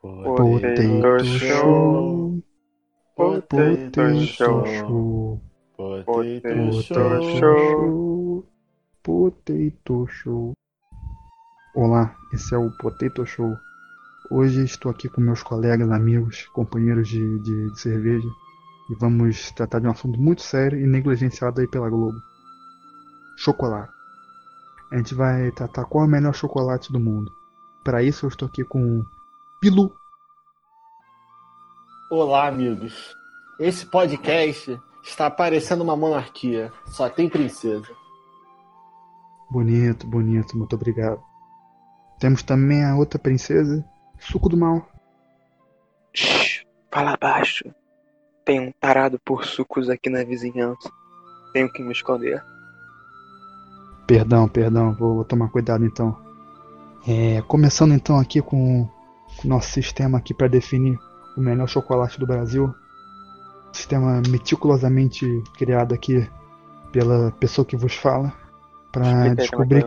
Potato 0.00 1.24
Show. 1.24 2.40
Potato 3.16 4.20
Show. 4.26 5.40
Potato 5.76 6.62
Show. 7.36 8.46
Potato 9.02 10.06
Show. 10.06 10.52
Olá, 11.74 12.14
esse 12.32 12.54
é 12.54 12.58
o 12.58 12.70
Potato 12.78 13.26
Show. 13.26 13.56
Hoje 14.30 14.62
estou 14.62 14.92
aqui 14.92 15.08
com 15.08 15.20
meus 15.20 15.42
colegas, 15.42 15.90
amigos, 15.90 16.46
companheiros 16.52 17.08
de, 17.08 17.40
de, 17.40 17.72
de 17.72 17.80
cerveja 17.80 18.28
e 18.90 18.94
vamos 19.00 19.50
tratar 19.50 19.80
de 19.80 19.88
um 19.88 19.90
assunto 19.90 20.20
muito 20.20 20.42
sério 20.42 20.78
e 20.78 20.86
negligenciado 20.86 21.60
aí 21.60 21.66
pela 21.66 21.90
Globo: 21.90 22.18
chocolate. 23.36 23.92
A 24.92 24.96
gente 24.96 25.12
vai 25.16 25.50
tratar 25.50 25.86
qual 25.86 26.04
é 26.04 26.06
o 26.06 26.10
melhor 26.10 26.34
chocolate 26.34 26.92
do 26.92 27.00
mundo. 27.00 27.32
Para 27.82 28.00
isso, 28.00 28.26
eu 28.26 28.28
estou 28.28 28.46
aqui 28.46 28.62
com 28.62 29.02
Pilu. 29.60 29.92
Olá, 32.08 32.46
amigos. 32.46 33.12
Esse 33.58 33.84
podcast 33.84 34.80
está 35.02 35.28
parecendo 35.28 35.82
uma 35.82 35.96
monarquia. 35.96 36.72
Só 36.86 37.08
tem 37.10 37.28
princesa. 37.28 37.88
Bonito, 39.50 40.06
bonito, 40.06 40.56
muito 40.56 40.76
obrigado. 40.76 41.20
Temos 42.20 42.44
também 42.44 42.84
a 42.84 42.94
outra 42.94 43.18
princesa, 43.18 43.84
Suco 44.20 44.48
do 44.48 44.56
Mal. 44.56 44.88
Shhh, 46.14 46.64
fala 46.88 47.16
baixo. 47.20 47.64
Tem 48.44 48.60
um 48.60 48.72
tarado 48.78 49.18
por 49.24 49.44
sucos 49.44 49.90
aqui 49.90 50.08
na 50.08 50.22
vizinhança. 50.22 50.88
Tenho 51.52 51.70
que 51.72 51.82
me 51.82 51.90
esconder. 51.90 52.40
Perdão, 54.06 54.46
perdão, 54.48 54.94
vou, 54.94 55.16
vou 55.16 55.24
tomar 55.24 55.48
cuidado 55.48 55.84
então. 55.84 56.16
É, 57.08 57.42
começando 57.42 57.92
então 57.92 58.20
aqui 58.20 58.40
com 58.40 58.88
nosso 59.44 59.70
sistema 59.70 60.18
aqui 60.18 60.34
para 60.34 60.48
definir 60.48 60.98
o 61.36 61.40
melhor 61.40 61.68
chocolate 61.68 62.18
do 62.18 62.26
Brasil. 62.26 62.74
Sistema 63.72 64.20
meticulosamente 64.28 65.26
criado 65.56 65.94
aqui 65.94 66.28
pela 66.90 67.30
pessoa 67.32 67.64
que 67.64 67.76
vos 67.76 67.94
fala 67.94 68.32
para 68.90 69.02
descobrir 69.34 69.84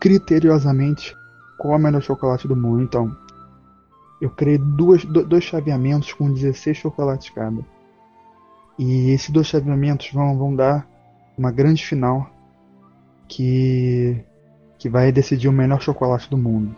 criteriosamente 0.00 1.16
qual 1.58 1.74
é 1.74 1.76
o 1.76 1.80
melhor 1.80 2.02
chocolate 2.02 2.46
do 2.48 2.56
mundo. 2.56 2.82
Então, 2.82 3.16
eu 4.20 4.28
criei 4.30 4.58
duas, 4.58 5.04
do- 5.04 5.24
dois 5.24 5.44
chaveamentos 5.44 6.12
com 6.12 6.30
16 6.32 6.76
chocolates 6.76 7.30
cada. 7.30 7.64
E 8.78 9.10
esses 9.10 9.30
dois 9.30 9.46
chaveamentos 9.46 10.10
vão, 10.12 10.36
vão 10.36 10.54
dar 10.54 10.86
uma 11.38 11.50
grande 11.52 11.84
final 11.86 12.28
que, 13.28 14.24
que 14.78 14.88
vai 14.88 15.12
decidir 15.12 15.48
o 15.48 15.52
melhor 15.52 15.80
chocolate 15.80 16.28
do 16.28 16.36
mundo. 16.36 16.74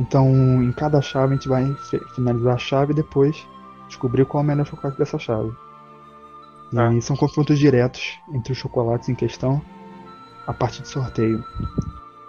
Então, 0.00 0.26
em 0.62 0.72
cada 0.72 1.00
chave, 1.00 1.32
a 1.34 1.36
gente 1.36 1.48
vai 1.48 1.72
fi- 1.74 2.00
finalizar 2.14 2.54
a 2.54 2.58
chave 2.58 2.92
e 2.92 2.96
depois 2.96 3.46
descobrir 3.86 4.24
qual 4.24 4.42
é 4.42 4.44
o 4.44 4.48
melhor 4.48 4.66
chocolate 4.66 4.98
dessa 4.98 5.18
chave. 5.18 5.52
E 6.72 6.74
Tá. 6.76 7.00
são 7.02 7.14
confrontos 7.16 7.58
diretos 7.58 8.18
entre 8.32 8.52
os 8.52 8.58
chocolates 8.58 9.08
em 9.08 9.14
questão 9.14 9.60
a 10.46 10.52
partir 10.52 10.82
de 10.82 10.88
sorteio. 10.88 11.44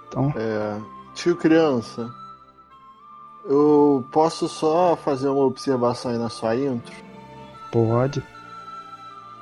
Então, 0.07 0.31
É, 0.35 0.79
tio 1.15 1.35
criança, 1.35 2.09
eu 3.45 4.05
posso 4.11 4.47
só 4.47 4.95
fazer 4.95 5.29
uma 5.29 5.43
observação 5.45 6.11
aí 6.11 6.17
na 6.17 6.29
sua 6.29 6.55
intro? 6.55 6.93
pode. 7.71 8.21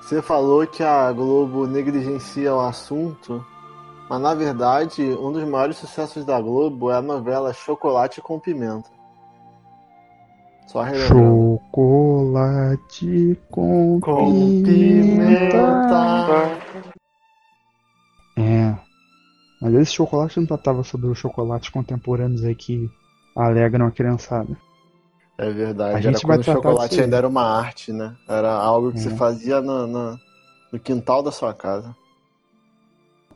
Você 0.02 0.22
falou 0.22 0.66
que 0.66 0.82
a 0.84 1.12
Globo 1.12 1.68
negligencia 1.68 2.54
o 2.56 2.62
assunto, 2.62 3.46
mas 4.12 4.22
na 4.22 4.34
verdade 4.36 5.02
um 5.04 5.32
dos 5.32 5.46
maiores 5.46 5.78
sucessos 5.78 6.26
da 6.26 6.38
Globo 6.42 6.92
é 6.92 6.96
a 6.98 7.02
novela 7.02 7.54
Chocolate 7.54 8.20
com 8.22 8.38
Pimenta. 8.38 8.90
Só 10.68 10.82
relembrando. 10.82 11.62
Chocolate 11.72 13.40
com, 13.50 14.02
Com 14.02 14.64
pimenta. 14.64 15.50
pimenta. 15.50 16.52
É. 18.38 18.76
Mas 19.62 19.74
esse 19.76 19.94
chocolate 19.94 20.38
não 20.42 20.46
tratava 20.48 20.84
sobre 20.84 21.08
os 21.08 21.18
chocolates 21.18 21.70
contemporâneos 21.70 22.44
aí 22.44 22.54
que 22.54 22.90
alegram 23.34 23.88
a 23.88 23.92
criançada. 23.92 24.58
É 25.38 25.50
verdade, 25.50 25.96
A 25.96 26.00
era 26.00 26.02
gente 26.02 26.26
quando 26.26 26.42
o 26.42 26.44
chocolate 26.44 27.00
ainda 27.00 27.16
era 27.16 27.28
uma 27.30 27.44
arte, 27.44 27.94
né? 27.94 28.14
Era 28.28 28.52
algo 28.52 28.92
que 28.92 28.98
É. 29.00 29.02
você 29.04 29.16
fazia 29.16 29.62
no, 29.62 29.88
no, 29.88 30.20
no 30.74 30.80
quintal 30.80 31.24
da 31.24 31.32
sua 31.32 31.54
casa. 31.54 31.96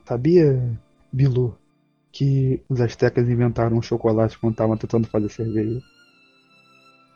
Sabia, 0.06 0.78
Bilu, 1.12 1.58
que 2.12 2.62
os 2.68 2.80
astecas 2.80 3.28
inventaram 3.28 3.76
um 3.76 3.82
chocolate 3.82 4.38
quando 4.38 4.52
estavam 4.52 4.76
tentando 4.76 5.08
fazer 5.08 5.28
cerveja? 5.28 5.82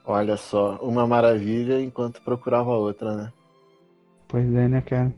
Olha 0.05 0.37
só, 0.37 0.77
uma 0.83 1.07
maravilha 1.07 1.81
enquanto 1.81 2.21
procurava 2.21 2.71
outra, 2.71 3.15
né? 3.15 3.33
Pois 4.27 4.53
é, 4.53 4.67
né, 4.67 4.81
cara? 4.81 5.15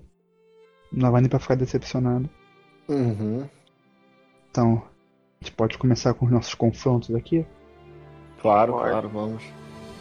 Não 0.92 1.10
vai 1.10 1.22
nem 1.22 1.30
pra 1.30 1.38
ficar 1.38 1.54
decepcionado. 1.54 2.28
Uhum. 2.86 3.48
Então, 4.50 4.82
a 5.40 5.44
gente 5.44 5.56
pode 5.56 5.78
começar 5.78 6.12
com 6.12 6.26
os 6.26 6.32
nossos 6.32 6.54
confrontos 6.54 7.14
aqui. 7.14 7.46
Claro, 8.42 8.74
Pode. 8.74 8.90
claro, 8.90 9.08
vamos. 9.08 9.42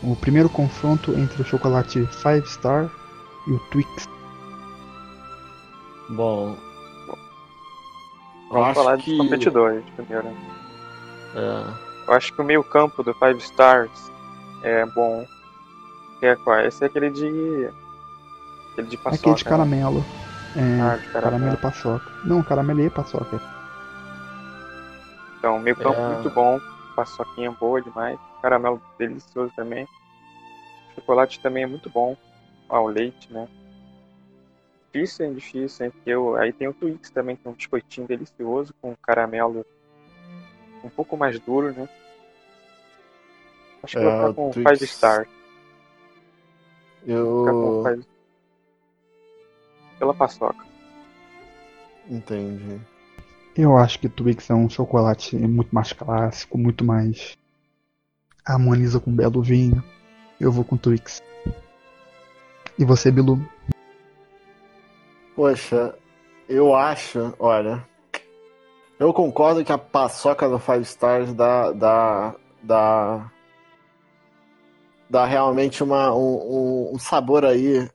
O 0.04 0.14
primeiro 0.18 0.50
confronto 0.50 1.14
entre 1.18 1.42
o 1.42 1.46
chocolate 1.46 2.06
Five 2.08 2.46
Star 2.48 2.92
e 3.48 3.52
o 3.52 3.60
Twix. 3.70 4.10
Bom. 6.10 6.71
Eu 8.52 8.54
Vamos 8.54 8.68
acho 8.70 8.84
falar 8.84 8.98
que- 8.98 9.10
dos 9.12 9.18
competidores 9.26 9.84
primeiro. 9.96 10.28
É, 11.36 11.92
Eu 12.08 12.14
acho 12.16 12.34
que 12.34 12.42
o 12.42 12.44
meio 12.44 12.64
campo 12.64 13.04
do 13.04 13.14
Five 13.14 13.38
Stars 13.40 14.12
é 14.64 14.86
bom. 14.88 15.26
Que 16.20 16.26
é 16.28 16.36
qual? 16.36 16.60
Esse 16.60 16.84
é 16.84 16.88
aquele 16.88 17.10
de. 17.10 17.70
Aquele 18.74 18.88
de 18.88 18.98
paçoca. 18.98 19.16
Aquele 19.22 19.36
de 19.36 19.44
né? 19.46 19.50
caramelo. 19.50 20.06
É, 20.56 20.82
Ah, 20.82 20.96
de 20.98 21.08
caramelo 21.08 21.12
caramelo. 21.12 21.54
e 21.54 21.58
paçoca. 21.58 22.12
Não, 22.26 22.44
caramelo 22.44 22.82
e 22.82 22.90
paçoca. 22.90 23.40
Então, 25.38 25.60
meio 25.60 25.76
campo 25.76 26.00
É. 26.00 26.14
muito 26.14 26.30
bom. 26.30 26.60
Paçoquinha 26.96 27.52
boa 27.52 27.82
demais. 27.82 28.20
Caramelo 28.42 28.82
delicioso 29.00 29.52
também. 29.56 29.88
Chocolate 30.96 31.40
também 31.40 31.64
é 31.64 31.68
muito 31.68 31.90
bom. 31.90 32.18
Ah, 32.70 32.82
o 32.82 32.88
leite, 32.88 33.32
né? 33.32 33.48
Difícil, 34.94 35.26
hein? 35.26 35.34
Difícil, 35.34 35.86
hein? 35.86 35.92
Porque 35.92 36.10
eu... 36.10 36.36
aí 36.36 36.52
tem 36.52 36.68
o 36.68 36.74
Twix 36.74 37.10
também, 37.10 37.36
que 37.36 37.48
é 37.48 37.50
um 37.50 37.54
biscoitinho 37.54 38.08
delicioso 38.08 38.74
com 38.82 38.96
caramelo 38.96 39.66
um 40.84 40.90
pouco 40.90 41.16
mais 41.16 41.40
duro, 41.40 41.72
né? 41.72 41.88
Acho 43.84 43.98
que 43.98 44.04
É, 44.04 44.06
eu 44.06 44.12
vou 44.12 44.14
o 44.14 44.22
ficar 44.22 44.34
com 44.34 44.50
Twix- 44.52 44.70
Five 44.80 44.88
Star. 44.88 45.28
Eu 47.06 47.84
Five... 47.84 48.06
Pela 50.00 50.14
paçoca. 50.14 50.66
entendi. 52.10 52.82
Eu 53.56 53.78
acho 53.78 54.00
que 54.00 54.10
Twix 54.10 54.50
é 54.50 54.54
um 54.54 54.70
chocolate 54.70 55.36
muito 55.36 55.74
mais 55.74 55.94
clássico, 55.94 56.58
muito 56.58 56.84
mais. 56.84 57.38
harmoniza 58.46 59.00
com 59.00 59.12
um 59.12 59.16
belo 59.16 59.42
vinho. 59.42 59.84
Eu 60.40 60.52
vou 60.52 60.64
com 60.64 60.76
Twix. 60.78 61.22
E 62.80 62.84
você, 62.86 63.12
Bilu? 63.12 63.38
Poxa, 65.42 65.96
eu 66.48 66.76
acho, 66.76 67.34
olha. 67.40 67.84
Eu 69.00 69.12
concordo 69.12 69.66
que 69.66 69.72
a 69.72 69.78
paçoca 69.78 70.48
do 70.48 70.60
Five 70.60 70.84
Stars 70.84 71.34
dá. 71.34 71.72
dá. 71.72 72.36
dá. 72.62 73.32
dá 75.10 75.26
realmente 75.26 75.84
uma, 75.84 76.14
um, 76.14 76.92
um- 76.94 77.00
sabor 77.00 77.44
aí 77.44 77.90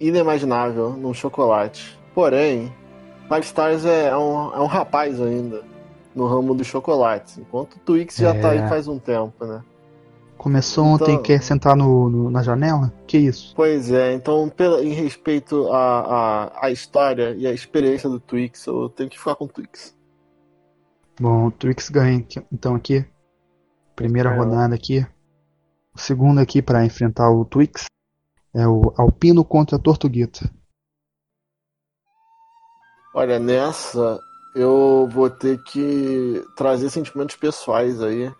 inimaginável 0.00 0.92
num 0.92 1.12
chocolate. 1.12 2.00
Porém, 2.14 2.74
Five 3.28 3.44
Stars 3.44 3.84
é 3.84 4.16
um, 4.16 4.54
é 4.54 4.60
um 4.60 4.66
rapaz 4.66 5.20
ainda 5.20 5.62
no 6.14 6.26
ramo 6.26 6.54
dos 6.54 6.66
chocolates, 6.66 7.36
enquanto 7.36 7.74
o 7.74 7.80
Twix 7.80 8.16
já 8.16 8.32
tá 8.32 8.54
É. 8.54 8.62
aí 8.62 8.68
faz 8.70 8.88
um 8.88 8.98
tempo, 8.98 9.44
né? 9.44 9.62
Começou 10.36 10.84
ontem 10.84 11.12
Então- 11.12 11.20
e 11.20 11.22
quer 11.22 11.42
sentar 11.42 11.74
no, 11.76 12.10
no- 12.10 12.30
na 12.30 12.42
janela? 12.42 12.92
Que 13.06 13.16
isso? 13.16 13.54
Pois 13.56 13.90
é, 13.90 14.12
então 14.12 14.48
pela, 14.50 14.84
em 14.84 14.92
respeito 14.92 15.68
à, 15.72 16.00
à, 16.60 16.66
à 16.66 16.70
história 16.70 17.34
e 17.34 17.46
à 17.46 17.52
experiência 17.52 18.08
do 18.10 18.20
Twix, 18.20 18.66
eu 18.66 18.88
tenho 18.90 19.08
que 19.08 19.18
ficar 19.18 19.36
com 19.36 19.44
o 19.46 19.48
Twix. 19.48 19.96
Bom, 21.18 21.46
o 21.46 21.50
Twix 21.50 21.88
ganha 21.88 22.24
então 22.52 22.74
aqui. 22.74 23.04
Primeira 23.96 24.30
Ganhou. 24.30 24.44
rodada 24.44 24.74
aqui. 24.74 25.06
O 25.94 25.98
segundo 26.00 26.40
aqui 26.40 26.60
para 26.60 26.84
enfrentar 26.84 27.30
o 27.30 27.44
Twix 27.44 27.86
é 28.52 28.66
o 28.66 28.92
Alpino 28.98 29.44
contra 29.44 29.76
a 29.76 29.80
Tortuguita. 29.80 30.50
Olha, 33.14 33.38
nessa 33.38 34.18
eu 34.56 35.08
vou 35.10 35.30
ter 35.30 35.62
que 35.64 36.44
trazer 36.56 36.90
sentimentos 36.90 37.36
pessoais 37.36 38.02
aí. 38.02 38.30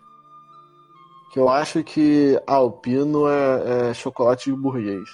Que 1.35 1.39
eu 1.41 1.49
acho 1.49 1.83
que 1.83 2.41
Alpino 2.47 3.27
é, 3.27 3.89
é 3.89 3.93
chocolate 3.93 4.49
de 4.49 4.55
burguês. 4.55 5.09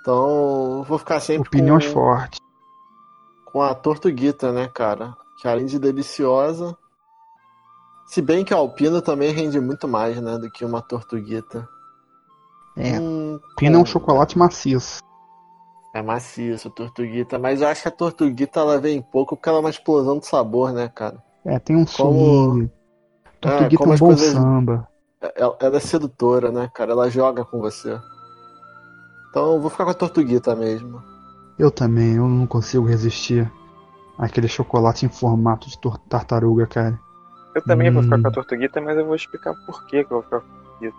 Então, 0.00 0.84
vou 0.84 0.96
ficar 0.96 1.18
sempre 1.18 1.48
Opiniões 1.48 1.84
com, 1.88 1.92
fortes. 1.94 2.38
com 3.46 3.60
a 3.62 3.74
Tortuguita, 3.74 4.52
né, 4.52 4.68
cara? 4.68 5.12
Que 5.42 5.48
além 5.48 5.66
de 5.66 5.80
deliciosa, 5.80 6.78
Se 8.06 8.22
bem 8.22 8.44
que 8.44 8.54
a 8.54 8.56
alpino 8.58 9.02
também 9.02 9.32
rende 9.32 9.58
muito 9.60 9.88
mais, 9.88 10.20
né, 10.22 10.38
do 10.38 10.48
que 10.52 10.64
uma 10.64 10.80
tortuguita. 10.80 11.68
É, 12.76 13.00
Hum, 13.00 13.40
Pina 13.56 13.78
é 13.78 13.82
um 13.82 13.84
chocolate 13.84 14.38
maciço. 14.38 15.00
É 15.92 16.00
maciço, 16.00 16.68
a 16.68 16.70
tortuguita. 16.70 17.36
Mas 17.40 17.60
eu 17.60 17.66
acho 17.66 17.82
que 17.82 17.88
a 17.88 17.90
tortuguita 17.90 18.60
ela 18.60 18.78
vem 18.78 19.02
pouco 19.02 19.34
porque 19.34 19.48
ela 19.48 19.58
é 19.58 19.60
uma 19.62 19.70
explosão 19.70 20.20
de 20.20 20.26
sabor, 20.28 20.72
né, 20.72 20.88
cara? 20.94 21.20
É, 21.44 21.58
tem 21.58 21.74
um 21.74 21.84
Como- 21.84 22.52
swing. 22.52 22.70
Tortuguita 23.40 23.76
como 23.78 23.92
é 23.92 23.96
um 23.96 23.98
bom 23.98 24.06
coisas- 24.06 24.32
samba. 24.32 24.88
Ela, 25.34 25.56
ela 25.60 25.76
é 25.76 25.80
sedutora, 25.80 26.50
né, 26.50 26.70
cara? 26.74 26.92
Ela 26.92 27.10
joga 27.10 27.44
com 27.44 27.58
você. 27.60 27.98
Então 29.30 29.52
eu 29.54 29.60
vou 29.60 29.70
ficar 29.70 29.84
com 29.84 29.90
a 29.90 29.94
tortuguita 29.94 30.54
mesmo. 30.54 31.02
Eu 31.58 31.70
também, 31.70 32.16
eu 32.16 32.28
não 32.28 32.46
consigo 32.46 32.86
resistir 32.86 33.50
àquele 34.18 34.46
chocolate 34.48 35.04
em 35.06 35.08
formato 35.08 35.68
de 35.68 35.78
tartaruga, 36.08 36.66
cara. 36.66 36.98
Eu 37.54 37.62
também 37.62 37.90
vou 37.90 38.02
ficar 38.02 38.18
Hum. 38.18 38.22
com 38.22 38.28
a 38.28 38.32
tortuguita, 38.32 38.80
mas 38.80 38.96
eu 38.98 39.06
vou 39.06 39.14
explicar 39.14 39.54
por 39.64 39.84
que 39.86 40.04
que 40.04 40.12
eu 40.12 40.16
vou 40.16 40.22
ficar 40.22 40.40
com 40.40 40.46
a 40.46 40.50
tortuguita. 40.50 40.96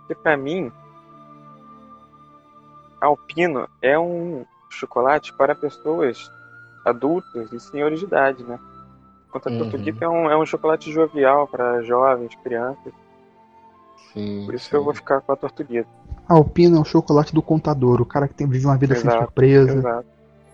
Porque 0.00 0.14
pra 0.16 0.36
mim, 0.36 0.70
alpino 3.00 3.68
é 3.82 3.98
um 3.98 4.44
chocolate 4.70 5.32
para 5.32 5.54
pessoas 5.54 6.30
adultas 6.84 7.52
e 7.52 7.60
senhores 7.60 7.98
de 8.00 8.06
idade, 8.06 8.42
né? 8.44 8.58
Enquanto 9.34 9.48
a 9.48 9.50
Uhum. 9.50 9.58
tortuguita 9.58 10.04
é 10.04 10.08
um, 10.08 10.30
é 10.30 10.36
um 10.36 10.46
chocolate 10.46 10.92
jovial 10.92 11.48
para 11.48 11.82
jovens, 11.82 12.32
crianças. 12.44 12.92
Sim. 14.12 14.44
Por 14.46 14.54
isso 14.54 14.70
que 14.70 14.76
eu 14.76 14.84
vou 14.84 14.94
ficar 14.94 15.20
com 15.22 15.32
a 15.32 15.36
tortuguita. 15.36 15.88
Alpino 16.28 16.76
é 16.78 16.80
o 16.80 16.84
chocolate 16.84 17.34
do 17.34 17.42
contador, 17.42 18.00
o 18.00 18.06
cara 18.06 18.28
que 18.28 18.34
tem, 18.34 18.46
vive 18.46 18.64
uma 18.64 18.76
vida 18.76 18.94
sem 18.94 19.08
Exato, 19.10 19.24
surpresa, 19.24 19.72
Exato. 19.78 20.06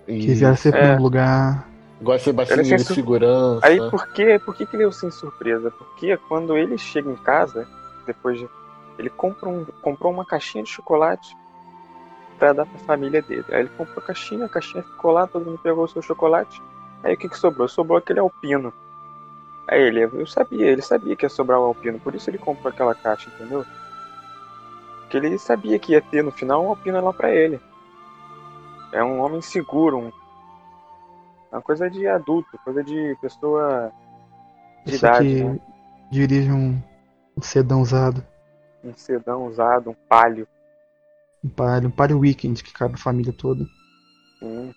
que 0.06 0.34
viaja 0.34 0.56
sempre 0.56 0.80
É. 0.80 0.96
no 0.96 1.02
lugar. 1.02 1.68
Gosta 2.00 2.32
bastante 2.32 2.62
de 2.62 2.68
sem 2.70 2.78
su- 2.78 2.94
segurança. 2.94 3.66
Aí 3.66 3.76
por 3.90 4.08
que, 4.14 4.38
por 4.38 4.56
que, 4.56 4.64
que 4.64 4.76
ele 4.76 4.84
é 4.84 4.90
sem 4.92 5.10
surpresa? 5.10 5.70
Porque 5.70 6.16
quando 6.26 6.56
ele 6.56 6.78
chega 6.78 7.10
em 7.10 7.16
casa, 7.16 7.68
depois 8.06 8.38
de. 8.38 8.48
Ele 8.98 9.10
compra 9.10 9.48
um, 9.48 9.64
comprou 9.82 10.10
uma 10.10 10.24
caixinha 10.24 10.64
de 10.64 10.70
chocolate 10.70 11.36
pra 12.38 12.54
dar 12.54 12.64
pra 12.64 12.78
família 12.80 13.20
dele. 13.20 13.44
Aí 13.50 13.60
ele 13.60 13.70
comprou 13.76 13.98
a 13.98 14.06
caixinha, 14.06 14.46
a 14.46 14.48
caixinha 14.48 14.82
ficou 14.82 15.10
lá, 15.10 15.26
todo 15.26 15.44
mundo 15.44 15.58
pegou 15.62 15.84
o 15.84 15.88
seu 15.88 16.00
chocolate. 16.00 16.60
Aí 17.02 17.14
o 17.14 17.18
que, 17.18 17.28
que 17.28 17.38
sobrou? 17.38 17.68
Sobrou 17.68 17.98
aquele 17.98 18.20
alpino. 18.20 18.72
Aí 19.68 19.80
ele, 19.82 20.02
eu 20.04 20.26
sabia, 20.26 20.66
ele 20.66 20.82
sabia 20.82 21.16
que 21.16 21.24
ia 21.24 21.30
sobrar 21.30 21.60
o 21.60 21.64
alpino, 21.64 22.00
por 22.00 22.14
isso 22.14 22.28
ele 22.30 22.38
comprou 22.38 22.70
aquela 22.72 22.94
caixa, 22.94 23.30
entendeu? 23.30 23.66
Porque 25.02 25.16
ele 25.16 25.38
sabia 25.38 25.78
que 25.78 25.92
ia 25.92 26.02
ter 26.02 26.22
no 26.24 26.32
final 26.32 26.64
um 26.64 26.68
alpino 26.70 27.00
lá 27.02 27.12
pra 27.12 27.30
ele. 27.30 27.60
É 28.92 29.02
um 29.02 29.20
homem 29.20 29.40
seguro, 29.42 29.98
um, 29.98 30.12
é 31.52 31.56
uma 31.56 31.62
coisa 31.62 31.90
de 31.90 32.06
adulto, 32.06 32.58
coisa 32.64 32.82
de 32.84 33.16
pessoa 33.20 33.92
de 34.86 34.94
Isso 34.94 34.96
idade, 34.96 35.34
aqui 35.34 35.44
né? 35.44 35.58
dirige 36.10 36.50
um, 36.52 36.82
um 37.36 37.42
sedã 37.42 37.76
usado, 37.78 38.24
Um 38.84 38.94
sedã 38.94 39.38
usado, 39.38 39.88
um 39.90 39.94
palio. 40.06 40.46
um 41.44 41.50
palio, 41.50 41.88
um 41.88 41.92
palio 41.92 42.18
weekend 42.18 42.62
que 42.64 42.72
cabe 42.72 42.94
a 42.94 42.98
família 42.98 43.32
toda. 43.32 43.64
Hum, 44.42 44.72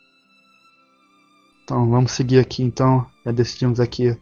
Então 1.64 1.90
vamos 1.90 2.12
seguir 2.12 2.40
aqui 2.40 2.64
então. 2.64 3.06
Já 3.26 3.32
decidimos 3.32 3.80
aqui. 3.80 4.18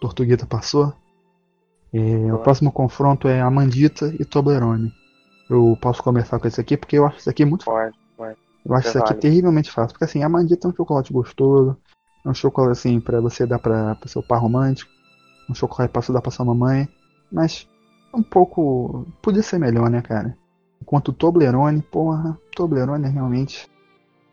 Tortuguita 0.00 0.46
passou. 0.46 0.92
É, 1.92 2.32
o 2.32 2.38
próximo 2.38 2.72
confronto 2.72 3.28
é 3.28 3.40
Amandita 3.40 4.14
e 4.18 4.24
Toblerone. 4.24 4.92
Eu 5.48 5.76
posso 5.80 6.02
começar 6.02 6.38
com 6.38 6.48
esse 6.48 6.60
aqui 6.60 6.76
porque 6.76 6.98
eu 6.98 7.06
acho 7.06 7.18
isso 7.18 7.30
aqui 7.30 7.44
muito 7.44 7.64
pode. 7.64 7.96
Eu 8.64 8.74
acho 8.74 8.86
É 8.86 8.90
isso 8.90 8.98
aqui 8.98 9.14
terrivelmente 9.14 9.70
fácil. 9.70 9.92
Porque 9.92 10.04
assim, 10.04 10.22
a 10.22 10.28
mandita 10.28 10.66
é 10.66 10.70
um 10.70 10.74
chocolate 10.74 11.12
gostoso. 11.12 11.76
É 12.24 12.28
um 12.28 12.34
chocolate 12.34 12.72
assim 12.72 13.00
pra 13.00 13.20
você 13.20 13.46
dar 13.46 13.58
pra, 13.58 13.94
pro 13.96 14.08
seu 14.08 14.22
par 14.22 14.40
romântico. 14.40 14.90
Um 15.50 15.54
chocolate 15.54 15.92
pra 15.92 16.00
você 16.00 16.12
dar 16.12 16.20
pra 16.20 16.30
sua 16.30 16.44
mamãe. 16.44 16.88
Mas 17.30 17.68
um 18.14 18.22
pouco. 18.22 19.06
Podia 19.20 19.42
ser 19.42 19.58
melhor, 19.58 19.90
né, 19.90 20.00
cara? 20.00 20.36
Enquanto 20.80 21.08
o 21.08 21.12
Toblerone, 21.12 21.82
porra, 21.82 22.38
Toblerone 22.54 23.06
é 23.06 23.08
realmente 23.08 23.68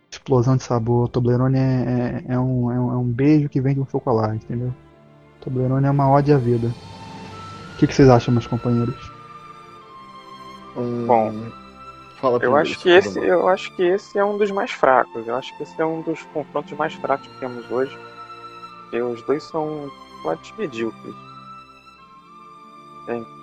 explosão 0.10 0.58
de 0.58 0.64
sabor. 0.64 1.10
Toblerone 1.10 1.58
é, 1.58 2.24
é, 2.28 2.34
é 2.34 2.40
um, 2.40 2.72
é, 2.72 2.80
um, 2.80 2.94
é 2.94 2.98
um 2.98 3.04
beijo 3.04 3.50
que 3.50 3.62
vem 3.62 3.74
de 3.74 3.82
um 3.82 3.86
chocolate, 3.86 4.44
entendeu? 4.46 4.74
Toblerone 5.42 5.86
é 5.86 5.92
uma 5.92 6.10
ode 6.12 6.34
à 6.34 6.38
vida. 6.38 6.68
O 7.74 7.78
que, 7.78 7.88
que 7.88 7.94
vocês 7.94 8.10
acham, 8.10 8.34
meus 8.34 8.48
companheiros? 8.48 9.12
Hum, 10.76 11.06
Bom, 11.08 11.34
fala 12.20 12.40
Eu 12.42 12.56
acho 12.56 12.78
que 12.80 12.90
esse, 12.90 13.20
eu 13.20 13.48
acho 13.48 13.74
que 13.76 13.84
esse 13.84 14.18
é 14.18 14.26
um 14.26 14.38
dos 14.38 14.52
mais 14.52 14.72
fracos. 14.72 15.26
Eu 15.28 15.36
acho 15.36 15.56
que 15.56 15.64
esse 15.64 15.82
é 15.82 15.86
um 15.86 16.02
dos 16.02 16.22
confrontos 16.34 16.74
mais 16.74 16.94
fracos 16.96 17.28
que 17.28 17.40
temos 17.40 17.70
hoje. 17.72 17.98
Porque 18.82 19.02
os 19.02 19.22
dois 19.24 19.44
são 19.44 19.90
chocolates 20.18 20.54
medíocres. 20.58 21.16
Tem. 23.06 23.39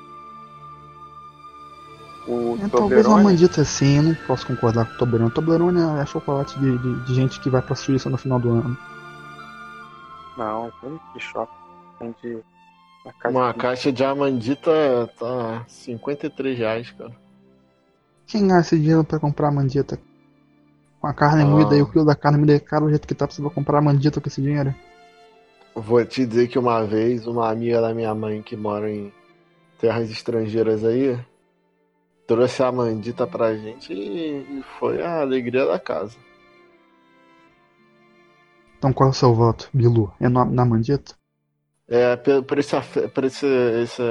O 2.29 2.59
É, 2.61 2.69
talvez 2.69 3.07
uma 3.07 3.23
mandita 3.23 3.61
assim, 3.61 3.99
eu 3.99 4.03
não 4.03 4.15
posso 4.27 4.47
concordar 4.47 4.85
com 4.87 4.95
o 4.95 4.99
Toblerone. 4.99 5.31
Toblerone 5.31 5.81
é 5.81 6.03
é 6.03 6.07
chocolate 6.07 6.59
de, 6.59 6.77
de, 6.79 7.01
de 7.05 7.15
gente 7.15 7.39
que 7.41 7.49
vai 7.49 7.63
pra 7.63 7.77
Suíça 7.77 8.11
no 8.11 8.17
final 8.19 8.39
do 8.41 8.51
ano. 8.51 8.77
não, 10.37 10.73
hum, 10.83 10.99
que 11.13 11.21
choque. 11.21 11.53
Tem 11.99 12.15
de 12.23 12.43
uma 13.05 13.13
caixa 13.15 13.29
Uma 13.39 13.53
de- 13.53 13.59
caixa 13.59 13.93
de 13.93 14.05
amandita 14.05 14.71
tá 15.19 15.65
53 15.69 16.59
reais, 16.59 16.91
cara. 16.91 17.13
Quem 18.27 18.49
gasta 18.49 18.75
esse 18.75 18.79
dinheiro 18.83 19.05
pra 19.05 19.21
comprar 19.21 19.49
a 19.49 19.53
mandita? 19.53 19.99
Com 21.01 21.07
a 21.07 21.15
carne 21.15 21.43
Ah. 21.43 21.47
moída 21.47 21.77
e 21.77 21.83
o 21.83 21.87
quilo 21.87 22.05
da 22.05 22.17
carne 22.17 22.39
moída 22.39 22.55
é 22.55 22.59
caro 22.59 22.87
do 22.87 22.91
jeito 22.91 23.07
que 23.07 23.15
tá, 23.15 23.27
você 23.27 23.41
vai 23.41 23.51
comprar 23.51 23.79
a 23.79 23.83
mandita 23.83 24.21
com 24.21 24.29
esse 24.29 24.43
dinheiro? 24.43 24.75
Vou 25.75 26.05
te 26.05 26.27
dizer 26.27 26.49
que 26.49 26.59
uma 26.59 26.83
vez, 26.85 27.27
uma 27.27 27.51
amiga 27.51 27.81
da 27.81 27.95
minha 27.95 28.15
mãe 28.15 28.43
que 28.43 28.57
mora 28.57 28.91
em 28.91 29.13
terras 29.79 30.11
estrangeiras 30.11 30.83
aí, 30.85 31.19
trouxe 32.27 32.63
a 32.63 32.73
mandita 32.73 33.27
pra 33.27 33.55
gente 33.57 33.93
e, 33.93 34.59
e 34.59 34.63
foi 34.79 35.03
a 35.03 35.21
alegria 35.21 35.67
da 35.67 35.79
casa. 35.79 36.17
Então 38.79 38.91
qual 38.91 39.09
é 39.09 39.11
o 39.11 39.15
seu 39.15 39.35
voto, 39.35 39.69
Bilu? 39.71 40.11
É 40.19 40.31
na, 40.31 40.43
na 40.47 40.65
mandita? 40.65 41.15
É, 41.89 42.17
por, 42.17 42.43
por 42.45 42.59
esse, 42.59 42.75
afe- 42.77 43.09
por 43.09 43.25
esse, 43.25 43.47
esse 43.83 44.03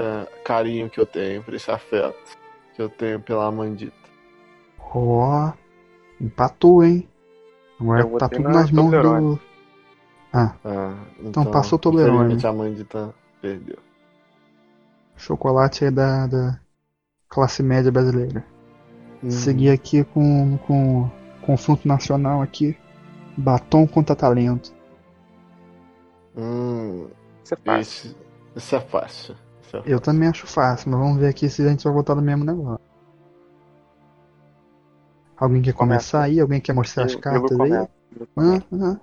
carinho 0.44 0.90
que 0.90 1.00
eu 1.00 1.06
tenho, 1.06 1.44
por 1.44 1.54
esse 1.54 1.70
afeto 1.70 2.38
que 2.76 2.82
eu 2.82 2.90
tenho 2.90 3.20
pela 3.20 3.52
mandita. 3.52 3.96
Ó, 4.94 5.52
empatou, 6.22 6.84
hein? 6.84 7.08
Agora 7.80 8.04
Eu 8.04 8.18
tá 8.18 8.30
tudo 8.30 8.50
na 8.50 8.52
nas 8.52 8.72
mãos 8.72 8.98
do. 9.00 9.40
Ah, 10.34 10.56
Ah, 10.66 10.96
Então 11.22 11.46
passou 11.46 11.78
o 11.78 11.82
infelizmente 11.90 12.46
a 12.48 12.52
mandita 12.54 13.14
perdeu. 13.42 13.78
chocolate 15.18 15.84
aí 15.86 15.92
da, 15.92 16.26
da 16.28 16.60
classe 17.36 17.62
média 17.64 17.92
brasileira. 17.92 18.46
Hum. 19.24 19.30
Seguir 19.30 19.72
aqui 19.72 20.04
com, 20.06 20.58
com 20.60 21.10
confronto 21.42 21.88
nacional 21.88 22.42
aqui. 22.42 22.78
Batom 23.38 23.88
contra 23.88 24.16
talento. 24.16 24.74
Hum, 26.36 27.10
Isso 27.44 27.54
é 27.54 27.58
fácil. 27.58 27.92
esse, 27.92 28.16
esse 28.56 28.76
é 28.76 28.82
fácil. 28.82 29.36
É 29.74 29.84
Eu 29.86 30.02
também 30.02 30.28
acho 30.28 30.46
fácil, 30.48 30.92
mas 30.92 31.00
vamos 31.00 31.18
ver 31.18 31.30
aqui 31.30 31.50
se 31.50 31.62
a 31.66 31.70
gente 31.70 31.86
vai 31.86 31.94
votar 31.94 32.14
no 32.14 32.22
mesmo 32.22 32.44
negócio. 32.44 32.84
Alguém 35.38 35.62
quer 35.62 35.74
Começa. 35.74 35.74
começar 35.74 36.24
aí? 36.24 36.40
Alguém 36.42 36.60
quer 36.62 36.74
mostrar 36.74 37.06
as 37.06 37.16
Bilu 37.30 37.50
cartas 37.50 37.58
aí? 37.62 37.88
Hã? 38.38 38.62
começa. 38.68 38.68
Hã? 38.72 39.00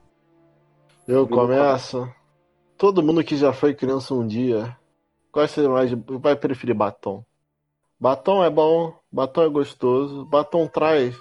Eu 1.07 1.29
começo. 1.29 2.13
Todo 2.79 3.03
mundo 3.03 3.25
que 3.25 3.37
já 3.37 3.53
foi 3.53 3.75
criança 3.75 4.15
um 4.15 4.27
dia 4.27 4.77
gosta 5.33 5.69
mais 5.69 5.91
de, 5.91 5.97
vai 6.21 6.37
preferir 6.37 6.75
batom. 6.77 7.25
Batom 8.03 8.43
é 8.43 8.51
bom, 8.51 8.93
batom 9.13 9.43
é 9.45 9.49
gostoso, 9.49 10.25
batom 10.25 10.67
traz 10.67 11.17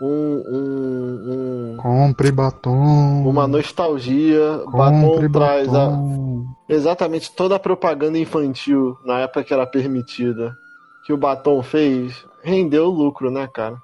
um, 0.00 0.06
um, 0.06 1.32
um- 1.32 1.76
Compre 1.78 2.30
batom. 2.30 3.28
uma 3.28 3.48
nostalgia, 3.48 4.60
Compre 4.70 5.26
batom 5.28 5.32
traz 5.32 5.68
a- 5.74 5.88
batom. 5.88 6.46
exatamente 6.68 7.34
toda 7.34 7.56
a 7.56 7.58
propaganda 7.58 8.16
infantil 8.18 8.96
na 9.04 9.18
época 9.18 9.42
que 9.42 9.52
era 9.52 9.66
permitida 9.66 10.56
que 11.04 11.12
o 11.12 11.16
batom 11.16 11.60
fez, 11.60 12.24
rendeu 12.40 12.86
lucro, 12.88 13.28
né, 13.28 13.48
cara? 13.48 13.76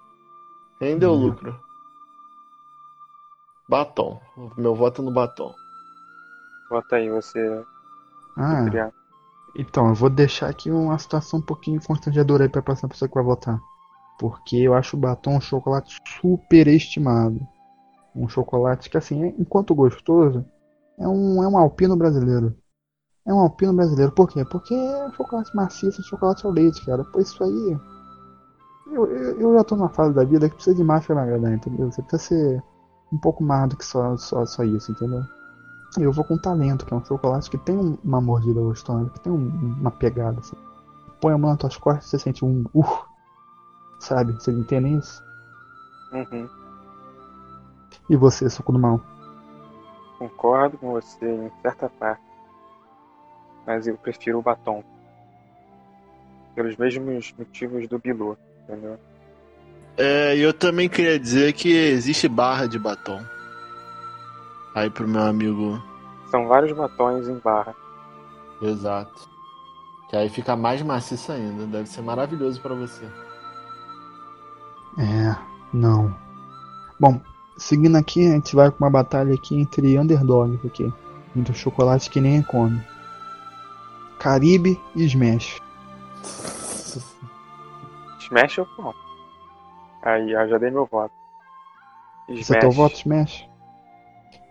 Rendeu 0.80 1.12
Hum. 1.14 1.26
lucro. 1.26 1.58
Batom. 3.68 4.20
Meu 4.56 4.74
voto 4.76 5.02
é 5.02 5.04
no 5.04 5.10
batom. 5.12 5.52
Bota 6.70 6.96
aí 6.96 7.10
você, 7.10 7.64
Ah, 8.36 8.64
criar. 8.68 8.92
Então, 9.56 9.88
eu 9.88 9.94
vou 9.94 10.08
deixar 10.08 10.48
aqui 10.48 10.70
uma 10.70 10.98
situação 10.98 11.38
um 11.40 11.42
pouquinho 11.42 11.80
constrangedora 11.84 12.44
aí 12.44 12.48
pra 12.48 12.62
próxima 12.62 12.88
pessoa 12.88 13.08
que 13.08 13.14
vai 13.14 13.24
votar. 13.24 13.60
Porque 14.18 14.56
eu 14.56 14.74
acho 14.74 14.96
o 14.96 15.00
batom 15.00 15.36
um 15.36 15.40
chocolate 15.40 15.96
super 16.20 16.68
estimado. 16.68 17.40
Um 18.14 18.28
chocolate 18.28 18.88
que, 18.90 18.96
assim, 18.96 19.24
é- 19.24 19.34
enquanto 19.38 19.74
gostoso, 19.74 20.44
é 20.98 21.08
um, 21.08 21.42
é 21.42 21.48
um 21.48 21.58
alpino 21.58 21.96
brasileiro. 21.96 22.56
É 23.26 23.32
um 23.34 23.40
alpino 23.40 23.72
brasileiro. 23.74 24.12
Por 24.12 24.28
quê? 24.28 24.44
Porque 24.44 24.74
é 24.74 25.06
um 25.06 25.12
chocolate 25.12 25.54
maciço, 25.56 26.02
chocolate 26.04 26.46
ao 26.46 26.52
leite, 26.52 26.84
cara. 26.84 27.04
Pô, 27.04 27.20
isso 27.20 27.42
aí. 27.44 27.78
Eu, 28.92 29.06
eu, 29.06 29.40
eu 29.40 29.54
já 29.54 29.64
tô 29.64 29.76
numa 29.76 29.88
fase 29.88 30.14
da 30.14 30.24
vida 30.24 30.48
que 30.48 30.54
precisa 30.56 30.76
de 30.76 30.84
mais 30.84 31.06
pra 31.06 31.14
me 31.14 31.22
agradar, 31.22 31.52
entendeu? 31.52 31.90
Você 31.90 32.02
precisa 32.02 32.22
ser 32.22 32.62
um 33.12 33.18
pouco 33.18 33.42
mais 33.42 33.68
do 33.68 33.76
que 33.76 33.84
só, 33.84 34.16
só, 34.16 34.44
só 34.44 34.64
isso, 34.64 34.92
entendeu? 34.92 35.22
Eu 35.98 36.12
vou 36.12 36.24
com 36.24 36.38
talento, 36.38 36.86
que 36.86 36.94
é 36.94 36.96
um 36.96 37.04
chocolate 37.04 37.50
que 37.50 37.58
tem 37.58 37.76
um- 37.76 37.98
uma 38.02 38.20
mordida 38.20 38.60
gostosa, 38.60 39.10
que 39.10 39.20
tem 39.20 39.32
um- 39.32 39.76
uma 39.80 39.90
pegada. 39.90 40.38
Assim. 40.38 40.56
Põe 41.20 41.34
a 41.34 41.38
mão 41.38 41.50
nas 41.50 41.58
tuas 41.58 41.76
costas 41.76 42.06
e 42.06 42.10
você 42.10 42.18
sente 42.18 42.44
um. 42.44 42.64
Uh, 42.74 43.04
sabe? 44.00 44.32
Vocês 44.32 44.56
entendem 44.56 44.96
isso? 44.96 45.22
Uhum. 46.12 46.48
E 48.08 48.16
você, 48.16 48.48
suco 48.48 48.72
do 48.72 48.78
mal? 48.78 49.00
Concordo 50.18 50.78
com 50.78 50.92
você 50.92 51.26
em 51.26 51.50
certa 51.62 51.88
parte. 51.88 52.22
Mas 53.66 53.86
eu 53.86 53.96
prefiro 53.96 54.38
o 54.38 54.42
batom. 54.42 54.82
Pelos 56.54 56.76
mesmos 56.76 57.34
motivos 57.38 57.88
do 57.88 57.98
Bilu, 57.98 58.36
entendeu? 58.62 58.98
É, 59.96 60.36
eu 60.36 60.52
também 60.52 60.88
queria 60.88 61.18
dizer 61.18 61.52
que 61.52 61.70
existe 61.70 62.28
barra 62.28 62.66
de 62.66 62.78
batom. 62.78 63.20
Aí 64.74 64.88
pro 64.88 65.06
meu 65.06 65.22
amigo. 65.22 65.82
São 66.30 66.46
vários 66.46 66.72
batons 66.76 67.28
em 67.28 67.38
barra. 67.38 67.74
Exato. 68.60 69.28
Que 70.08 70.16
aí 70.16 70.28
fica 70.28 70.56
mais 70.56 70.82
maciço 70.82 71.32
ainda. 71.32 71.66
Deve 71.66 71.88
ser 71.88 72.02
maravilhoso 72.02 72.60
pra 72.60 72.74
você. 72.74 73.04
É, 74.98 75.36
não. 75.72 76.14
Bom, 76.98 77.20
seguindo 77.56 77.96
aqui, 77.96 78.26
a 78.26 78.32
gente 78.32 78.54
vai 78.54 78.70
com 78.70 78.84
uma 78.84 78.90
batalha 78.90 79.34
aqui 79.34 79.58
entre 79.58 79.98
underdogs 79.98 80.64
aqui. 80.64 80.92
Entre 81.34 81.52
o 81.52 81.56
chocolate 81.56 82.10
que 82.10 82.20
nem 82.20 82.42
come. 82.42 82.80
Caribe 84.18 84.80
e 84.94 85.04
Smash. 85.04 85.60
Smash 88.20 88.58
eu 88.58 88.68
não. 88.78 88.94
Aí, 90.02 90.32
eu 90.32 90.48
já 90.48 90.58
dei 90.58 90.70
meu 90.70 90.86
voto. 90.86 91.12
Você 92.28 92.58
teu 92.58 92.70
voto, 92.70 92.96
Smash? 92.96 93.51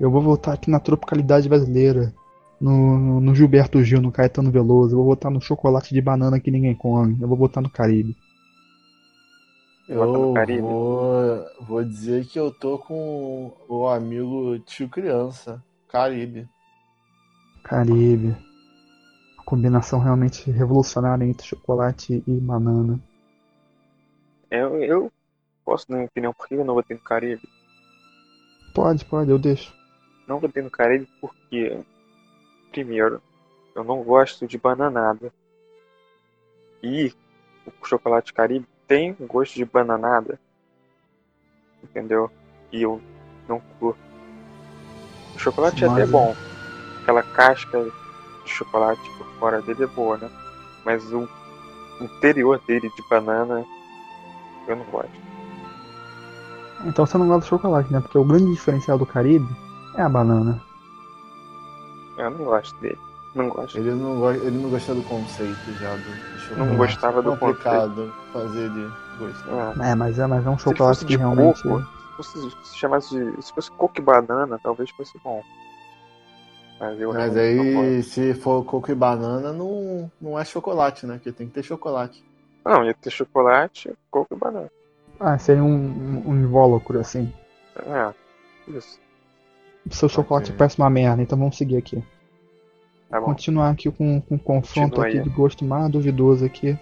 Eu 0.02 0.10
vou 0.10 0.20
votar 0.20 0.56
aqui 0.56 0.68
na 0.68 0.80
tropicalidade 0.80 1.48
brasileira. 1.48 2.12
No, 2.60 3.22
no- 3.22 3.36
Gilberto 3.36 3.84
Gil, 3.84 4.02
no 4.02 4.12
Caetano 4.12 4.50
Veloso. 4.50 4.94
Eu 4.94 4.98
vou 4.98 5.06
votar 5.06 5.32
no 5.32 5.40
chocolate 5.40 5.94
de 5.94 6.02
banana 6.02 6.40
que 6.40 6.50
ninguém 6.50 6.74
come. 6.74 7.22
Eu 7.22 7.28
vou 7.28 7.38
votar 7.38 7.62
no 7.62 7.70
Caribe. 7.70 8.18
Eu 9.88 10.34
Caribe. 10.34 10.62
vou, 10.62 11.46
vou 11.68 11.84
dizer 11.84 12.26
que 12.26 12.40
eu 12.40 12.52
tô 12.52 12.80
com 12.80 13.54
o 13.70 13.88
amigo 13.88 14.58
tio 14.60 14.90
criança, 14.90 15.64
Caribe. 15.88 16.50
Caribe. 17.64 18.36
A 19.38 19.44
combinação 19.44 20.00
realmente 20.00 20.50
revolucionária 20.50 21.26
entre 21.26 21.46
chocolate 21.46 22.24
e 22.26 22.40
banana. 22.40 23.00
Eu, 24.50 24.82
eu 24.84 25.12
posso 25.64 25.88
dar 25.88 25.98
minha 25.98 26.08
opinião 26.08 26.34
por 26.34 26.48
que 26.48 26.56
eu 26.56 26.66
não 26.66 26.74
votei 26.74 26.98
no 26.98 27.04
Caribe. 27.04 27.42
Pode, 28.74 29.06
pode, 29.06 29.30
eu 29.30 29.38
deixo. 29.38 29.80
Não 30.32 30.40
votei 30.40 30.64
no 30.64 30.72
Caribe 30.72 31.10
porque, 31.20 31.78
primeiro, 32.72 33.22
eu 33.76 33.84
não 33.84 34.02
gosto 34.02 34.48
de 34.48 34.58
bananada. 34.58 35.30
E 36.82 37.14
o 37.68 37.86
chocolate 37.86 38.32
Caribe 38.32 38.66
tem 38.88 39.14
um 39.20 39.28
gosto 39.28 39.56
de 39.56 39.66
bananada. 39.66 40.40
Entendeu? 41.84 42.32
E 42.72 42.82
eu 42.82 43.02
não 43.46 43.60
curto. 43.78 44.00
O 45.36 45.40
chocolate 45.40 45.84
é 45.84 45.90
até 45.90 46.06
bom. 46.06 46.34
Aquela 47.02 47.24
casca 47.24 47.84
de 48.46 48.50
chocolate 48.50 49.02
por 49.18 49.28
fora 49.38 49.62
dele 49.62 49.84
é 49.84 49.88
boa, 49.88 50.18
né? 50.18 50.32
Mas 50.86 51.04
o 51.12 51.28
interior 52.00 52.58
dele 52.66 52.90
de 52.90 53.10
banana 53.10 53.66
eu 54.66 54.78
não 54.78 54.86
gosto. 54.86 55.12
Então 56.86 57.06
você 57.06 57.18
não 57.18 57.28
gosta 57.28 57.42
de 57.42 57.50
chocolate, 57.50 57.92
né? 57.92 58.00
Porque 58.00 58.18
o 58.18 58.24
grande 58.24 58.50
diferencial 58.50 58.98
do 58.98 59.06
Caribe 59.06 59.54
é 59.96 60.02
a 60.02 60.10
banana. 60.10 60.62
Eu 62.18 62.30
não 62.32 62.46
gosto 62.46 62.76
dele. 62.80 62.98
Não 63.34 63.50
gosto. 63.50 63.78
Ele 63.78 63.92
não, 63.92 64.20
go- 64.20 64.32
ele 64.32 64.58
não 64.58 64.70
gostou 64.70 64.96
do 64.96 65.04
conceito 65.04 65.74
já 65.80 65.96
do, 65.96 66.40
chocolate. 66.40 66.70
Não 66.70 66.78
gostava 66.78 67.22
do 67.22 67.34
É 67.34 67.38
complicado 67.38 68.14
fazer 68.34 68.66
ele 68.66 68.92
gostar. 69.18 69.86
É. 69.88 69.92
É, 69.92 69.96
mas 69.96 70.20
é, 70.20 70.28
mas 70.28 70.46
é 70.46 70.50
um 70.50 70.58
chocolate 70.58 71.06
que 71.06 71.14
de 71.14 71.18
realmente. 71.18 71.64
coco, 71.64 71.80
se 71.82 72.18
fosse 72.18 72.52
se 72.64 72.78
chamasse 72.78 73.10
de. 73.16 73.42
Se 73.42 73.54
fosse 73.54 73.72
coco 73.72 73.94
e 73.98 74.02
banana, 74.02 74.60
talvez 74.62 74.90
fosse 74.92 75.18
bom. 75.24 75.42
Mas 76.80 77.00
eu 77.00 77.14
Mas 77.14 77.38
aí, 77.38 78.04
se 78.04 78.34
for 78.34 78.66
coco 78.66 78.92
e 78.92 78.96
banana, 78.96 79.54
não, 79.54 80.12
não 80.20 80.38
é 80.38 80.44
chocolate, 80.44 81.06
né? 81.06 81.16
Porque 81.16 81.32
tem 81.32 81.48
que 81.48 81.54
ter 81.54 81.64
chocolate. 81.64 82.24
Não, 82.66 82.84
ia 82.84 82.94
ter 82.94 83.12
chocolate, 83.12 83.94
coco 84.10 84.34
e 84.34 84.38
banana. 84.38 84.70
Ah, 85.20 85.38
seria 85.38 85.64
um, 85.64 85.68
um, 85.70 86.24
um 86.32 86.36
invólucro, 86.36 87.00
assim. 87.00 87.32
É, 87.78 88.14
isso. 88.68 89.00
Seu 89.90 90.08
chocolate 90.08 90.50
Ok. 90.52 90.58
parece 90.58 90.78
uma 90.78 90.90
merda, 90.90 91.22
então 91.24 91.38
vamos 91.38 91.58
seguir 91.58 91.78
aqui. 91.78 92.04
Tá 93.10 93.20
bom. 93.20 93.26
Continuar 93.28 93.72
aqui 93.72 93.92
com, 93.92 94.22
com 94.22 94.36
um 94.36 94.38
confronto 94.38 94.96
Continua 94.98 95.08
aqui 95.08 95.18
aí. 95.18 95.24
de 95.24 95.30
gosto 95.30 95.66
mais 95.66 95.90
duvidoso 95.90 96.46
aqui. 96.46 96.78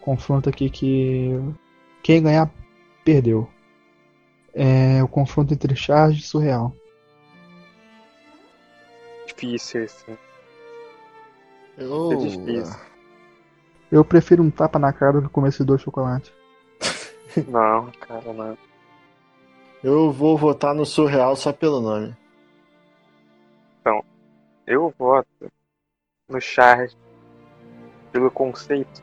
Confronto 0.00 0.48
aqui 0.48 0.70
que. 0.70 1.30
Quem 2.02 2.22
ganhar, 2.22 2.50
perdeu. 3.04 3.48
É 4.54 5.02
o 5.02 5.06
confronto 5.08 5.52
entre 5.54 5.76
Charge 5.76 6.20
e 6.20 6.22
Surreal. 6.22 6.74
Difícil 9.26 9.84
esse. 9.84 10.04
Eu, 11.78 12.12
É 12.12 12.16
difícil. 12.16 12.80
Eu 13.92 14.04
prefiro 14.04 14.42
um 14.42 14.50
tapa 14.50 14.78
na 14.78 14.92
cara 14.92 15.20
do 15.20 15.22
que 15.22 15.34
comer 15.34 15.48
esses 15.48 15.64
dois 15.64 15.80
chocolates. 15.80 16.32
Não, 17.48 17.90
cara, 18.00 18.32
não. 18.32 18.58
eu 19.84 20.10
vou 20.10 20.36
votar 20.36 20.74
no 20.74 20.84
surreal 20.84 21.36
só 21.36 21.52
pelo 21.52 21.80
nome. 21.80 22.16
Eu 24.72 24.94
voto 24.96 25.50
no 26.28 26.40
Charge 26.40 26.96
pelo 28.12 28.30
conceito 28.30 29.02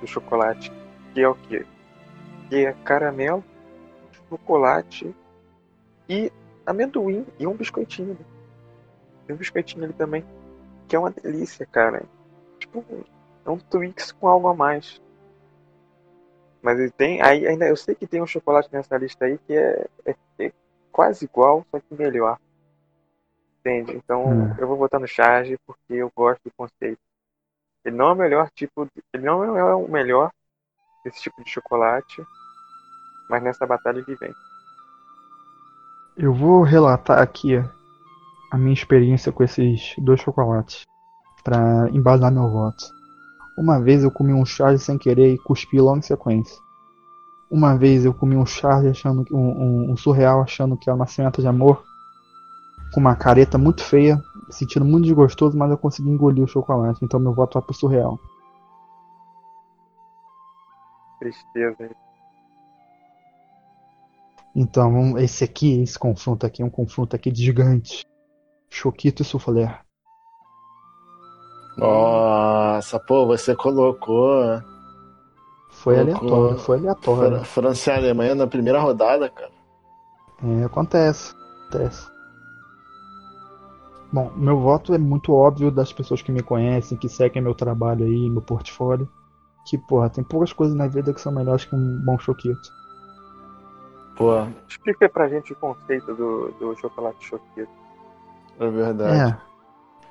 do 0.00 0.06
chocolate, 0.06 0.70
que 1.12 1.20
é 1.20 1.28
o 1.28 1.34
quê? 1.34 1.66
Que 2.48 2.66
é 2.66 2.72
caramelo, 2.84 3.42
chocolate 4.28 5.12
e 6.08 6.30
amendoim 6.64 7.26
e 7.40 7.46
um 7.48 7.56
biscoitinho. 7.56 8.16
Tem 9.26 9.34
um 9.34 9.38
biscoitinho 9.40 9.82
ali 9.82 9.94
também, 9.94 10.24
que 10.86 10.94
é 10.94 10.98
uma 11.00 11.10
delícia, 11.10 11.66
cara. 11.66 12.04
Tipo, 12.60 12.84
é 13.44 13.50
um 13.50 13.58
Twix 13.58 14.12
com 14.12 14.28
algo 14.28 14.46
a 14.46 14.54
mais. 14.54 15.02
Mas 16.62 16.78
ele 16.78 16.92
tem, 16.92 17.20
aí 17.20 17.48
ainda 17.48 17.66
eu 17.66 17.76
sei 17.76 17.96
que 17.96 18.06
tem 18.06 18.22
um 18.22 18.28
chocolate 18.28 18.68
nessa 18.72 18.96
lista 18.96 19.24
aí 19.24 19.38
que 19.38 19.54
é, 19.54 19.88
é- 20.06 20.14
é 20.38 20.52
quase 20.92 21.24
igual, 21.24 21.66
só 21.68 21.80
que 21.80 21.94
melhor. 21.96 22.38
Entende? 23.60 23.92
Então 23.96 24.24
Hum. 24.24 24.54
eu 24.58 24.66
vou 24.66 24.76
votar 24.76 25.00
no 25.00 25.06
Charge 25.06 25.58
porque 25.66 25.94
eu 25.94 26.10
gosto 26.16 26.42
do 26.44 26.52
conceito. 26.56 26.98
Ele 27.84 27.96
não 27.96 28.08
é 28.10 28.12
o 28.12 28.16
melhor 28.16 28.50
tipo, 28.50 28.84
de- 28.86 29.02
ele 29.12 29.24
não 29.24 29.44
é 29.44 29.74
o 29.74 29.88
melhor 29.88 30.30
desse 31.04 31.20
tipo 31.22 31.42
de 31.44 31.50
chocolate, 31.50 32.22
mas 33.28 33.42
nessa 33.42 33.66
batalha 33.66 33.98
ele 34.00 34.16
vem. 34.16 34.32
Eu 36.16 36.32
vou 36.34 36.62
relatar 36.62 37.18
aqui 37.20 37.56
a 38.50 38.58
minha 38.58 38.72
experiência 38.74 39.32
com 39.32 39.42
esses 39.42 39.94
dois 39.98 40.20
chocolates 40.20 40.84
para 41.44 41.88
embasar 41.90 42.32
meu 42.32 42.48
voto. 42.50 42.84
Uma 43.58 43.80
vez 43.80 44.02
eu 44.02 44.10
comi 44.10 44.32
um 44.32 44.44
charge 44.44 44.78
sem 44.82 44.98
querer 44.98 45.34
e 45.34 45.38
cuspi 45.38 45.80
logo 45.80 45.98
em 45.98 46.02
sequência. 46.02 46.58
Uma 47.50 47.76
vez 47.76 48.04
eu 48.04 48.14
comi 48.14 48.36
um 48.36 48.46
charge 48.46 48.88
achando 48.88 49.24
que 49.24 49.34
um, 49.34 49.38
um- 49.38 49.92
um 49.92 49.96
surreal 49.96 50.42
achando 50.42 50.76
que 50.76 50.88
era 50.88 50.96
uma 50.96 51.06
semente 51.06 51.40
de 51.40 51.48
amor 51.48 51.84
com 52.92 53.00
uma 53.00 53.14
careta 53.16 53.56
muito 53.58 53.82
feia, 53.84 54.20
sentindo 54.50 54.84
muito 54.84 55.04
desgostoso, 55.04 55.56
mas 55.56 55.70
eu 55.70 55.78
consegui 55.78 56.08
engolir 56.10 56.44
o 56.44 56.48
chocolate, 56.48 57.04
então 57.04 57.20
meu 57.20 57.32
voto 57.32 57.54
vai 57.54 57.62
pro 57.62 57.74
surreal. 57.74 58.18
Tristeza. 61.18 61.90
Então, 64.54 64.92
vamos- 64.92 65.22
esse 65.22 65.44
aqui, 65.44 65.80
esse 65.82 65.98
confronto 65.98 66.44
aqui 66.46 66.62
é 66.62 66.64
um 66.64 66.70
confronto 66.70 67.14
aqui 67.14 67.30
de 67.30 67.44
gigantes. 67.44 68.02
Choquito 68.68 69.22
e 69.22 69.24
Soufflé. 69.24 69.78
Nossa, 71.76 72.98
pô, 73.00 73.26
você 73.26 73.54
colocou 73.54 74.60
Foi 75.70 75.94
Colocou- 75.94 76.28
aleatório, 76.28 76.58
foi 76.58 76.78
aleatório. 76.78 77.30
Fran- 77.38 77.44
França 77.44 77.90
e 77.92 77.94
Alemanha 77.96 78.34
na 78.34 78.46
primeira 78.46 78.80
rodada, 78.80 79.30
cara. 79.30 79.52
É, 80.42 80.64
acontece. 80.64 81.32
Acontece. 81.68 82.06
Bom, 84.12 84.32
meu 84.34 84.58
voto 84.58 84.92
é 84.92 84.98
muito 84.98 85.32
óbvio 85.32 85.70
das 85.70 85.92
pessoas 85.92 86.20
que 86.20 86.32
me 86.32 86.42
conhecem, 86.42 86.98
que 86.98 87.08
seguem 87.08 87.42
meu 87.42 87.54
trabalho 87.54 88.04
aí, 88.04 88.28
meu 88.28 88.42
portfólio. 88.42 89.08
Que, 89.64 89.78
porra, 89.78 90.10
tem 90.10 90.24
poucas 90.24 90.52
coisas 90.52 90.74
na 90.74 90.88
vida 90.88 91.14
que 91.14 91.20
são 91.20 91.32
melhores 91.32 91.64
que 91.64 91.76
um 91.76 92.02
bom 92.04 92.18
choquito. 92.18 92.80
Pô, 94.16 94.32
Explica 94.68 95.08
pra 95.08 95.28
gente 95.28 95.52
o 95.52 95.56
conceito 95.56 96.12
do, 96.14 96.50
do 96.58 96.76
chocolate 96.76 97.24
choquito. 97.24 97.70
é 98.58 98.68
verdade. 98.68 99.32
É. 99.32 99.50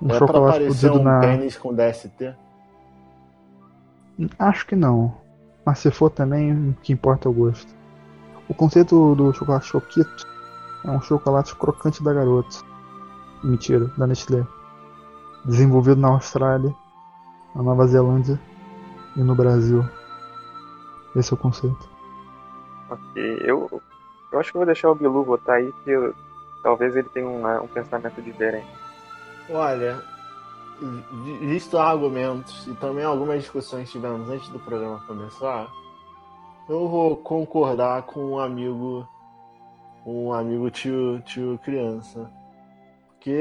Um 0.01 0.11
é 0.11 0.17
chocolate 0.17 0.63
explodido 0.63 0.99
um 0.99 1.03
na. 1.03 1.19
pênis 1.19 1.57
com 1.57 1.73
DST? 1.73 2.33
Acho 4.37 4.65
que 4.65 4.75
não. 4.75 5.13
Mas 5.65 5.79
se 5.79 5.91
for 5.91 6.09
também, 6.09 6.69
o 6.69 6.73
que 6.81 6.93
importa 6.93 7.27
é 7.27 7.31
o 7.31 7.33
gosto. 7.33 7.73
O 8.47 8.53
conceito 8.53 9.13
do 9.15 9.33
chocolate 9.33 9.67
choquito 9.67 10.27
é 10.85 10.89
um 10.89 11.01
chocolate 11.01 11.53
crocante 11.55 12.01
da 12.01 12.13
garota. 12.13 12.68
Mentira, 13.43 13.85
da 13.97 14.05
Nestlé. 14.07 14.45
Desenvolvido 15.45 15.99
na 16.01 16.09
Austrália, 16.09 16.73
na 17.55 17.63
Nova 17.63 17.87
Zelândia 17.87 18.39
e 19.15 19.21
no 19.21 19.35
Brasil. 19.35 19.83
Esse 21.15 21.33
é 21.33 21.35
o 21.35 21.37
conceito. 21.39 21.89
Ok, 22.89 23.39
eu, 23.45 23.81
eu 24.31 24.39
acho 24.39 24.51
que 24.51 24.57
vou 24.57 24.65
deixar 24.65 24.89
o 24.91 24.95
Bilu 24.95 25.23
votar 25.23 25.55
aí, 25.57 25.71
que 25.83 25.91
eu- 25.91 26.13
talvez 26.61 26.95
ele 26.95 27.07
tenha 27.09 27.27
um, 27.27 27.63
um 27.63 27.67
pensamento 27.67 28.21
diferente. 28.21 28.67
Olha, 29.49 30.03
vi- 30.81 31.37
visto 31.47 31.77
argumentos 31.77 32.67
e 32.67 32.73
também 32.75 33.03
algumas 33.05 33.41
discussões 33.41 33.85
que 33.87 33.93
tivemos 33.93 34.29
antes 34.29 34.49
do 34.49 34.59
programa 34.59 35.01
começar, 35.07 35.67
eu 36.67 36.87
vou 36.87 37.15
concordar 37.17 38.03
com 38.03 38.33
um 38.33 38.39
amigo, 38.39 39.07
um 40.05 40.33
amigo 40.33 40.69
tio, 40.69 41.19
tio 41.21 41.57
criança. 41.63 42.29
Porque 43.19 43.31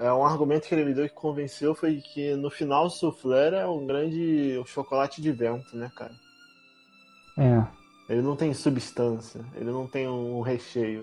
é 0.00 0.12
um 0.12 0.24
argumento 0.24 0.66
que 0.68 0.74
ele 0.74 0.84
me 0.84 0.94
deu 0.94 1.06
que 1.08 1.14
convenceu 1.14 1.74
foi 1.74 2.00
que 2.00 2.34
no 2.36 2.48
final 2.48 2.86
o 2.86 2.90
soufflé 2.90 3.48
é 3.60 3.66
um 3.66 3.84
grande 3.84 4.62
chocolate 4.66 5.20
de 5.20 5.32
vento, 5.32 5.76
né, 5.76 5.90
cara? 5.96 6.14
É. 7.36 7.80
Ele 8.10 8.20
não 8.20 8.36
tem 8.36 8.52
substância, 8.52 9.42
ele 9.54 9.70
não 9.70 9.86
tem 9.86 10.06
um 10.06 10.42
recheio. 10.42 11.02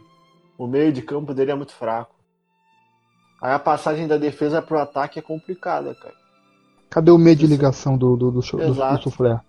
O 0.58 0.68
meio 0.68 0.94
de 0.94 1.02
campo 1.02 1.34
dele 1.34 1.52
é 1.52 1.56
muito 1.56 1.74
fraco. 1.74 2.16
Aí 3.42 3.52
a 3.52 3.58
passagem 3.58 4.08
da 4.08 4.16
defesa 4.16 4.62
pro 4.62 4.78
ataque 4.80 5.18
é 5.18 5.24
complicada, 5.24 5.96
cara. 5.96 6.14
Cadê 6.90 7.12
o 7.12 7.18
meio 7.18 7.36
de 7.38 7.48
ligação 7.48 7.98
do, 7.98 8.18
do, 8.18 8.30
do, 8.32 8.42
do, 8.62 8.74
do 8.90 8.98
soufflé? 8.98 9.40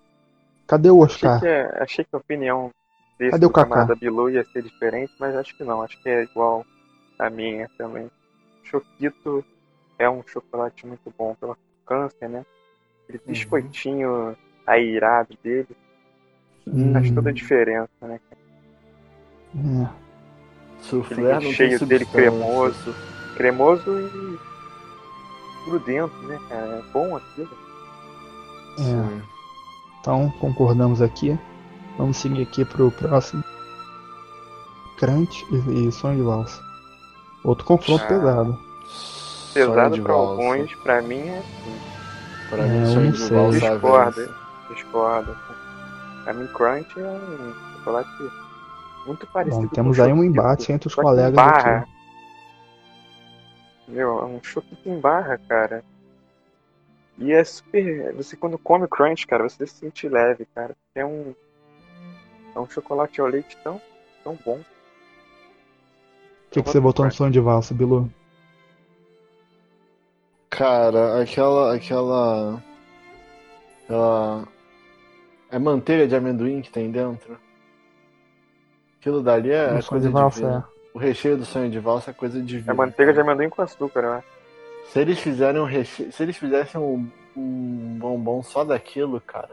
Cadê 0.67 0.89
o 0.91 0.99
Achei 1.01 1.29
Oscar? 1.29 1.39
que, 1.39 1.45
a- 1.47 1.83
achei 1.83 2.05
que 2.05 2.15
a 2.15 2.19
opinião 2.19 2.71
desse 3.17 3.39
Cadê 3.39 3.45
o 3.47 3.49
do 3.49 3.53
Kaká? 3.57 3.85
camarada 3.85 3.95
Bilu 3.95 4.29
ia 4.29 4.45
ser 4.45 4.63
diferente, 4.63 5.13
mas 5.19 5.35
acho 5.35 5.55
que 5.57 5.63
não, 5.63 5.81
acho 5.81 6.01
que 6.01 6.07
é 6.09 6.23
igual 6.23 6.65
a 7.19 7.29
minha 7.29 7.69
também. 7.77 8.09
Choquito 8.69 9.43
é 9.97 10.09
um 10.09 10.21
chocolate 10.25 10.85
muito 10.85 11.13
bom 11.17 11.35
pela 11.35 11.57
crocância, 11.85 12.27
né? 12.27 12.45
Aquele 13.03 13.19
Uhum. 13.25 13.31
biscoitinho 13.33 14.37
airado 14.67 15.35
dele 15.43 15.67
Hum, 16.67 16.93
faz 16.93 17.09
toda 17.11 17.29
a 17.29 17.33
diferença, 17.33 17.89
né? 18.01 18.19
é. 19.55 19.89
Soufflé 20.81 21.39
recheio 21.39 21.85
dele 21.85 22.05
cremoso. 22.05 22.95
Cremoso 23.35 23.99
e 23.99 24.39
grudento, 25.65 26.15
né, 26.27 26.39
cara? 26.47 26.75
É 26.77 26.81
bom 26.93 27.15
aquilo. 27.17 27.49
É. 28.79 29.21
Então, 29.99 30.29
concordamos 30.39 31.01
aqui. 31.01 31.37
Vamos 31.97 32.17
seguir 32.17 32.43
aqui 32.43 32.63
pro 32.63 32.91
próximo. 32.91 33.43
Crunch 34.97 35.45
e, 35.51 35.87
e 35.87 35.91
Sonho 35.91 36.17
de 36.17 36.23
Valsa. 36.23 36.68
Outro 37.43 37.65
confronto 37.65 38.03
Ah. 38.03 38.07
pesado. 38.07 38.59
Pesado 39.53 40.01
pra 40.03 40.13
valsa. 40.13 40.31
alguns, 40.43 40.75
pra 40.75 41.01
mim 41.01 41.27
é 41.27 41.37
assim. 41.39 41.79
Pra 42.49 42.63
É, 42.63 42.67
mim, 42.67 42.79
eu 42.79 42.85
sonho 42.87 43.11
de 43.11 43.29
valsa 43.33 43.59
Discorda, 43.59 44.11
vence. 44.11 44.33
discorda. 44.73 45.35
Pra 46.23 46.33
mim, 46.33 46.47
Crunch 46.47 46.99
é 46.99 47.03
um 47.07 47.53
chocolate 47.77 48.31
muito 49.07 49.27
parecido 49.27 49.61
Bom, 49.63 49.67
com 49.69 49.73
temos 49.75 49.99
aí 49.99 50.13
um 50.13 50.23
embate 50.23 50.71
entre 50.71 50.87
os 50.87 50.95
colegas 50.95 51.33
barra. 51.33 51.77
aqui. 51.79 51.89
Meu, 53.87 54.19
é 54.19 54.25
um 54.25 54.39
choquito 54.43 54.87
em 54.87 54.99
barra, 54.99 55.39
cara. 55.47 55.83
E 57.17 57.31
é 57.33 57.43
super. 57.43 58.13
Você 58.15 58.35
quando 58.37 58.57
come 58.57 58.87
crunch, 58.87 59.25
cara, 59.25 59.43
você 59.49 59.65
se 59.65 59.75
sente 59.77 60.07
leve, 60.07 60.45
cara. 60.53 60.75
É 60.93 61.03
um. 61.05 61.33
É 62.55 62.59
um 62.59 62.69
chocolate 62.69 63.19
ao 63.19 63.27
leite 63.27 63.57
tão, 63.63 63.81
tão 64.23 64.37
bom. 64.45 64.59
O 66.49 66.51
que, 66.51 66.63
que 66.63 66.69
você 66.71 66.79
botou 66.79 67.05
no 67.05 67.11
Sonho 67.11 67.31
de 67.31 67.39
Valsa, 67.39 67.75
Bilu? 67.75 68.09
Cara, 70.49 71.21
aquela. 71.21 71.75
aquela. 71.75 72.63
aquela. 73.83 74.47
É 75.51 75.59
manteiga 75.59 76.07
de 76.07 76.15
amendoim 76.15 76.61
que 76.61 76.71
tem 76.71 76.89
dentro? 76.89 77.37
Aquilo 78.99 79.21
dali 79.21 79.51
é, 79.51 79.77
é 79.77 79.81
coisa 79.83 80.07
de 80.07 80.13
Valsa, 80.13 80.39
divina. 80.39 80.67
O 80.91 80.97
recheio 80.97 81.37
do 81.37 81.45
sonho 81.45 81.69
de 81.69 81.79
valsa 81.79 82.09
é 82.09 82.13
coisa 82.13 82.41
divina. 82.41 82.73
É 82.73 82.75
manteiga 82.75 83.13
de 83.13 83.19
amendoim 83.19 83.49
com 83.49 83.61
açúcar, 83.61 84.01
né? 84.01 84.23
Se 84.87 84.99
eles 84.99 85.19
fizerem 85.19 85.61
um 85.61 85.65
recheio. 85.65 86.11
Se 86.11 86.23
eles 86.23 86.35
fizessem 86.35 86.81
um, 86.81 87.07
um 87.37 87.97
bombom 87.99 88.41
só 88.41 88.63
daquilo, 88.63 89.21
cara. 89.21 89.51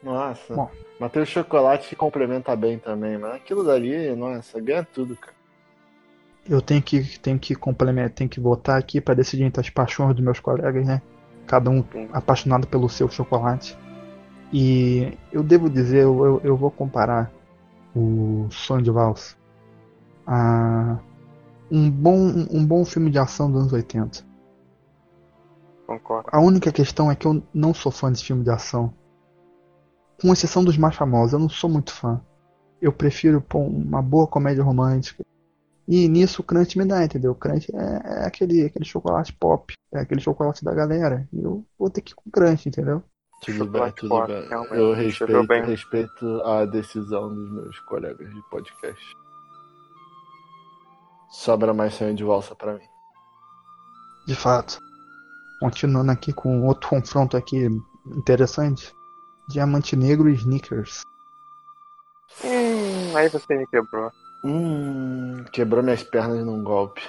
Nossa. 0.00 0.54
Bom. 0.54 0.70
Mas 1.00 1.10
tem 1.10 1.22
o 1.22 1.26
chocolate 1.26 1.88
que 1.88 1.96
complementa 1.96 2.54
bem 2.54 2.78
também. 2.78 3.18
Mas 3.18 3.34
aquilo 3.34 3.64
dali, 3.64 4.14
nossa, 4.14 4.60
ganha 4.60 4.86
tudo, 4.94 5.16
cara. 5.16 5.41
Eu 6.48 6.60
tenho 6.60 6.82
que, 6.82 7.18
tenho 7.20 7.38
que 7.38 7.54
complementar, 7.54 8.10
tenho 8.10 8.30
que 8.30 8.40
votar 8.40 8.78
aqui 8.78 9.00
para 9.00 9.14
decidir 9.14 9.44
entre 9.44 9.60
as 9.60 9.70
paixões 9.70 10.14
dos 10.14 10.24
meus 10.24 10.40
colegas, 10.40 10.86
né? 10.86 11.00
Cada 11.46 11.70
um 11.70 11.84
apaixonado 12.12 12.66
pelo 12.66 12.88
seu 12.88 13.08
chocolate. 13.08 13.76
E 14.52 15.16
eu 15.32 15.42
devo 15.42 15.70
dizer, 15.70 16.02
eu, 16.02 16.24
eu, 16.24 16.40
eu 16.44 16.56
vou 16.56 16.70
comparar 16.70 17.32
o 17.94 18.46
Sonho 18.50 18.82
de 18.82 18.90
Valsa 18.90 19.36
a 20.26 20.98
um 21.70 21.90
bom, 21.90 22.46
um 22.50 22.64
bom 22.66 22.84
filme 22.84 23.10
de 23.10 23.18
ação 23.18 23.50
dos 23.50 23.60
anos 23.62 23.72
80. 23.72 24.24
Concordo. 25.86 26.28
A 26.30 26.40
única 26.40 26.70
questão 26.70 27.10
é 27.10 27.16
que 27.16 27.26
eu 27.26 27.42
não 27.52 27.72
sou 27.72 27.90
fã 27.90 28.12
de 28.12 28.22
filme 28.22 28.44
de 28.44 28.50
ação. 28.50 28.92
Com 30.20 30.32
exceção 30.32 30.62
dos 30.62 30.76
mais 30.76 30.94
famosos, 30.94 31.32
eu 31.32 31.38
não 31.38 31.48
sou 31.48 31.70
muito 31.70 31.92
fã. 31.92 32.20
Eu 32.80 32.92
prefiro 32.92 33.40
pô, 33.40 33.58
uma 33.58 34.02
boa 34.02 34.26
comédia 34.26 34.62
romântica. 34.62 35.24
E 35.88 36.08
nisso 36.08 36.42
o 36.42 36.44
Crunch 36.44 36.78
me 36.78 36.84
dá, 36.84 37.04
entendeu? 37.04 37.32
O 37.32 37.34
Crunch 37.34 37.68
é, 37.74 38.22
é 38.22 38.26
aquele, 38.26 38.64
aquele 38.64 38.84
chocolate 38.84 39.32
pop, 39.32 39.72
é 39.92 40.00
aquele 40.00 40.20
chocolate 40.20 40.64
da 40.64 40.72
galera. 40.72 41.28
E 41.32 41.42
eu 41.42 41.64
vou 41.78 41.90
ter 41.90 42.00
que 42.02 42.12
ir 42.12 42.14
com 42.14 42.28
o 42.28 42.32
Crunch, 42.32 42.68
entendeu? 42.68 43.02
Tudo 43.44 43.64
bem, 43.66 43.66
Chocolate 43.66 43.96
tudo 43.96 44.26
bem. 44.26 44.48
realmente. 44.48 44.76
Eu 44.76 44.92
respeito, 44.94 45.46
bem. 45.48 45.64
respeito 45.64 46.42
a 46.42 46.64
decisão 46.64 47.28
dos 47.34 47.50
meus 47.50 47.78
colegas 47.80 48.32
de 48.32 48.40
podcast. 48.48 49.16
Sobra 51.30 51.74
mais 51.74 51.94
sonho 51.94 52.14
de 52.14 52.22
valsa 52.22 52.54
pra 52.54 52.74
mim. 52.74 52.84
De 54.26 54.34
fato. 54.36 54.78
Continuando 55.58 56.12
aqui 56.12 56.32
com 56.32 56.66
outro 56.66 56.88
confronto 56.88 57.36
aqui 57.36 57.68
interessante. 58.06 58.94
Diamante 59.48 59.96
Negro 59.96 60.28
e 60.28 60.34
Snickers. 60.34 61.02
Hum, 62.44 63.16
aí 63.16 63.28
você 63.28 63.56
me 63.56 63.66
quebrou. 63.66 64.10
Hum, 64.44 65.44
quebrou 65.52 65.82
minhas 65.82 66.02
pernas 66.02 66.44
num 66.44 66.62
golpe. 66.64 67.02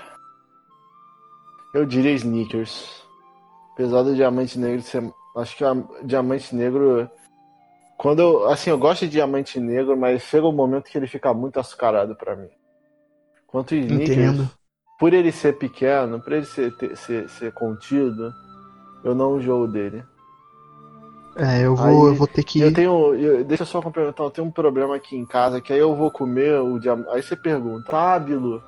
Eu 1.73 1.85
diria 1.85 2.11
sneakers. 2.11 3.03
Apesar 3.73 4.03
do 4.03 4.15
diamante 4.15 4.59
negro 4.59 4.81
ser. 4.83 5.03
Acho 5.35 5.57
que 5.57 5.63
o 5.65 5.87
diamante 6.03 6.55
negro. 6.55 7.09
Quando 7.97 8.19
eu. 8.21 8.49
Assim, 8.49 8.69
eu 8.69 8.77
gosto 8.77 9.01
de 9.05 9.11
diamante 9.13 9.59
negro, 9.59 9.97
mas 9.97 10.21
chega 10.23 10.45
um 10.47 10.51
momento 10.51 10.85
que 10.89 10.97
ele 10.97 11.07
fica 11.07 11.33
muito 11.33 11.59
açucarado 11.59 12.15
pra 12.15 12.35
mim. 12.35 12.49
Quanto 13.47 13.73
sneakers, 13.73 14.11
Entendo. 14.19 14.49
por 14.99 15.13
ele 15.13 15.31
ser 15.31 15.53
pequeno, 15.57 16.19
por 16.21 16.33
ele 16.33 16.45
ser, 16.45 16.75
ter- 16.77 16.95
ser, 16.95 17.29
ser 17.29 17.51
contido, 17.53 18.31
eu 19.03 19.15
não 19.15 19.39
enjoo 19.39 19.67
dele. 19.67 20.03
É, 21.35 21.65
eu 21.65 21.75
vou, 21.75 21.85
Aí, 21.85 21.95
eu 21.95 22.15
vou 22.15 22.27
ter 22.27 22.43
que 22.43 22.59
Eu 22.61 22.67
ir. 22.69 22.73
tenho. 22.73 23.15
eu- 23.15 23.43
deixa 23.43 23.63
eu 23.63 23.67
só 23.67 23.81
complementar, 23.81 24.25
eu 24.25 24.29
tenho 24.31 24.47
um 24.47 24.51
problema 24.51 24.95
aqui 24.95 25.15
em 25.17 25.25
casa, 25.25 25.59
que 25.59 25.73
aí 25.73 25.79
eu 25.79 25.95
vou 25.95 26.11
comer 26.11 26.59
o 26.59 26.77
diamante. 26.79 27.09
Aí 27.09 27.23
você 27.23 27.35
pergunta, 27.35 27.89
tá, 27.89 28.19
Bilu, 28.19 28.61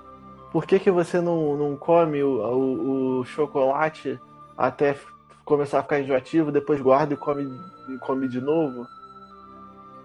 por 0.51 0.65
que, 0.65 0.79
que 0.79 0.89
você 0.89 1.21
não, 1.21 1.55
não 1.55 1.75
come 1.75 2.23
o, 2.23 2.41
o, 2.41 3.19
o 3.19 3.25
chocolate 3.25 4.19
até 4.57 4.95
começar 5.43 5.79
a 5.79 5.83
ficar 5.83 5.99
enjoativo, 5.99 6.51
depois 6.51 6.81
guarda 6.81 7.13
e 7.13 7.17
come, 7.17 7.43
e 7.89 7.97
come 7.99 8.27
de 8.27 8.41
novo? 8.41 8.87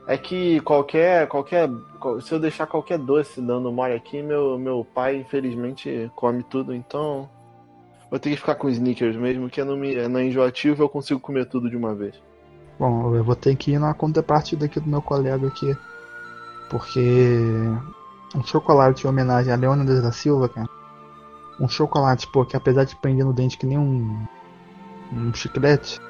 É 0.06 0.18
que 0.18 0.60
qualquer. 0.60 1.28
qualquer 1.28 1.70
qual- 1.98 2.20
se 2.20 2.32
eu 2.34 2.38
deixar 2.38 2.66
qualquer 2.66 2.98
doce 2.98 3.40
dando 3.40 3.72
mole 3.72 3.94
aqui, 3.94 4.20
meu, 4.22 4.58
meu 4.58 4.84
pai 4.94 5.16
infelizmente 5.16 6.10
come 6.14 6.42
tudo, 6.42 6.74
então. 6.74 7.26
Vou 8.10 8.18
ter 8.18 8.30
que 8.30 8.36
ficar 8.36 8.56
com 8.56 8.68
sneakers 8.68 9.16
mesmo, 9.16 9.48
que 9.48 9.62
não, 9.64 9.76
me, 9.76 9.94
não 10.08 10.18
é 10.20 10.24
enjoativo 10.24 10.82
eu 10.82 10.88
consigo 10.88 11.20
comer 11.20 11.46
tudo 11.46 11.70
de 11.70 11.76
uma 11.76 11.94
vez. 11.94 12.20
Bom, 12.80 13.14
eu 13.14 13.22
vou 13.22 13.36
ter 13.36 13.54
que 13.56 13.72
ir 13.72 13.78
na 13.78 13.92
contrapartida 13.92 14.64
aqui 14.64 14.80
do 14.80 14.88
meu 14.88 15.02
colega 15.02 15.46
aqui. 15.46 15.76
Porque 16.70 17.54
um 18.34 18.42
chocolate 18.42 19.04
em 19.04 19.10
homenagem 19.10 19.52
a 19.52 19.56
Leônidas 19.56 20.02
da 20.02 20.10
Silva, 20.10 20.48
cara. 20.48 20.66
Um 21.60 21.68
chocolate, 21.68 22.26
pô, 22.26 22.42
que 22.46 22.56
apesar 22.56 22.84
de 22.84 22.96
prender 22.96 23.26
no 23.26 23.34
dente 23.34 23.58
que 23.58 23.66
nem 23.66 23.76
um, 23.76 24.26
um 25.12 25.34
chiclete, 25.34 26.00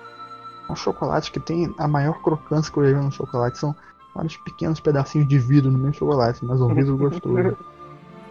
é 0.68 0.72
um 0.72 0.76
chocolate 0.76 1.32
que 1.32 1.40
tem 1.40 1.74
a 1.76 1.88
maior 1.88 2.22
crocância 2.22 2.72
que 2.72 2.78
eu 2.78 2.88
já 2.88 2.96
vi 3.00 3.04
no 3.04 3.10
chocolate. 3.10 3.58
São 3.58 3.74
vários 4.14 4.36
pequenos 4.36 4.78
pedacinhos 4.78 5.26
de 5.26 5.40
vidro 5.40 5.72
no 5.72 5.90
do 5.90 5.92
chocolate, 5.92 6.44
mas 6.44 6.60
um 6.60 6.72
vidro 6.72 6.94
gostoso. 6.96 7.56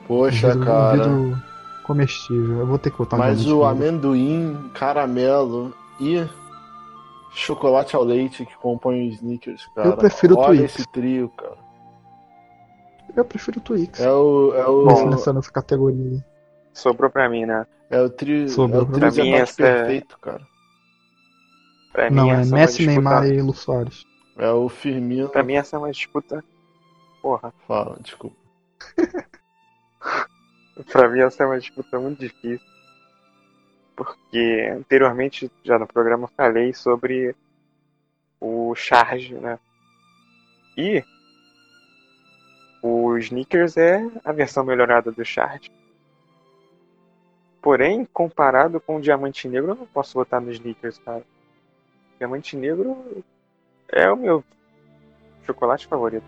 Poxa, 0.07 0.47
um 0.47 0.51
vidro, 0.51 0.65
cara. 0.65 1.07
Um 1.09 1.25
vidro 1.25 1.43
comestível. 1.83 2.59
Eu 2.59 2.67
vou 2.67 2.77
ter 2.77 2.89
que 2.89 2.97
botar 2.97 3.17
um 3.17 3.19
Mas 3.19 3.45
o 3.45 3.65
amendoim, 3.65 4.69
caramelo 4.73 5.73
e 5.99 6.25
chocolate 7.31 7.95
ao 7.95 8.03
leite 8.03 8.45
que 8.45 8.55
compõem 8.57 9.09
os 9.09 9.15
sneakers, 9.15 9.65
cara. 9.75 9.89
Eu 9.89 9.97
prefiro 9.97 10.35
o 10.35 10.39
Olha 10.39 10.57
Twix. 10.59 10.75
esse 10.79 10.87
trio, 10.91 11.29
cara. 11.29 11.57
Eu 13.15 13.25
prefiro 13.25 13.59
o 13.59 13.61
Twix. 13.61 13.99
É 13.99 14.11
o. 14.11 14.53
É 14.55 14.67
o 14.67 15.09
nessa, 15.09 15.33
nessa 15.33 15.51
categoria. 15.51 16.23
Sobrou 16.73 17.09
pra 17.09 17.27
mim, 17.29 17.45
né? 17.45 17.65
É 17.89 17.99
o 18.01 18.09
trio, 18.09 18.47
Sobre 18.49 18.77
é 18.77 18.79
o 18.79 18.83
o- 18.83 18.85
trio 18.85 18.99
Pra 18.99 19.11
mim, 19.23 19.31
essa 19.33 19.61
é- 19.63 19.73
perfeito, 19.77 20.17
cara. 20.19 20.41
Pra 21.91 22.09
Não, 22.11 22.25
mim, 22.25 22.29
é 22.29 22.33
essa 22.41 22.55
Messi. 22.55 22.85
Neymar 22.87 23.25
e 23.25 23.41
Lu 23.41 23.53
Soares. 23.53 24.03
É 24.37 24.49
o 24.51 24.69
Firmino. 24.69 25.27
Pra 25.29 25.43
mim, 25.43 25.53
essa 25.55 25.75
é 25.75 25.79
uma 25.79 25.91
disputa. 25.91 26.43
Porra. 27.21 27.51
Fala, 27.67 27.97
desculpa. 28.01 28.35
Pra 30.91 31.09
mim, 31.09 31.19
essa 31.19 31.43
é 31.43 31.45
uma 31.45 31.59
disputa 31.59 31.99
muito 31.99 32.19
difícil. 32.19 32.65
Porque 33.99 34.71
anteriormente, 34.73 35.51
já 35.61 35.77
no 35.77 35.85
programa, 35.85 36.29
falei 36.29 36.73
sobre 36.73 37.35
o 38.39 38.73
Charge, 38.73 39.33
né? 39.33 39.59
E 40.77 41.03
o 42.81 43.17
Snickers 43.17 43.75
é 43.75 44.01
a 44.23 44.31
versão 44.31 44.63
melhorada 44.63 45.11
do 45.11 45.25
Charge. 45.25 45.69
Porém, 47.61 48.05
comparado 48.05 48.79
com 48.79 48.95
o 48.95 49.01
Diamante 49.01 49.49
Negro, 49.49 49.71
eu 49.71 49.75
não 49.75 49.85
posso 49.85 50.13
votar 50.13 50.39
no 50.39 50.49
Snickers, 50.49 50.97
cara. 50.99 51.25
Diamante 52.17 52.55
Negro 52.55 53.21
é 53.89 54.09
o 54.09 54.15
meu 54.15 54.41
chocolate 55.45 55.85
favorito. 55.87 56.23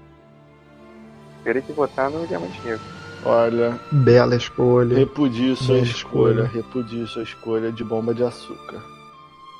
Teria 1.45 1.61
que 1.61 1.71
votar 1.71 2.09
no 2.09 2.27
Diamante 2.27 2.59
Negro. 2.65 3.00
Olha, 3.23 3.79
Bela 3.91 4.35
escolha. 4.35 4.97
repudio 4.97 5.55
sua 5.55 5.77
escolha, 5.79 6.41
escolha. 6.41 6.43
repudio 6.47 7.07
sua 7.07 7.21
escolha 7.23 7.71
de 7.71 7.83
bomba 7.83 8.13
de 8.13 8.23
açúcar. 8.23 8.81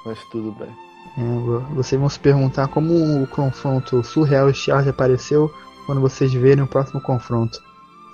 Mas 0.06 0.18
tudo 0.32 0.52
bem. 0.54 0.70
É, 1.18 1.22
vo- 1.22 1.60
vocês 1.76 2.00
vão 2.00 2.10
se 2.10 2.20
perguntar 2.20 2.68
como 2.70 3.22
o 3.22 3.28
confronto 3.28 4.04
surreal 4.04 4.50
e 4.50 4.54
Charge 4.54 4.90
apareceu 4.90 5.52
quando 5.86 6.02
vocês 6.02 6.34
verem 6.34 6.64
o 6.64 6.68
próximo 6.68 7.00
confronto. 7.02 7.60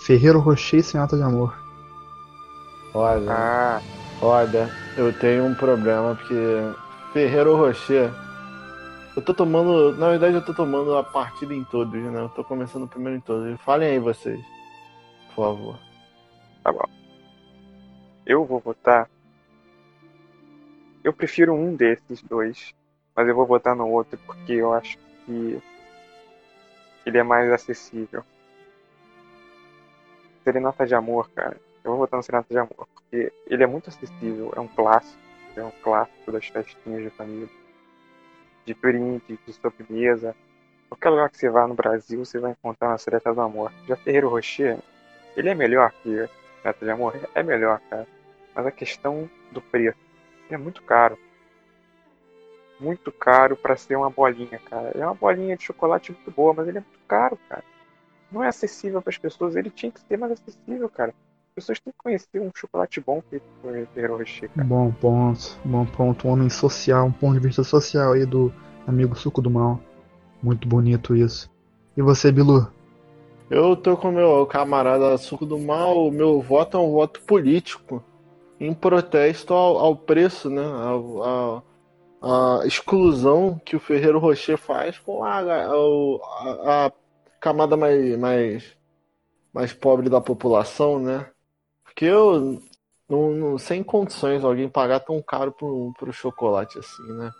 Ferreiro 0.02 0.40
Rocher 0.40 0.80
e 0.80 0.84
Senhora 0.84 1.16
de 1.16 1.22
Amor. 1.24 1.54
Olha, 2.94 3.32
Ah, 3.32 3.82
olha, 4.22 4.70
eu 4.98 5.14
tenho 5.14 5.46
um 5.46 5.54
problema 5.54 6.16
porque 6.16 6.36
Ferreiro 7.14 7.56
Rocher. 7.56 8.12
Eu 9.16 9.22
tô 9.22 9.34
tomando. 9.34 9.96
Na 9.98 10.10
verdade 10.10 10.36
eu 10.36 10.42
tô 10.42 10.54
tomando 10.54 10.96
a 10.96 11.04
partida 11.04 11.54
em 11.54 11.64
todos, 11.64 11.94
né? 12.02 12.22
Eu 12.22 12.30
tô 12.30 12.44
começando 12.44 12.88
primeiro 12.88 13.18
em 13.18 13.22
todos. 13.22 13.60
Falem 13.62 13.90
aí 13.92 14.00
vocês. 14.00 14.40
Por 15.38 15.44
favor. 15.46 15.80
eu 18.26 18.44
vou 18.44 18.60
votar. 18.60 19.08
Eu 21.04 21.14
prefiro 21.14 21.54
um 21.54 21.76
desses 21.76 22.24
dois, 22.24 22.74
mas 23.16 23.28
eu 23.28 23.36
vou 23.36 23.46
votar 23.46 23.76
no 23.76 23.88
outro 23.88 24.20
porque 24.26 24.54
eu 24.54 24.74
acho 24.74 24.98
que 24.98 25.62
ele 27.06 27.20
é 27.20 27.24
mais 27.24 27.52
acessível. 27.52 28.24
Serenata 30.44 30.88
de 30.88 30.96
Amor, 30.96 31.30
cara. 31.30 31.56
Eu 31.84 31.92
vou 31.92 32.00
votar 32.00 32.18
no 32.18 32.24
Serenata 32.24 32.52
de 32.52 32.58
Amor 32.58 32.88
porque 32.96 33.32
ele 33.46 33.64
é 33.64 33.68
muito 33.68 33.90
acessível, 33.92 34.52
é 34.56 34.60
um 34.60 34.68
clássico, 34.68 35.22
é 35.56 35.64
um 35.64 35.72
clássico 35.84 36.32
das 36.32 36.48
festinhas 36.48 37.04
de 37.04 37.12
família, 37.12 37.48
de 38.66 38.74
brinde, 38.74 39.38
de 39.46 39.54
sobremesa. 39.54 40.36
Qualquer 40.90 41.10
lugar 41.10 41.30
que 41.30 41.38
você 41.38 41.48
vá 41.48 41.68
no 41.68 41.76
Brasil, 41.76 42.26
você 42.26 42.40
vai 42.40 42.54
encontrar 42.54 42.88
uma 42.88 42.98
Serenata 42.98 43.36
do 43.36 43.42
Amor. 43.42 43.72
Já 43.88 43.96
Ferreiro 43.96 44.30
Rocher, 44.30 44.80
ele 45.38 45.50
é 45.50 45.56
melhor 45.56 45.92
que 46.04 46.28
Serenata 46.68 46.86
de 46.86 46.92
Amor? 46.92 47.30
É 47.34 47.44
melhor, 47.44 47.80
cara. 47.90 48.08
Mas 48.54 48.66
a 48.66 48.72
questão 48.72 49.30
do 49.52 49.62
preço, 49.62 49.98
ele 50.48 50.56
é 50.56 50.58
muito 50.58 50.82
caro. 50.82 51.18
Muito 52.80 53.12
caro 53.12 53.56
pra 53.56 53.76
ser 53.76 53.96
uma 53.96 54.10
bolinha, 54.10 54.60
cara. 54.70 54.92
É 54.96 55.06
uma 55.06 55.14
bolinha 55.14 55.56
de 55.56 55.64
chocolate 55.64 56.12
muito 56.12 56.32
boa, 56.32 56.54
mas 56.54 56.68
ele 56.68 56.80
é 56.80 56.82
muito 56.82 57.00
caro, 57.08 57.38
cara. 57.50 57.64
Não 58.32 58.44
é 58.44 58.48
acessível 58.48 59.02
para 59.02 59.12
as 59.12 59.18
pessoas. 59.18 59.56
Ele 59.56 59.70
tinha 59.70 59.92
que 59.92 60.02
ser 60.02 60.18
mais 60.18 60.34
acessível, 60.34 60.90
cara. 60.90 61.12
As 61.12 61.56
pessoas 61.56 61.80
têm 61.80 61.92
que 61.92 61.98
conhecer 61.98 62.40
um 62.40 62.52
chocolate 62.54 63.00
bom 63.00 63.22
feito 63.30 63.46
por 63.62 63.74
Ferreiro 63.94 64.18
Rocher, 64.18 64.50
cara. 64.50 64.68
Bom 64.68 64.92
ponto, 64.92 65.60
bom 65.66 65.86
ponto. 65.86 66.28
Um 66.28 66.32
homem 66.32 66.50
social, 66.50 67.08
um 67.08 67.12
ponto 67.12 67.40
de 67.40 67.48
vista 67.48 67.64
social 67.64 68.14
aí 68.14 68.26
do 68.26 68.54
amigo 68.86 69.16
Suco 69.16 69.42
do 69.42 69.50
Mal. 69.50 69.80
Muito 70.42 70.68
bonito 70.68 71.16
isso. 71.16 71.50
E 71.96 72.02
você, 72.02 72.32
Bilu? 72.32 72.72
Eu 73.50 73.76
tô 73.76 73.96
com 73.96 74.12
meu 74.12 74.46
camarada 74.46 75.18
Suco 75.18 75.46
do 75.46 75.58
Mal, 75.58 76.12
meu 76.12 76.42
voto 76.42 76.78
é 76.78 76.80
um 76.80 76.92
voto 76.92 77.22
político, 77.22 78.04
em 78.60 78.74
protesto 78.74 79.54
ao, 79.54 79.78
ao 79.78 79.96
preço, 79.96 80.50
né? 80.50 80.64
ao- 80.64 81.24
ao- 81.24 81.64
A, 82.22 82.66
exclusão 82.66 83.60
que 83.66 83.76
o 83.76 83.80
Ferreiro 83.80 84.20
Rocher 84.20 84.58
faz 84.58 84.98
com 85.00 85.24
a, 85.24 85.40
a- 85.40 86.88
a 86.88 86.92
camada 87.40 87.78
mais, 87.78 88.18
mais, 88.20 88.78
mais 89.54 89.74
pobre 89.74 90.10
da 90.10 90.22
população, 90.22 91.00
né? 91.00 91.28
Porque 91.84 92.06
eu, 92.06 92.62
não, 93.10 93.32
não- 93.32 93.58
sem 93.60 93.84
condições 93.84 94.44
alguém 94.44 94.70
pagar 94.70 95.02
tão 95.02 95.22
caro 95.22 95.52
pro, 95.52 95.94
pro 96.00 96.14
chocolate 96.14 96.80
assim, 96.80 97.04
né? 97.14 97.32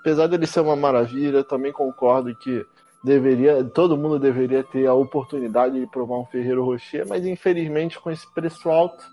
Apesar 0.00 0.26
dele 0.28 0.46
ser 0.46 0.60
uma 0.60 0.76
maravilha, 0.76 1.44
também 1.44 1.72
concordo 1.72 2.34
que 2.36 2.64
deveria, 3.02 3.64
todo 3.64 3.96
mundo 3.96 4.18
deveria 4.18 4.62
ter 4.62 4.86
a 4.86 4.94
oportunidade 4.94 5.78
de 5.78 5.86
provar 5.86 6.18
um 6.18 6.26
Ferreiro 6.26 6.64
Rocher, 6.64 7.06
mas 7.08 7.26
infelizmente 7.26 7.98
com 8.00 8.10
esse 8.10 8.26
preço 8.32 8.70
alto 8.70 9.04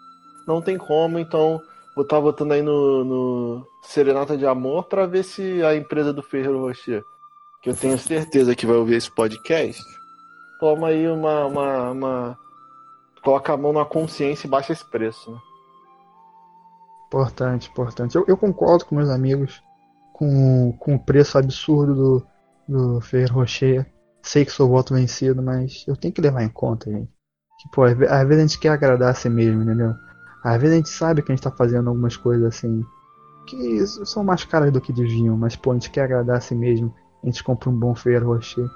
não 0.48 0.62
tem 0.62 0.78
como, 0.78 1.18
então 1.20 1.60
vou 1.96 2.04
estar 2.04 2.20
votando 2.20 2.54
aí 2.54 2.62
no, 2.62 3.04
no 3.04 3.68
Serenata 3.84 4.38
de 4.38 4.46
Amor 4.46 4.84
para 4.86 5.06
ver 5.06 5.24
se 5.24 5.64
a 5.64 5.76
empresa 5.76 6.14
do 6.14 6.22
Ferreiro 6.22 6.62
Rocher, 6.62 7.04
que 7.62 7.70
eu 7.70 7.76
tenho 7.76 7.98
certeza 7.98 8.56
que 8.56 8.66
vai 8.66 8.76
ouvir 8.78 8.96
esse 8.96 9.12
podcast, 9.12 9.82
toma 10.60 10.88
aí 10.90 11.08
uma, 11.08 11.46
uma, 11.46 11.92
uma- 11.92 12.38
coloca 13.24 13.54
a 13.54 13.58
mão 13.58 13.74
na 13.74 13.86
consciência 13.86 14.48
e 14.48 14.50
baixa 14.50 14.72
esse 14.72 14.86
preço. 14.90 15.32
Né? 15.32 15.38
Importante, 17.08 17.70
importante. 17.70 18.16
Eu, 18.16 18.24
eu 18.28 18.38
concordo 18.38 18.86
com 18.86 18.96
meus 18.96 19.10
amigos 19.10 19.62
com, 20.14 20.72
com 20.80 20.96
o 20.96 21.00
preço 21.00 21.38
absurdo 21.38 21.96
do, 21.96 22.28
do 22.70 23.02
Ferreiro 23.02 23.34
Rocher. 23.34 23.86
Sei 24.24 24.46
que 24.46 24.52
sou 24.52 24.70
voto 24.70 24.94
vencido, 24.94 25.42
mas 25.42 25.86
eu 25.88 25.96
tenho 25.96 26.14
que 26.14 26.22
levar 26.22 26.44
em 26.44 26.50
conta, 26.50 26.92
gente. 26.92 27.10
Que, 27.62 27.70
pô, 27.74 27.84
às 27.84 27.98
ve- 27.98 28.08
às 28.08 28.28
vezes 28.28 28.44
a 28.44 28.48
gente 28.48 28.60
quer 28.60 28.70
agradar 28.70 29.12
a 29.12 29.14
si 29.14 29.30
mesmo, 29.30 29.64
entendeu? 29.64 29.94
Às 30.44 30.62
vezes 30.62 30.74
a 30.74 30.78
gente 30.78 30.90
sabe 30.90 31.22
que 31.22 31.32
a 31.32 31.36
gente 31.36 31.44
tá 31.44 31.52
fazendo 31.52 31.90
algumas 31.90 32.16
coisas 32.18 32.46
assim 32.46 32.86
que 33.48 33.86
são 34.06 34.24
mais 34.24 34.44
caras 34.46 34.72
do 34.72 34.82
que 34.82 34.94
deviam, 34.94 35.36
mas 35.38 35.56
pô, 35.56 35.72
a 35.72 35.74
gente 35.74 35.90
quer 35.92 36.04
agradar 36.04 36.38
a 36.38 36.42
si 36.42 36.56
mesmo. 36.56 36.94
A 37.24 37.26
gente 37.28 37.44
compra 37.44 37.70
um 37.70 37.78
bom 37.78 37.96
Ferreiro 37.96 38.28
Rocher, 38.28 38.68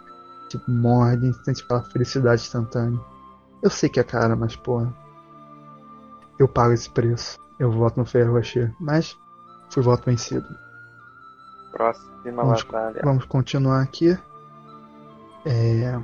tipo, 0.49 0.69
morde, 0.71 1.27
a 1.27 1.31
gente 1.31 1.45
sente 1.45 1.63
aquela 1.63 1.83
felicidade 1.83 2.41
instantânea. 2.41 2.99
Eu 3.61 3.69
sei 3.69 3.89
que 3.89 3.99
é 3.99 4.03
caro, 4.03 4.37
mas 4.37 4.55
pô, 4.55 4.85
eu 6.39 6.47
pago 6.47 6.73
esse 6.73 6.89
preço. 6.89 7.37
Eu 7.59 7.71
voto 7.71 7.99
no 7.99 8.05
Ferreiro 8.05 8.33
Rocher, 8.33 8.73
mas 8.79 9.15
fui 9.69 9.83
voto 9.83 10.05
vencido. 10.05 10.45
Próxima 11.73 12.43
Vamos- 12.43 12.63
batalha. 12.63 13.01
Vamos 13.03 13.25
continuar 13.25 13.81
aqui. 13.81 14.17
É, 15.45 15.99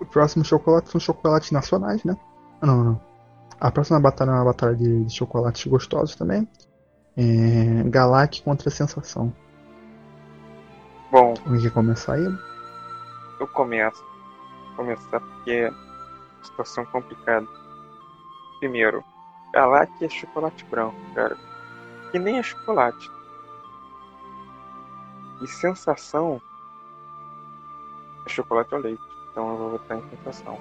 O 0.00 0.04
próximo 0.04 0.44
chocolate 0.44 0.90
são 0.90 1.00
chocolates 1.00 1.50
nacionais, 1.50 2.04
né? 2.04 2.14
Ah, 2.60 2.66
Não, 2.66 2.84
não. 2.84 3.00
A 3.60 3.70
próxima 3.70 3.98
batalha 4.00 4.30
é 4.30 4.34
uma 4.34 4.44
batalha 4.44 4.74
de, 4.74 5.04
de 5.04 5.14
chocolates 5.14 5.64
gostosos 5.66 6.14
também. 6.16 6.46
É... 7.16 7.82
Galac 7.88 8.42
contra 8.42 8.68
a 8.68 8.72
Sensação. 8.72 9.32
Bom, 11.10 11.34
Alguém 11.46 11.62
quer 11.62 11.70
começar 11.70 12.14
aí? 12.14 12.26
eu 13.40 13.46
começo. 13.48 14.02
Vou 14.76 14.84
começar 14.84 15.20
porque 15.20 15.50
é 15.52 15.68
uma 15.70 16.44
situação 16.44 16.84
complicada. 16.86 17.46
Primeiro, 18.58 19.02
Galac 19.52 19.92
é 20.04 20.08
chocolate 20.08 20.64
branco, 20.66 20.96
cara. 21.14 21.36
Que 22.10 22.18
nem 22.18 22.38
é 22.38 22.42
chocolate. 22.42 23.08
E 25.42 25.46
sensação 25.46 26.40
é 28.26 28.28
chocolate 28.28 28.74
ao 28.74 28.80
leite. 28.80 29.02
Então 29.30 29.50
eu 29.50 29.56
vou 29.58 29.70
votar 29.72 29.98
em 29.98 30.02
sensação. 30.10 30.58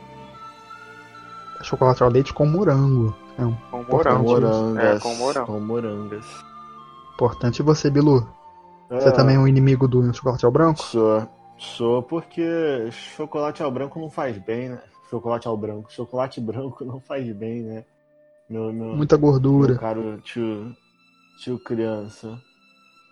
Chocolate 1.61 2.03
ao 2.03 2.09
leite 2.09 2.33
com 2.33 2.45
morango. 2.45 3.15
É 3.37 3.45
um 3.45 3.55
Com 3.71 3.83
morango. 3.83 4.29
É, 4.37 4.39
Morangas. 4.41 5.03
com 5.03 5.15
morango. 5.15 5.45
Com 5.47 5.59
morangas. 5.59 6.25
importante. 7.13 7.63
Você, 7.63 7.89
Bilu? 7.89 8.27
Você 8.89 9.09
É, 9.09 9.11
também 9.11 9.35
é 9.35 9.39
um 9.39 9.47
inimigo 9.47 9.87
do 9.87 10.13
chocolate 10.13 10.45
ao 10.45 10.51
branco? 10.51 10.81
Sou. 10.83 11.27
Sou 11.57 12.03
porque 12.03 12.89
chocolate 12.91 13.63
ao 13.63 13.71
branco 13.71 13.99
não 13.99 14.09
faz 14.09 14.37
bem, 14.39 14.69
né? 14.69 14.81
Chocolate 15.09 15.47
ao 15.47 15.55
branco. 15.55 15.91
Chocolate 15.91 16.41
branco 16.41 16.83
não 16.83 16.99
faz 16.99 17.31
bem, 17.33 17.61
né? 17.61 17.85
Meu, 18.49 18.73
meu, 18.73 18.95
Muita 18.95 19.15
gordura. 19.15 19.69
meu 19.73 19.79
caro 19.79 20.17
tio, 20.21 20.75
tio 21.39 21.57
criança. 21.59 22.37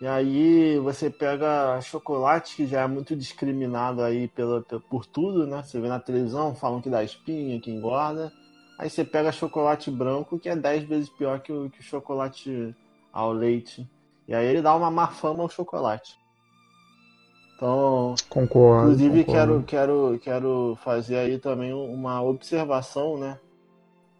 E 0.02 0.06
aí 0.08 0.80
você 0.80 1.08
pega 1.08 1.80
chocolate 1.80 2.56
que 2.56 2.66
já 2.66 2.80
é 2.80 2.86
muito 2.88 3.14
discriminado 3.14 4.02
aí 4.02 4.26
pela, 4.26 4.60
pe- 4.60 4.80
por 4.90 5.06
tudo, 5.06 5.46
né? 5.46 5.62
Você 5.62 5.80
vê 5.80 5.86
na 5.86 6.00
televisão, 6.00 6.56
falam 6.56 6.80
que 6.80 6.90
dá 6.90 7.04
espinha, 7.04 7.60
que 7.60 7.70
engorda. 7.70 8.32
Aí 8.80 8.90
você 8.90 9.04
pega 9.04 9.30
chocolate 9.30 9.92
branco 9.92 10.40
que 10.40 10.48
é 10.48 10.56
10 10.56 10.82
vezes 10.82 11.08
pior 11.08 11.38
que 11.38 11.52
o, 11.52 11.70
que 11.70 11.78
o 11.78 11.84
chocolate 11.84 12.74
ao 13.12 13.32
leite. 13.32 13.88
E 14.26 14.34
aí 14.34 14.44
ele 14.44 14.60
dá 14.60 14.74
uma 14.74 14.90
má 14.90 15.06
fama 15.06 15.44
ao 15.44 15.48
chocolate. 15.48 16.18
Então, 17.54 18.16
Concordo. 18.28 18.88
Inclusive, 18.88 19.24
concordo. 19.24 19.62
quero, 19.62 19.62
quero, 19.62 20.18
quero 20.20 20.78
fazer 20.82 21.16
aí 21.16 21.38
também 21.38 21.72
uma 21.72 22.20
observação, 22.20 23.16
né? 23.16 23.38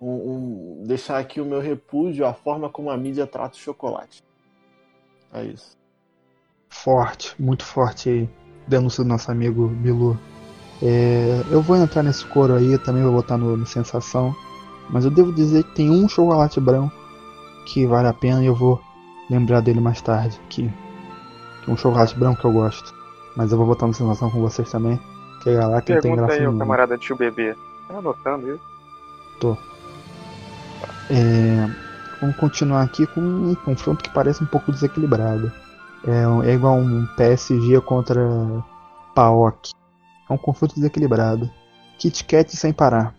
um, 0.01 0.81
um, 0.81 0.85
deixar 0.85 1.19
aqui 1.19 1.41
o 1.41 1.45
meu 1.45 1.59
repúdio 1.61 2.25
à 2.25 2.33
forma 2.33 2.71
como 2.71 2.89
a 2.89 2.97
mídia 2.97 3.27
trata 3.27 3.57
o 3.57 3.61
chocolate. 3.61 4.23
É 5.33 5.45
isso. 5.45 5.77
Forte, 6.69 7.35
muito 7.39 7.65
forte 7.65 8.09
aí. 8.09 8.31
Denúncia 8.67 9.03
do 9.03 9.09
nosso 9.09 9.31
amigo 9.31 9.69
Bilu. 9.69 10.19
É, 10.83 11.43
eu 11.51 11.63
vou 11.63 11.77
entrar 11.77 12.03
nesse 12.03 12.25
coro 12.27 12.55
aí, 12.55 12.77
também 12.79 13.03
vou 13.03 13.13
botar 13.13 13.37
no, 13.37 13.57
no 13.57 13.67
Sensação. 13.67 14.35
Mas 14.91 15.05
eu 15.05 15.11
devo 15.11 15.33
dizer 15.33 15.65
que 15.65 15.75
tem 15.75 15.91
um 15.91 16.09
chocolate 16.09 16.61
branco 16.61 16.95
que 17.67 17.87
vale 17.87 18.09
a 18.09 18.13
pena 18.13 18.43
e 18.43 18.47
eu 18.47 18.55
vou 18.55 18.81
lembrar 19.31 19.61
dele 19.61 19.81
mais 19.81 20.01
tarde. 20.03 20.41
Que, 20.49 20.69
que 21.65 21.71
é 21.71 21.73
um 21.73 21.77
chocolate 21.77 22.19
branco 22.19 22.41
que 22.41 22.47
eu 22.47 22.53
gosto. 22.53 22.93
Mas 23.37 23.53
eu 23.53 23.59
vou 23.59 23.67
botar 23.67 23.87
no 23.87 23.95
Sensação 23.95 24.31
com 24.31 24.41
vocês 24.41 24.71
também. 24.71 25.01
Que 25.43 25.51
é 25.51 25.65
lá 25.65 25.81
que 25.81 25.99
tem 26.01 26.15
graça 26.15 26.35
aí, 26.35 26.41
nenhuma. 26.41 26.59
camarada 26.59 26.99
tio 26.99 27.17
bebê. 27.17 27.57
Tá 27.89 27.99
anotando 27.99 28.55
isso? 28.55 28.65
Tô. 29.41 29.57
É, 31.11 31.69
vamos 32.23 32.37
continuar 32.37 32.83
aqui 32.83 33.05
com 33.09 33.21
um 33.21 33.55
confronto 33.57 34.03
que 34.03 34.09
parece 34.11 34.43
um 34.43 34.47
pouco 34.47 34.71
desequilibrado. 34.71 35.53
É, 36.07 36.49
é 36.49 36.55
igual 36.55 36.77
um 36.77 37.05
PSG 37.17 37.81
contra 37.81 38.21
PAOK. 39.15 39.73
É 40.31 40.33
um 40.33 40.39
confronto 40.39 40.77
desequilibrado. 40.77 41.51
Kit 41.99 42.25
Kat 42.25 42.57
sem 42.57 42.73
parar. 42.73 43.15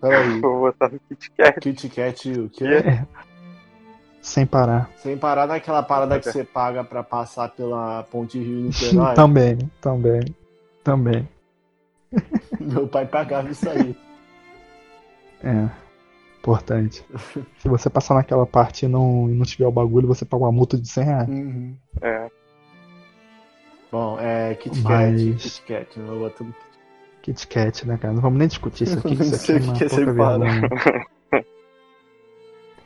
Peraí. 0.00 0.38
Vou 0.42 0.60
botar 0.60 0.90
no 0.90 0.98
Kit 1.08 1.30
Kat. 1.30 1.60
Kit 1.60 1.88
Kat 1.88 2.32
o 2.32 2.50
quê? 2.50 2.64
É. 2.66 3.06
Sem 4.20 4.44
parar. 4.46 4.90
Sem 4.96 5.16
parar 5.16 5.46
naquela 5.46 5.82
parada 5.82 6.18
que 6.18 6.30
você 6.30 6.44
paga 6.44 6.82
pra 6.82 7.02
passar 7.02 7.50
pela 7.50 8.02
Ponte 8.04 8.38
Rio 8.38 8.66
Niterói. 8.68 9.14
também, 9.14 9.58
também, 9.80 10.34
também. 10.82 11.28
Meu 12.60 12.88
pai 12.88 13.06
pagava 13.06 13.50
isso 13.50 13.68
aí. 13.68 13.96
É. 15.44 15.68
Importante. 16.38 17.04
Se 17.58 17.68
você 17.68 17.88
passar 17.88 18.14
naquela 18.14 18.46
parte 18.46 18.84
e 18.84 18.88
não, 18.88 19.28
e 19.30 19.34
não 19.34 19.44
tiver 19.44 19.66
o 19.66 19.72
bagulho, 19.72 20.08
você 20.08 20.24
paga 20.24 20.44
uma 20.44 20.52
multa 20.52 20.76
de 20.78 20.88
100 20.88 21.04
reais. 21.04 21.28
Uhum. 21.28 21.76
É. 22.02 22.30
Bom, 23.92 24.18
é 24.18 24.54
Kit 24.56 24.82
Kat, 24.82 24.88
Mas- 25.12 25.42
Kit 25.42 25.62
Kat, 25.62 25.98
eu 26.00 26.06
vou 26.06 26.18
botar 26.18 26.44
no 26.44 26.54
Kit 27.22 27.46
Kat, 27.46 27.86
né, 27.86 27.96
cara? 27.96 28.12
Não 28.12 28.20
vamos 28.20 28.38
nem 28.38 28.48
discutir 28.48 28.84
isso 28.84 28.98
aqui, 29.04 29.10
que 29.10 29.14
Não 29.16 29.22
isso 29.24 29.34
aqui 29.36 29.44
sei 29.46 29.56
é 29.56 29.60
o 29.60 29.64
uma 29.64 29.74
que 29.74 29.84
é 29.84 29.88
pouca 29.88 30.14
parar. 30.14 30.38
vergonha. 30.38 30.68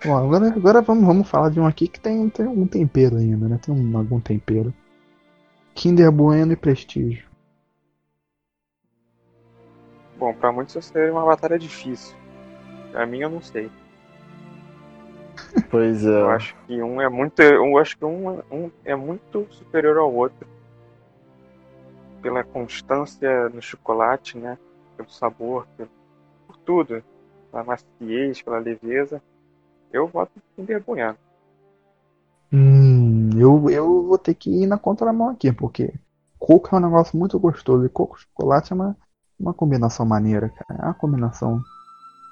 Bom, 0.05 0.17
agora, 0.17 0.47
agora 0.55 0.83
vamos, 0.83 1.05
vamos 1.05 1.29
falar 1.29 1.49
de 1.51 1.59
um 1.59 1.67
aqui 1.67 1.89
que 1.89 1.99
tem, 1.99 2.29
tem 2.29 2.47
algum 2.47 2.67
tempero 2.69 3.17
ainda, 3.17 3.49
né? 3.49 3.59
Tem 3.61 3.75
um, 3.75 3.99
algum 3.99 4.21
tempero. 4.21 4.73
Kinder 5.75 6.13
Bueno 6.13 6.53
e 6.53 6.57
Prestígio. 6.57 7.27
Bom, 10.19 10.33
pra 10.35 10.53
muitos 10.53 10.77
isso 10.77 10.93
seria 10.93 11.13
uma 11.13 11.25
batalha 11.25 11.59
difícil. 11.59 12.17
Pra 12.91 13.07
mim 13.07 13.21
eu 13.21 13.31
não 13.31 13.43
sei. 13.43 13.71
Pois 15.71 16.05
é. 16.05 16.09
Eu 16.21 16.31
acho 16.31 16.57
que 16.67 16.83
um 16.83 17.01
é 17.01 17.09
muito. 17.09 17.41
Eu 17.43 17.79
acho 17.79 17.97
que 17.97 18.05
um, 18.05 18.39
um 18.51 18.71
é 18.85 18.95
muito 18.95 19.47
superior 19.51 19.99
ao 19.99 20.13
outro. 20.13 20.47
Pela 22.23 22.43
constância 22.45 23.49
no 23.49 23.63
chocolate, 23.63 24.37
né? 24.37 24.59
Pelo 24.97 25.09
sabor, 25.09 25.67
pelo- 25.77 25.91
por 26.47 26.57
tudo. 26.59 27.03
Pela 27.51 27.65
maciez, 27.65 28.43
pela 28.43 28.59
leveza. 28.59 29.23
Eu 29.93 30.07
voto 30.07 30.33
Bueno. 30.87 31.17
Hum, 32.53 33.31
eu, 33.39 33.69
eu 33.71 34.07
vou 34.07 34.19
ter 34.19 34.35
que 34.35 34.51
ir 34.51 34.67
na 34.67 34.79
contramão 34.79 35.29
aqui, 35.29 35.53
porque 35.53 35.93
coco 36.39 36.75
é 36.75 36.79
um 36.79 36.83
negócio 36.83 37.19
muito 37.19 37.39
gostoso 37.39 37.85
e 37.85 37.89
coco 37.89 38.17
e 38.17 38.21
chocolate 38.23 38.73
é 38.73 38.75
uma, 38.75 38.97
uma 39.39 39.53
combinação 39.55 40.07
maneira, 40.07 40.49
cara. 40.49 40.81
É 40.81 40.85
uma 40.87 40.95
combinação 40.95 41.61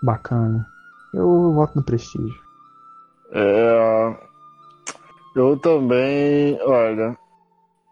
bacana. 0.02 0.66
Eu 1.12 1.52
voto 1.52 1.76
no 1.76 1.82
Prestígio. 1.82 2.40
É, 3.32 4.16
eu 5.34 5.56
também, 5.58 6.58
olha, 6.62 7.16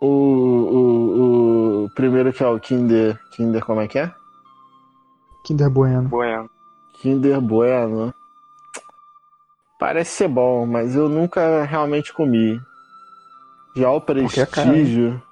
o, 0.01 0.07
o, 0.07 1.85
o 1.85 1.91
primeiro 1.95 2.33
que 2.33 2.43
é 2.43 2.47
o 2.47 2.61
Kinder, 2.61 3.19
Kinder 3.31 3.65
como 3.65 3.81
é 3.81 3.89
que 3.89 3.99
é? 3.99 4.15
Kinder 5.45 5.71
Bueno. 5.71 6.09
Bueno. 6.09 6.51
Kinder 6.95 7.41
Bueno. 7.41 8.15
Parece 9.79 10.11
ser 10.13 10.29
bom, 10.29 10.65
mas 10.65 10.97
eu 10.97 11.09
nunca 11.09 11.65
realmente 11.65 12.13
comi. 12.13 12.61
Já 13.77 13.91
o 13.91 13.97
é 13.97 14.01
Prestígio, 14.01 15.23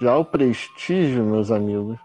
já 0.00 0.16
o 0.16 0.24
Prestígio, 0.24 1.24
meus 1.24 1.50
amigos. 1.50 1.98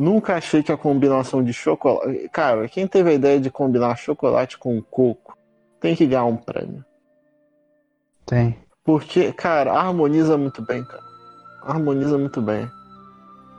Nunca 0.00 0.36
achei 0.36 0.62
que 0.62 0.72
a 0.72 0.78
combinação 0.78 1.44
de 1.44 1.52
chocolate. 1.52 2.26
Cara, 2.30 2.66
quem 2.70 2.86
teve 2.86 3.10
a 3.10 3.12
ideia 3.12 3.38
de 3.38 3.50
combinar 3.50 3.98
chocolate 3.98 4.56
com 4.56 4.80
coco 4.80 5.36
tem 5.78 5.94
que 5.94 6.06
ganhar 6.06 6.24
um 6.24 6.38
prêmio. 6.38 6.82
Tem. 8.24 8.56
Porque, 8.82 9.30
cara, 9.30 9.74
harmoniza 9.74 10.38
muito 10.38 10.62
bem, 10.62 10.82
cara. 10.82 11.02
Harmoniza 11.62 12.16
muito 12.16 12.40
bem. 12.40 12.66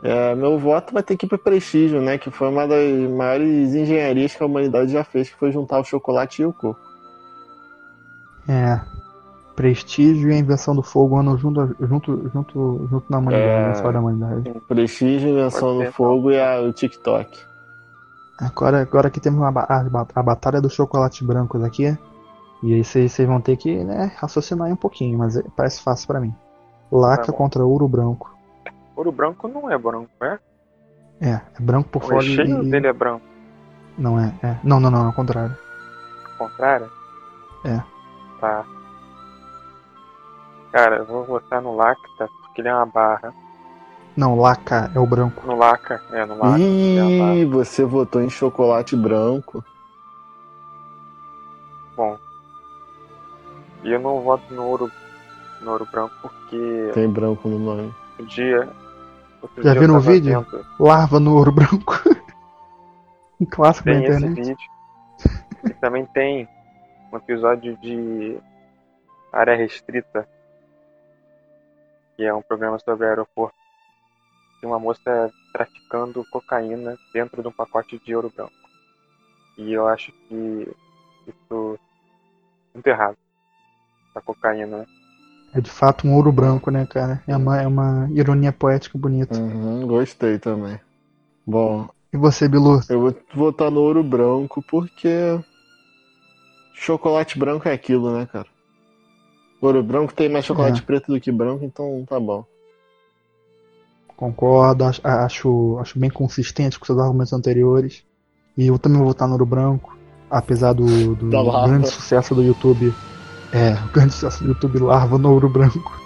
É, 0.04 0.34
meu 0.34 0.58
voto 0.58 0.96
vai 0.96 1.04
ter 1.04 1.16
que 1.16 1.28
ir 1.28 1.30
pro 1.30 1.38
Prestígio, 1.38 2.02
né? 2.02 2.18
Que 2.18 2.32
foi 2.32 2.50
uma 2.50 2.68
das 2.68 2.90
maiores 3.12 3.76
engenharias 3.76 4.34
que 4.34 4.42
a 4.42 4.48
humanidade 4.48 4.92
já 4.92 5.04
fez, 5.04 5.30
que 5.30 5.38
foi 5.38 5.52
juntar 5.52 5.80
o 5.80 5.84
chocolate 5.84 6.42
e 6.42 6.46
o 6.46 6.52
coco. 6.52 6.80
É. 8.50 8.82
Prestígio 9.62 10.32
e 10.32 10.34
a 10.34 10.38
invenção 10.40 10.76
do 10.76 10.82
fogo 10.82 11.16
andam 11.20 11.38
junto, 11.38 11.76
junto, 11.82 12.30
junto, 12.34 12.88
junto 12.90 13.06
na 13.12 13.20
humanidade, 13.20 13.48
É. 13.52 13.66
na 13.68 13.72
história 13.74 13.94
da 13.94 14.00
humanidade. 14.00 14.62
Prestígio, 14.68 15.30
invenção 15.30 15.60
Pode 15.68 15.78
do 15.78 15.86
ser, 15.86 15.92
fogo 15.92 16.32
e 16.32 16.40
a- 16.42 16.62
o 16.62 16.74
TikTok. 16.74 17.40
Agora, 18.40 18.82
agora 18.82 19.08
aqui 19.10 19.20
temos 19.20 19.44
a, 19.44 19.52
ba- 19.52 19.68
a 20.16 20.24
batalha 20.24 20.60
dos 20.60 20.74
chocolates 20.74 21.22
brancos 21.22 21.64
aqui. 21.64 21.96
E 22.64 22.74
aí 22.74 22.84
vocês 22.84 23.16
vão 23.20 23.40
ter 23.40 23.56
que 23.56 23.84
né, 23.84 24.12
raciocinar 24.18 24.66
aí 24.66 24.74
um 24.74 24.78
pouquinho, 24.78 25.20
mas 25.20 25.38
é- 25.38 25.44
parece 25.56 25.84
fácil 25.84 26.08
pra 26.08 26.20
mim. 26.20 26.34
Laca 26.92 27.26
Tá 27.28 27.32
bom. 27.32 27.38
contra 27.38 27.64
ouro 27.64 27.88
branco. 27.88 28.36
Ouro 28.96 29.12
branco 29.12 29.48
não 29.48 29.70
é 29.70 29.78
branco, 29.78 30.10
é? 30.24 30.40
É, 31.22 31.30
é 31.34 31.42
branco 31.62 31.88
por 31.90 32.02
O 32.04 32.08
fora 32.08 32.16
recheio 32.24 32.64
e. 32.64 32.70
dele 32.72 32.88
é 32.88 32.94
branco. 32.94 33.22
Não 33.96 34.20
é, 34.20 34.34
é. 34.42 34.58
Não, 34.64 34.80
não, 34.80 34.90
não, 34.90 35.06
ao 35.06 35.14
contrário. 35.14 35.56
Ao 36.40 36.48
contrário? 36.48 36.90
É. 37.64 37.80
Tá. 38.40 38.66
Cara, 40.72 40.98
eu 40.98 41.06
vou 41.06 41.26
votar 41.26 41.62
no 41.62 41.76
Lacta, 41.76 42.30
porque 42.42 42.62
ele 42.62 42.70
é 42.70 42.74
uma 42.76 42.86
barra. 42.86 43.34
Não, 44.16 44.38
laca 44.40 44.92
é 44.94 45.00
o 45.00 45.06
branco. 45.06 45.46
No 45.48 45.56
Laca, 45.56 46.02
é, 46.12 46.26
no 46.26 46.38
Laca. 46.38 46.60
é. 46.62 47.36
Ih, 47.38 47.46
você 47.46 47.86
votou 47.86 48.22
em 48.22 48.30
chocolate 48.30 48.94
branco. 48.96 49.64
Bom. 51.96 52.18
E 53.84 53.92
eu 53.92 54.00
não 54.00 54.22
voto 54.22 54.54
no 54.54 54.64
ouro, 54.66 54.92
no 55.62 55.72
ouro 55.72 55.88
branco 55.92 56.14
porque 56.22 56.92
Tem 56.94 57.10
branco 57.10 57.48
no 57.48 57.58
nome. 57.58 57.94
outro 58.12 58.26
dia. 58.28 58.70
Outro 59.42 59.64
Já 59.64 59.72
dia 59.72 59.80
viram 59.82 59.96
o 59.96 60.00
vídeo? 60.00 60.42
vendo- 60.52 60.66
Larva 60.80 61.20
no 61.20 61.36
ouro 61.36 61.52
branco. 61.52 61.94
um 63.40 63.46
clássico 63.46 63.86
da 63.88 63.94
Tem 63.94 64.04
esse 64.06 64.18
internet. 64.26 64.36
vídeo. 64.50 64.72
E 65.66 65.74
também 65.76 66.06
tem 66.08 66.48
um 67.14 67.18
episódio 67.18 67.78
de 67.78 68.38
Área 69.32 69.56
Restrita, 69.56 70.28
que 72.16 72.24
é 72.24 72.34
um 72.34 72.42
programa 72.42 72.80
sobre 72.80 73.08
aeroporto. 73.08 73.56
Tem 74.60 74.70
uma 74.70 74.80
moça 74.80 75.32
traficando 75.52 76.24
cocaína 76.32 76.98
dentro 77.14 77.42
de 77.42 77.48
um 77.48 77.52
pacote 77.52 78.00
de 78.00 78.16
ouro 78.16 78.32
branco. 78.36 78.54
E 79.58 79.74
eu 79.74 79.88
acho 79.88 80.12
que 80.12 80.68
isso 81.28 81.78
é 81.78 82.74
muito 82.76 82.88
errado. 82.88 83.18
A 84.16 84.22
cocaína, 84.22 84.80
né? 84.80 84.86
É 85.54 85.60
de 85.60 85.70
fato 85.70 86.08
um 86.08 86.16
ouro 86.16 86.32
branco, 86.32 86.72
né, 86.72 86.86
cara? 86.86 87.22
É 87.28 87.36
uma, 87.36 87.62
é 87.62 87.68
uma 87.68 88.10
ironia 88.12 88.52
poética 88.54 88.98
bonita. 88.98 89.38
Uhum, 89.38 89.86
gostei 89.86 90.40
também. 90.40 90.80
Bom, 91.46 91.90
E 92.14 92.18
você, 92.18 92.48
Bilu? 92.48 92.80
eu 92.90 93.00
vou 93.00 93.16
votar 93.34 93.72
no 93.72 93.82
ouro 93.82 94.04
branco 94.04 94.62
porque 94.64 95.40
chocolate 96.74 97.38
branco 97.38 97.68
é 97.68 97.74
aquilo, 97.74 98.18
né, 98.18 98.26
cara? 98.26 98.48
Ouro 99.62 99.84
branco 99.84 100.14
tem 100.14 100.28
mais 100.28 100.44
chocolate 100.44 100.82
É. 100.82 100.84
preto 100.84 101.12
do 101.12 101.22
que 101.22 101.32
branco, 101.32 101.64
então 101.64 102.04
tá 102.10 102.20
bom. 102.20 102.44
Concordo, 104.18 104.86
acho, 104.86 105.02
acho, 105.80 106.00
bem 106.00 106.10
consistente 106.10 106.80
com 106.80 106.86
seus 106.86 107.00
argumentos 107.00 107.32
anteriores. 107.32 108.04
E 108.58 108.68
eu 108.68 108.78
também 108.80 108.98
vou 108.98 109.08
votar 109.08 109.28
no 109.28 109.34
ouro 109.34 109.46
branco, 109.46 109.98
apesar 110.30 110.74
do, 110.74 111.16
do 111.16 111.30
grande 111.30 111.88
sucesso 111.90 112.34
do 112.34 112.44
YouTube. 112.44 112.94
É, 113.54 113.74
o 113.74 113.92
grande 113.92 114.14
sucesso 114.14 114.44
do 114.44 114.50
YouTube 114.50 114.80
Larva 114.80 115.18
no 115.18 115.32
ouro 115.32 115.50
branco. 115.50 116.00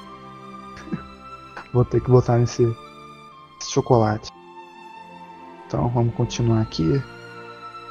vou 1.74 1.86
ter 1.86 2.02
que 2.02 2.10
votar 2.10 2.40
nesse, 2.40 2.64
nesse 2.64 3.72
chocolate. 3.72 4.32
Então 5.68 5.90
vamos 5.90 6.14
continuar 6.16 6.62
aqui. 6.62 7.02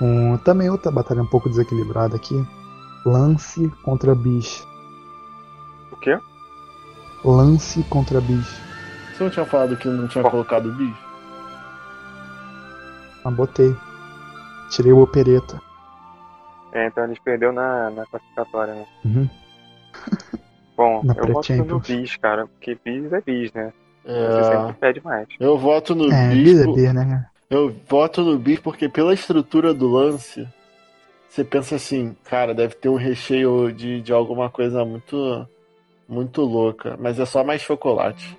Um, 0.01 0.37
também 0.39 0.71
outra 0.71 0.91
batalha 0.91 1.23
um 1.23 1.27
pouco 1.27 1.49
desequilibrada 1.49 2.17
aqui. 2.17 2.35
Lance 3.05 3.69
contra 3.85 4.15
Bis. 4.15 4.67
Quê? 6.05 6.19
Lance 7.25 7.83
contra 7.85 8.21
Bis. 8.21 8.47
Você 9.17 9.25
não 9.25 9.31
tinha 9.31 9.47
falado 9.47 9.77
que 9.77 9.89
não 9.89 10.07
tinha 10.07 10.23
Bom. 10.23 10.31
colocado 10.31 10.71
bicho? 10.73 11.03
Ah, 13.25 13.31
botei. 13.31 13.75
Tirei 14.71 14.93
o 14.93 15.01
opereta. 15.01 15.59
É, 16.73 16.87
então 16.89 17.05
eles 17.05 17.19
perdeu 17.21 17.53
na, 17.53 17.91
na 17.91 18.05
classificatória, 18.07 18.75
né? 18.75 18.87
Uhum. 19.05 19.29
Bom, 20.77 21.03
Na 21.05 21.15
eu 21.15 21.29
voto 21.29 21.55
no. 21.55 21.81
Bis, 21.81 22.17
cara, 22.17 22.47
porque 22.47 22.77
Bis 22.85 23.11
é 23.13 23.21
Bis, 23.23 23.53
né? 23.55 23.73
É, 24.05 24.31
Você 24.33 24.45
sempre 24.45 24.73
pede 24.75 25.03
mais. 25.03 25.27
eu 25.41 25.57
voto 25.57 25.95
no 25.95 26.13
É, 26.13 26.35
Bis. 26.35 26.53
bis 26.53 26.61
é 26.61 26.67
bis, 26.67 26.93
né, 26.95 27.05
cara? 27.07 27.31
Eu 27.49 27.75
voto 27.89 28.23
no 28.23 28.39
Bis 28.39 28.59
porque 28.61 28.89
pela 28.89 29.15
estrutura 29.15 29.73
do 29.73 29.89
lance, 29.89 30.47
você 31.29 31.45
pensa 31.45 31.77
assim, 31.77 32.15
cara, 32.25 32.53
deve 32.53 32.75
ter 32.75 32.89
um 32.91 32.97
recheio 32.97 33.73
de, 33.73 34.03
de 34.03 34.13
alguma 34.13 34.51
coisa 34.51 34.85
muito 34.85 35.49
muito 36.09 36.43
louca, 36.43 36.97
mas 37.01 37.19
é 37.19 37.27
só 37.27 37.45
mais 37.45 37.63
chocolate. 37.63 38.37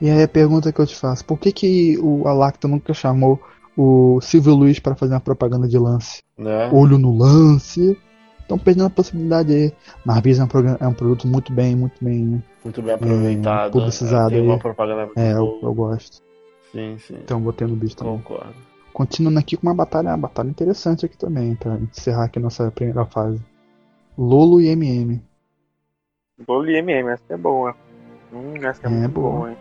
E 0.00 0.10
aí 0.10 0.22
a 0.22 0.28
pergunta 0.28 0.72
que 0.72 0.80
eu 0.80 0.86
te 0.86 0.94
faço, 0.94 1.24
por 1.24 1.38
que 1.38 1.50
que 1.50 1.98
o 1.98 2.28
Alacta 2.28 2.68
nunca 2.68 2.92
chamou 2.92 3.40
o 3.76 4.20
Silvio 4.20 4.54
Luiz 4.54 4.78
para 4.78 4.94
fazer 4.94 5.14
uma 5.14 5.20
propaganda 5.20 5.66
de 5.66 5.78
lance? 5.78 6.22
Né? 6.36 6.70
Olho 6.72 6.98
no 6.98 7.16
lance. 7.16 7.98
Estão 8.40 8.58
perdendo 8.58 8.86
a 8.86 8.90
possibilidade 8.90 9.52
aí. 9.52 9.72
Mas 10.04 10.20
Bis 10.20 10.38
é 10.38 10.44
um, 10.44 10.48
é 10.80 10.86
um 10.86 10.94
produto 10.94 11.26
muito 11.26 11.52
bem, 11.52 11.74
muito 11.74 12.02
bem. 12.04 12.42
Muito 12.62 12.82
bem 12.82 12.94
aproveitado. 12.94 13.72
publicizado 13.72 14.30
Tem 14.30 14.40
aí. 14.40 14.46
uma 14.46 14.58
propaganda 14.58 15.06
muito 15.06 15.18
É, 15.18 15.32
eu, 15.32 15.58
eu 15.62 15.74
gosto. 15.74 16.22
Sim, 16.70 16.96
sim. 16.98 17.16
Então 17.24 17.40
botei 17.40 17.66
no 17.66 17.74
Bis 17.74 17.94
também. 17.94 18.16
Concordo. 18.18 18.54
Continuando 18.92 19.38
aqui 19.38 19.56
com 19.56 19.66
uma 19.66 19.74
batalha, 19.74 20.10
uma 20.10 20.16
batalha 20.16 20.48
interessante 20.48 21.04
aqui 21.04 21.18
também, 21.18 21.54
pra 21.56 21.76
encerrar 21.76 22.24
aqui 22.24 22.38
nossa 22.38 22.70
primeira 22.70 23.04
fase. 23.04 23.40
Lolo 24.16 24.60
e 24.60 24.68
MM. 24.68 25.20
Bolo 26.44 26.68
e 26.68 26.76
MM, 26.76 27.08
essa 27.10 27.22
é 27.30 27.36
boa. 27.36 27.74
Hum, 28.32 28.56
essa 28.62 28.86
é, 28.86 28.86
É 28.86 28.90
muito 28.90 29.10
boa. 29.12 29.32
boa, 29.32 29.50
hein? 29.50 29.56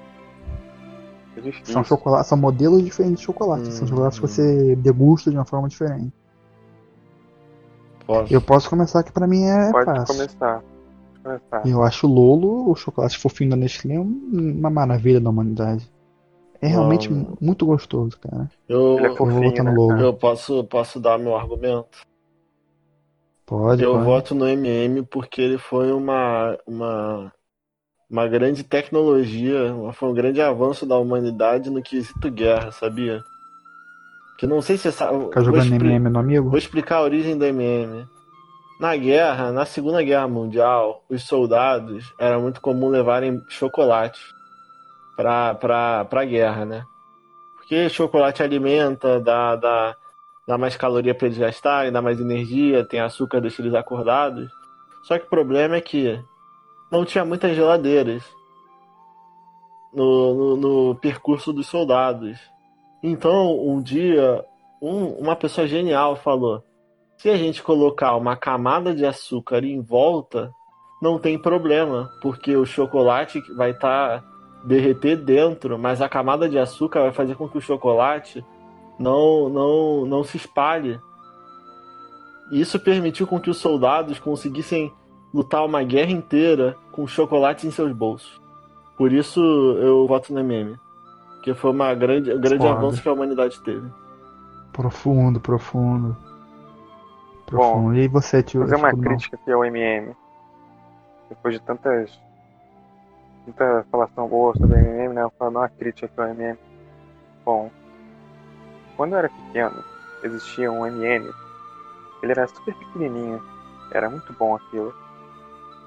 É. 1.37 1.51
São, 1.65 1.83
chocolate, 1.83 2.27
são 2.29 2.37
modelos 2.37 2.83
diferentes 2.83 3.19
de 3.19 3.25
chocolate. 3.25 3.67
São 3.73 3.85
Hum, 3.85 3.89
chocolates 3.89 4.19
que 4.19 4.25
hum. 4.25 4.27
você 4.27 4.75
degusta 4.77 5.29
de 5.29 5.37
uma 5.37 5.45
forma 5.45 5.67
diferente. 5.67 6.11
Posso? 8.05 8.33
Eu 8.33 8.41
posso 8.41 8.69
começar 8.69 9.03
que 9.03 9.11
pra 9.11 9.27
mim 9.27 9.43
é 9.43 9.71
Pode 9.71 9.85
fácil. 9.85 10.15
começar. 10.15 10.63
Começar. 11.23 11.67
Eu 11.67 11.81
acho 11.83 12.07
o 12.07 12.09
Lolo, 12.13 12.69
o 12.71 12.75
chocolate 12.75 13.17
fofinho 13.17 13.49
da 13.49 13.55
Nestlé, 13.55 13.99
um- 13.99 14.53
uma 14.59 14.69
maravilha 14.69 15.19
da 15.19 15.29
humanidade. 15.29 15.89
É 16.61 16.67
realmente 16.67 17.11
Não. 17.11 17.35
muito 17.41 17.65
gostoso, 17.65 18.17
cara. 18.19 18.49
Eu, 18.69 18.99
é 18.99 19.07
Eu 19.07 19.15
vou 19.15 19.17
fofinho, 19.17 19.41
votar 19.49 19.65
no 19.65 19.71
né? 19.71 19.77
Lolo. 19.77 20.01
eu 20.01 20.13
posso, 20.13 20.63
posso 20.65 20.99
dar 20.99 21.17
meu 21.17 21.35
argumento? 21.35 22.05
Pode, 23.45 23.83
Eu 23.83 23.93
pode. 23.93 24.05
voto 24.05 24.35
no 24.35 24.47
MM 24.47 25.03
porque 25.03 25.41
ele 25.41 25.57
foi 25.57 25.91
uma, 25.91 26.57
uma, 26.65 27.31
uma 28.09 28.27
grande 28.27 28.63
tecnologia, 28.63 29.73
foi 29.93 30.09
um 30.09 30.13
grande 30.13 30.41
avanço 30.41 30.85
da 30.85 30.97
humanidade 30.97 31.69
no 31.69 31.81
quesito 31.83 32.31
guerra, 32.31 32.71
sabia? 32.71 33.21
Que 34.37 34.47
não 34.47 34.61
sei 34.61 34.77
se 34.77 34.83
você 34.83 34.91
sabe. 34.91 35.25
Ficar 35.25 35.41
jogando 35.41 35.63
expli- 35.65 35.87
MM 35.93 36.09
no 36.09 36.19
amigo? 36.19 36.49
Vou 36.49 36.57
explicar 36.57 36.97
a 36.97 37.01
origem 37.03 37.37
do 37.37 37.45
MM. 37.45 38.05
Na 38.79 38.95
guerra, 38.97 39.51
na 39.53 39.63
Segunda 39.65 40.03
Guerra 40.03 40.27
Mundial, 40.27 41.05
os 41.09 41.23
soldados 41.23 42.13
era 42.19 42.37
muito 42.37 42.59
comum 42.59 42.89
levarem 42.89 43.41
chocolate 43.47 44.19
pra, 45.15 45.55
pra, 45.55 46.03
pra 46.05 46.25
guerra, 46.25 46.65
né? 46.65 46.83
Porque 47.55 47.87
chocolate 47.87 48.43
alimenta, 48.43 49.17
dá, 49.21 49.55
dá, 49.55 49.95
dá 50.47 50.57
mais 50.57 50.75
caloria 50.75 51.13
pra 51.15 51.27
eles 51.27 51.37
gastarem, 51.37 51.91
dá 51.91 52.01
mais 52.01 52.19
energia, 52.19 52.85
tem 52.85 52.99
açúcar, 52.99 53.41
deixa 53.41 53.61
eles 53.61 53.73
acordados. 53.73 54.49
Só 55.03 55.17
que 55.17 55.25
o 55.25 55.29
problema 55.29 55.75
é 55.75 55.81
que 55.81 56.19
não 56.91 57.03
tinha 57.05 57.25
muitas 57.25 57.55
geladeiras 57.55 58.23
no, 59.93 60.33
no, 60.33 60.57
no 60.89 60.95
percurso 60.95 61.53
dos 61.53 61.67
soldados. 61.67 62.37
Então, 63.01 63.59
um 63.67 63.81
dia, 63.81 64.43
um- 64.81 65.09
uma 65.19 65.35
pessoa 65.35 65.67
genial 65.67 66.15
falou: 66.15 66.63
se 67.17 67.29
a 67.29 67.37
gente 67.37 67.63
colocar 67.63 68.15
uma 68.15 68.35
camada 68.35 68.93
de 68.93 69.05
açúcar 69.05 69.63
em 69.63 69.81
volta, 69.81 70.51
não 71.01 71.19
tem 71.19 71.37
problema, 71.39 72.09
porque 72.21 72.55
o 72.55 72.65
chocolate 72.65 73.39
vai 73.55 73.71
estar 73.71 74.23
derreter 74.65 75.15
dentro, 75.17 75.77
mas 75.77 76.01
a 76.01 76.09
camada 76.09 76.49
de 76.49 76.57
açúcar 76.57 77.01
vai 77.01 77.11
fazer 77.11 77.35
com 77.35 77.47
que 77.47 77.57
o 77.57 77.61
chocolate 77.61 78.43
não 78.99 79.49
não 79.49 80.05
não 80.05 80.23
se 80.23 80.37
espalhe. 80.37 80.99
E 82.51 82.61
Isso 82.61 82.79
permitiu 82.79 83.25
com 83.25 83.39
que 83.39 83.49
os 83.49 83.57
soldados 83.57 84.19
conseguissem 84.19 84.93
lutar 85.33 85.65
uma 85.65 85.83
guerra 85.83 86.11
inteira 86.11 86.77
com 86.91 87.07
chocolate 87.07 87.67
em 87.67 87.71
seus 87.71 87.91
bolsos. 87.91 88.41
Por 88.97 89.11
isso 89.11 89.41
eu 89.41 90.07
voto 90.07 90.33
no 90.33 90.39
MM. 90.39 90.77
Que 91.43 91.53
foi 91.53 91.71
uma 91.71 91.93
grande, 91.93 92.31
um 92.31 92.39
grande 92.39 92.63
Foda. 92.65 92.71
avanço 92.71 93.01
que 93.01 93.09
a 93.09 93.13
humanidade 93.13 93.59
teve. 93.61 93.87
Profundo, 94.71 95.39
profundo. 95.39 96.15
Profundo. 97.45 97.95
e 97.95 98.01
aí 98.01 98.07
você, 98.07 98.41
tio? 98.41 98.61
Vou 98.61 98.69
fazer 98.69 98.81
uma 98.81 98.91
mal? 98.91 99.01
crítica 99.01 99.35
aqui 99.35 99.51
ao 99.51 99.63
MM. 99.65 100.15
Depois 101.29 101.53
de 101.53 101.61
tantas. 101.61 102.19
Tanta 103.45 103.85
falação 103.91 104.27
boa 104.27 104.53
sobre 104.57 104.75
o 104.75 104.79
MM, 104.79 105.13
né? 105.13 105.21
Eu 105.21 105.29
vou 105.29 105.37
falar 105.37 105.51
uma 105.51 105.69
crítica 105.69 106.07
aqui 106.07 106.19
ao 106.19 106.27
MM. 106.29 106.57
Bom, 107.43 107.69
quando 108.95 109.13
eu 109.13 109.19
era 109.19 109.29
pequeno, 109.29 109.83
existia 110.23 110.71
um 110.71 110.85
MM. 110.85 111.31
Ele 112.21 112.31
era 112.31 112.47
super 112.47 112.73
pequenininho. 112.75 113.41
Era 113.91 114.09
muito 114.09 114.33
bom 114.33 114.55
aquilo. 114.55 114.93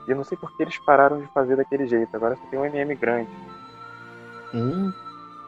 E 0.06 0.10
eu 0.10 0.16
não 0.16 0.24
sei 0.24 0.38
por 0.38 0.56
que 0.56 0.62
eles 0.62 0.78
pararam 0.78 1.18
de 1.20 1.26
fazer 1.28 1.56
daquele 1.56 1.86
jeito. 1.86 2.14
Agora 2.16 2.36
só 2.36 2.42
tem 2.46 2.58
um 2.58 2.64
MM 2.64 2.94
grande. 2.94 3.30
Hum, 4.54 4.92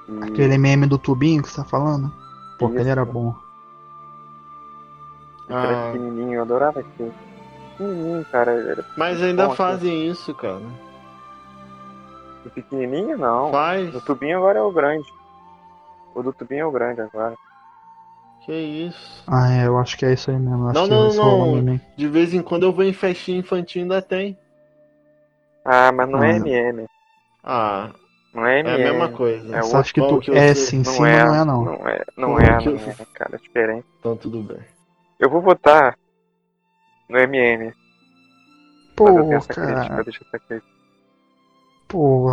E 0.08 0.24
Aquele 0.24 0.54
MM 0.54 0.86
do 0.86 0.98
tubinho 0.98 1.42
que 1.42 1.48
você 1.48 1.62
tá 1.62 1.64
falando? 1.64 2.12
Pô, 2.58 2.66
Isso. 2.66 2.74
aquele 2.74 2.90
era 2.90 3.04
bom. 3.04 3.34
era 5.48 5.88
ah, 5.88 5.92
pequenininho. 5.92 6.34
Eu 6.34 6.42
adorava 6.42 6.80
aquilo. 6.80 7.14
Pequenininho, 7.78 8.24
cara. 8.26 8.50
Era 8.50 8.84
mas 8.96 9.22
ainda 9.22 9.48
Bom, 9.48 9.54
fazem 9.54 10.06
isso, 10.08 10.34
cara. 10.34 10.60
do 12.44 12.50
pequenininho, 12.50 13.16
não. 13.16 13.50
Faz. 13.50 13.90
Do 13.92 14.00
tubinho 14.00 14.38
agora 14.38 14.58
é 14.58 14.62
o 14.62 14.72
grande. 14.72 15.10
O 16.14 16.22
do 16.22 16.32
tubinho 16.32 16.62
é 16.62 16.66
o 16.66 16.70
grande 16.72 17.00
agora. 17.00 17.36
Que 18.50 18.58
isso. 18.58 19.22
Ah, 19.28 19.48
é, 19.52 19.66
eu 19.68 19.78
acho 19.78 19.96
que 19.96 20.04
é 20.04 20.12
isso 20.12 20.28
aí 20.28 20.36
mesmo. 20.36 20.66
Acho 20.66 20.80
Não, 20.88 21.10
que 21.10 21.16
não, 21.16 21.38
não. 21.38 21.56
MM. 21.58 21.80
De 21.96 22.08
vez 22.08 22.34
em 22.34 22.42
quando 22.42 22.64
eu 22.64 22.72
vou 22.72 22.82
em 22.82 22.92
festinha 22.92 23.38
infantil 23.38 23.82
ainda 23.82 24.02
tem. 24.02 24.36
Ah, 25.64 25.92
mas 25.92 26.08
não 26.08 26.20
é 26.20 26.32
Ah. 26.32 26.36
MM. 26.36 26.84
Ah, 27.44 27.90
Não 28.34 28.44
é 28.44 28.56
é 28.56 28.58
MM. 28.58 28.74
a 28.74 28.92
mesma 28.92 29.08
coisa. 29.16 29.56
É 29.56 29.62
Você 29.62 29.76
acha 29.76 29.94
que 29.94 30.00
tu 30.00 30.18
que 30.18 30.32
eu 30.32 30.34
S 30.34 30.66
sei? 30.66 30.80
em 30.80 30.82
Não 30.82 30.92
cima 30.92 31.08
é, 31.08 31.24
não 31.24 31.34
é 31.36 31.44
não. 31.44 31.64
Não 31.64 31.88
é, 31.88 32.04
não 32.16 32.40
é, 32.40 32.58
que 32.58 32.68
eu- 32.68 32.72
não 32.74 32.80
é, 32.80 32.96
cara, 33.14 33.38
diferente. 33.38 33.86
Então 34.00 34.16
tudo 34.16 34.42
bem. 34.42 34.58
Eu 35.20 35.30
vou 35.30 35.40
votar 35.40 35.96
no 37.08 37.18
MM. 37.18 37.72
Pô, 38.96 39.04
cara. 39.46 39.84
crítica. 40.02 40.62
Pô. 41.86 42.32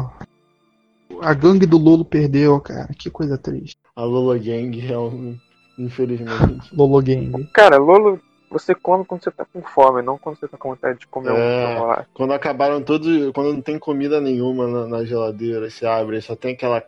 A 1.22 1.34
gangue 1.36 1.68
do 1.68 1.78
Lolo 1.78 2.04
perdeu, 2.04 2.60
cara. 2.60 2.92
Que 2.98 3.12
coisa 3.12 3.38
triste. 3.38 3.78
A 3.96 4.04
Lola 4.04 4.40
Gang 4.40 4.92
é 4.92 4.98
um. 4.98 5.38
Infelizmente. 5.78 6.70
Lolo 6.76 7.02
Gang. 7.02 7.48
Cara, 7.54 7.78
Lolo, 7.78 8.20
você 8.50 8.74
come 8.74 9.06
quando 9.06 9.24
você 9.24 9.32
tá 9.32 9.46
com 9.52 9.62
fome, 9.62 10.02
não 10.02 10.18
quando 10.18 10.40
você 10.40 10.48
tá 10.48 10.58
com 10.58 10.70
vontade 10.70 11.00
de 11.00 11.08
comer 11.08 11.32
É. 11.32 11.34
um 11.34 11.74
chocolate. 11.74 12.10
Quando 12.14 12.34
acabaram 12.34 12.82
todos. 12.82 13.32
Quando 13.34 13.54
não 13.54 13.62
tem 13.62 13.78
comida 13.78 14.20
nenhuma 14.22 14.68
na, 14.68 14.88
na 14.88 15.06
geladeira, 15.06 15.70
você 15.70 15.86
abre, 15.86 16.22
só 16.22 16.36
tem 16.36 16.54
aquela 16.54 16.84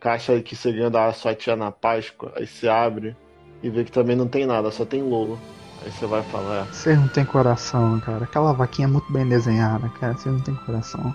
caixa 0.00 0.40
que 0.40 0.54
você 0.54 0.72
ganha 0.72 0.90
da 0.90 1.12
sua 1.12 1.34
tia 1.34 1.56
na 1.56 1.70
Páscoa, 1.70 2.32
aí 2.36 2.46
você 2.46 2.68
abre 2.68 3.16
e 3.62 3.70
vê 3.70 3.82
que 3.84 3.90
também 3.90 4.14
não 4.14 4.28
tem 4.28 4.46
nada, 4.46 4.70
só 4.70 4.84
tem 4.84 5.02
Lolo. 5.02 5.38
Aí 5.84 5.90
você 5.90 6.06
vai 6.06 6.22
falar, 6.22 6.62
é, 6.62 6.72
Vocês 6.72 6.98
não 6.98 7.08
tem 7.08 7.24
coração, 7.24 8.00
cara. 8.00 8.24
Aquela 8.24 8.52
vaquinha 8.52 8.86
é 8.88 8.90
muito 8.90 9.12
bem 9.12 9.26
desenhada, 9.28 9.88
cara. 10.00 10.14
Vocês 10.14 10.34
não 10.34 10.42
tem 10.42 10.54
coração. 10.54 11.14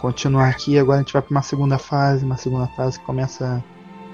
Continuar 0.00 0.48
aqui, 0.48 0.78
agora 0.78 0.98
a 0.98 1.02
gente 1.02 1.12
vai 1.12 1.22
pra 1.22 1.30
uma 1.30 1.42
segunda 1.42 1.78
fase. 1.78 2.24
Uma 2.24 2.36
segunda 2.36 2.66
fase 2.68 2.98
que 2.98 3.04
começa 3.04 3.62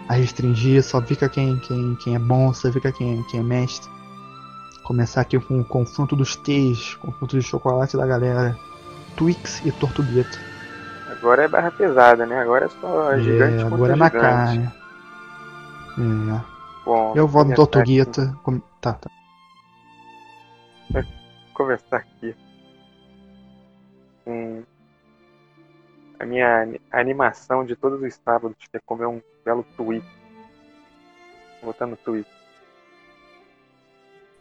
a 0.08 0.14
restringir. 0.14 0.82
Só 0.82 1.00
fica 1.02 1.28
quem, 1.28 1.58
quem, 1.58 1.94
quem 1.96 2.14
é 2.14 2.18
bom, 2.18 2.52
só 2.52 2.72
fica 2.72 2.90
quem, 2.92 3.22
quem 3.24 3.40
é 3.40 3.42
mestre. 3.42 3.90
Começar 4.84 5.20
aqui 5.20 5.38
com 5.38 5.60
o 5.60 5.64
confronto 5.64 6.16
dos 6.16 6.34
T's, 6.36 6.94
confronto 6.96 7.38
de 7.38 7.42
chocolate 7.42 7.96
da 7.96 8.06
galera. 8.06 8.56
Twix 9.16 9.64
e 9.66 9.72
Tortugueta. 9.72 10.38
Agora 11.10 11.42
é 11.44 11.48
barra 11.48 11.70
pesada, 11.70 12.24
né? 12.24 12.38
Agora 12.38 12.66
é 12.66 12.68
só 12.68 13.18
gigante 13.18 13.54
É, 13.56 13.62
contra 13.64 13.74
agora 13.74 13.92
é 13.92 13.96
na 13.96 14.06
gigante. 14.06 14.22
carne. 14.24 14.72
É. 15.98 16.40
Bom, 16.84 17.12
Eu 17.16 17.26
voto 17.28 17.48
no 17.50 17.54
Tortugueta. 17.56 18.34
Com- 18.44 18.60
Tá, 18.80 18.92
tá. 18.92 19.10
começar 21.52 21.96
aqui 21.96 22.34
com 24.24 24.62
a 26.18 26.24
minha 26.24 26.62
ani- 26.62 26.80
animação 26.90 27.64
de 27.64 27.76
todos 27.76 28.02
os 28.02 28.14
sábados, 28.14 28.56
que 28.58 28.76
é 28.76 28.80
comer 28.80 29.06
um 29.06 29.20
belo 29.44 29.64
Twix. 29.76 30.04
Vou 31.62 31.72
botar 31.72 31.86
no 31.86 31.96
Twix. 31.96 32.28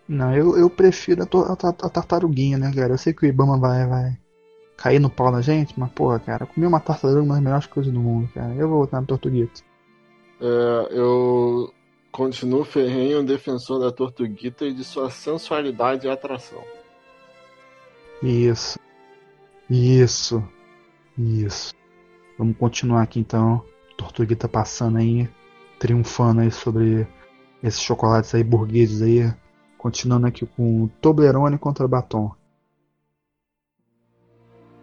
Não, 0.07 0.33
eu, 0.33 0.57
eu 0.57 0.69
prefiro 0.69 1.23
a, 1.23 1.25
a 1.25 1.69
a 1.69 1.89
tartaruguinha, 1.89 2.57
né, 2.57 2.71
cara? 2.73 2.93
Eu 2.93 2.97
sei 2.97 3.13
que 3.13 3.25
o 3.25 3.27
Ibama 3.27 3.59
vai, 3.59 3.85
vai 3.85 4.17
cair 4.77 4.99
no 4.99 5.09
pau 5.09 5.31
na 5.31 5.41
gente, 5.41 5.77
mas, 5.77 5.91
porra, 5.91 6.19
cara, 6.19 6.45
comer 6.45 6.67
uma 6.67 6.79
tartaruga 6.79 7.19
é 7.19 7.23
uma 7.23 7.35
das 7.35 7.43
melhores 7.43 7.65
coisas 7.67 7.91
do 7.91 7.99
mundo, 7.99 8.29
cara. 8.33 8.53
Eu 8.55 8.69
vou 8.69 8.79
botar 8.79 9.01
no 9.01 9.07
Tortuguito. 9.07 9.63
É, 10.39 10.87
eu 10.91 11.73
Continuo 12.17 12.63
ferrenho 12.63 13.19
um 13.19 13.25
defensor 13.25 13.79
da 13.79 13.91
Tortuguita 13.91 14.65
e 14.65 14.73
de 14.73 14.83
sua 14.83 15.11
sensualidade 15.11 16.07
e 16.07 16.09
atração. 16.09 16.63
Isso. 18.23 18.79
Isso. 19.69 20.43
Isso. 21.17 21.73
Vamos 22.37 22.57
continuar 22.57 23.01
aqui 23.01 23.19
então. 23.19 23.63
Tortuguita 23.97 24.47
passando 24.47 24.97
aí, 24.99 25.27
triunfando 25.79 26.41
aí 26.41 26.51
sobre 26.51 27.07
esses 27.63 27.81
chocolates 27.81 28.35
aí 28.35 28.43
burgueses 28.43 29.01
aí. 29.01 29.33
Continuando 29.77 30.27
aqui 30.27 30.45
com 30.45 30.87
Toblerone 31.01 31.57
contra 31.57 31.87
Batom. 31.87 32.31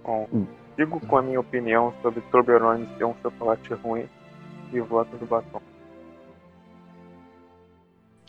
Bom, 0.03 0.28
digo 0.76 1.01
com 1.01 1.16
a 1.16 1.22
minha 1.22 1.41
opinião 1.41 1.95
sobre 2.03 2.20
Toblerone 2.22 2.89
ser 2.99 3.05
um 3.05 3.14
chocolate 3.22 3.72
ruim 3.74 4.09
e 4.72 4.80
voto 4.80 5.16
do 5.16 5.26
batom. 5.26 5.61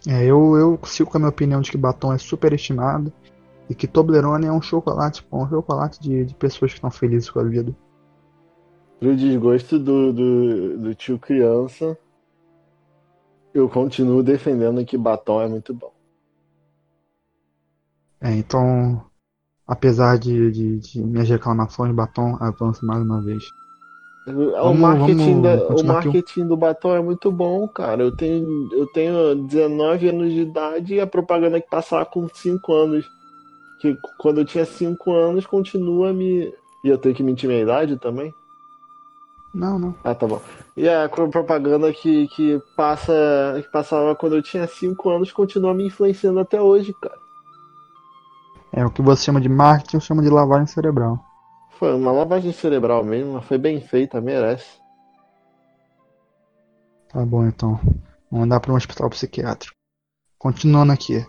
É, 0.08 0.24
eu, 0.24 0.56
eu 0.56 0.80
sigo 0.86 1.10
com 1.10 1.18
a 1.18 1.20
minha 1.20 1.30
opinião 1.30 1.62
de 1.62 1.72
que 1.72 1.78
batom 1.78 2.14
é 2.14 2.18
superestimado 2.18 3.12
e 3.68 3.74
que 3.74 3.88
Toblerone 3.88 4.46
é 4.46 4.52
um 4.52 4.62
chocolate 4.62 5.26
bom, 5.30 5.44
um 5.44 5.50
chocolate 5.50 6.00
de, 6.00 6.26
de 6.26 6.36
pessoas 6.36 6.72
que 6.72 6.78
estão 6.78 6.92
felizes 6.92 7.30
com 7.30 7.40
a 7.40 7.44
vida. 7.44 7.76
Pro 9.00 9.16
desgosto 9.16 9.78
do, 9.78 10.14
do, 10.14 10.78
do 10.78 10.96
tio 10.96 11.20
criança, 11.20 11.98
eu 13.54 13.70
continuo 13.70 14.24
defendendo 14.24 14.84
que 14.86 14.98
batom 14.98 15.42
é 15.42 15.48
muito 15.48 15.74
bom. 15.74 15.92
É, 18.22 18.32
então, 18.36 19.04
apesar 19.68 20.18
de, 20.18 20.52
de, 20.52 20.80
de 20.80 21.02
minhas 21.04 21.30
reclamações, 21.30 21.94
batom 21.94 22.38
avança 22.40 22.86
mais 22.86 23.02
uma 23.04 23.22
vez. 23.22 23.44
O 24.28 24.34
Vamos- 24.52 24.80
marketing, 24.80 25.42
vamos 25.42 25.44
da- 25.44 25.68
o 25.68 25.72
aqui. 25.74 25.84
marketing 25.84 26.48
do 26.48 26.58
batom 26.58 26.96
é 26.96 27.02
muito 27.02 27.32
bom, 27.32 27.68
cara. 27.68 28.02
Eu 28.02 28.16
tenho, 28.16 28.74
eu 28.74 28.88
tenho 28.88 29.36
19 29.46 30.10
anos 30.10 30.34
de 30.34 30.40
idade 30.42 30.96
e 30.96 31.00
a 31.02 31.06
propaganda 31.06 31.62
que 31.62 31.70
passava 31.70 32.06
com 32.06 32.28
5 32.34 32.74
anos. 32.74 33.06
Que 33.80 33.96
quando 34.18 34.40
eu 34.40 34.46
tinha 34.46 34.66
5 34.66 35.12
anos, 35.14 35.46
continua 35.46 36.12
me. 36.12 36.52
E 36.84 36.88
eu 36.88 36.98
tenho 36.98 37.14
que 37.14 37.22
mentir 37.22 37.48
minha 37.48 37.62
idade 37.62 37.98
também? 38.00 38.34
Não, 39.56 39.80
não. 39.80 39.96
Ah, 40.04 40.14
tá 40.14 40.28
bom. 40.28 40.42
E 40.76 40.88
a 40.90 41.08
propaganda 41.08 41.94
que, 41.94 42.28
que 42.28 42.62
passa 42.76 43.14
que 43.64 43.72
passava 43.72 44.14
quando 44.14 44.36
eu 44.36 44.44
tinha 44.44 44.68
5 44.68 45.10
anos 45.10 45.32
continua 45.32 45.74
me 45.74 45.88
influenciando 45.88 46.42
até 46.42 46.62
hoje, 46.62 46.94
cara. 47.02 47.18
É 48.74 48.86
o 48.86 48.92
que 48.92 49.02
você 49.02 49.24
chama 49.24 49.40
de 49.40 49.48
marketing, 49.48 49.96
eu 49.96 50.02
chamo 50.02 50.22
de 50.22 50.30
lavagem 50.30 50.68
cerebral. 50.68 51.18
Foi 51.80 51.96
uma 51.96 52.12
lavagem 52.12 52.52
cerebral 52.52 53.06
mesmo, 53.06 53.34
mas 53.34 53.46
foi 53.46 53.58
bem 53.58 53.80
feita, 53.80 54.20
merece. 54.20 54.68
Tá 57.08 57.26
bom, 57.26 57.46
então. 57.46 57.80
Vamos 58.30 58.46
andar 58.46 58.60
para 58.60 58.74
um 58.74 58.76
hospital 58.76 59.10
psiquiátrico. 59.10 59.74
Continuando 60.38 60.92
aqui. 60.92 61.26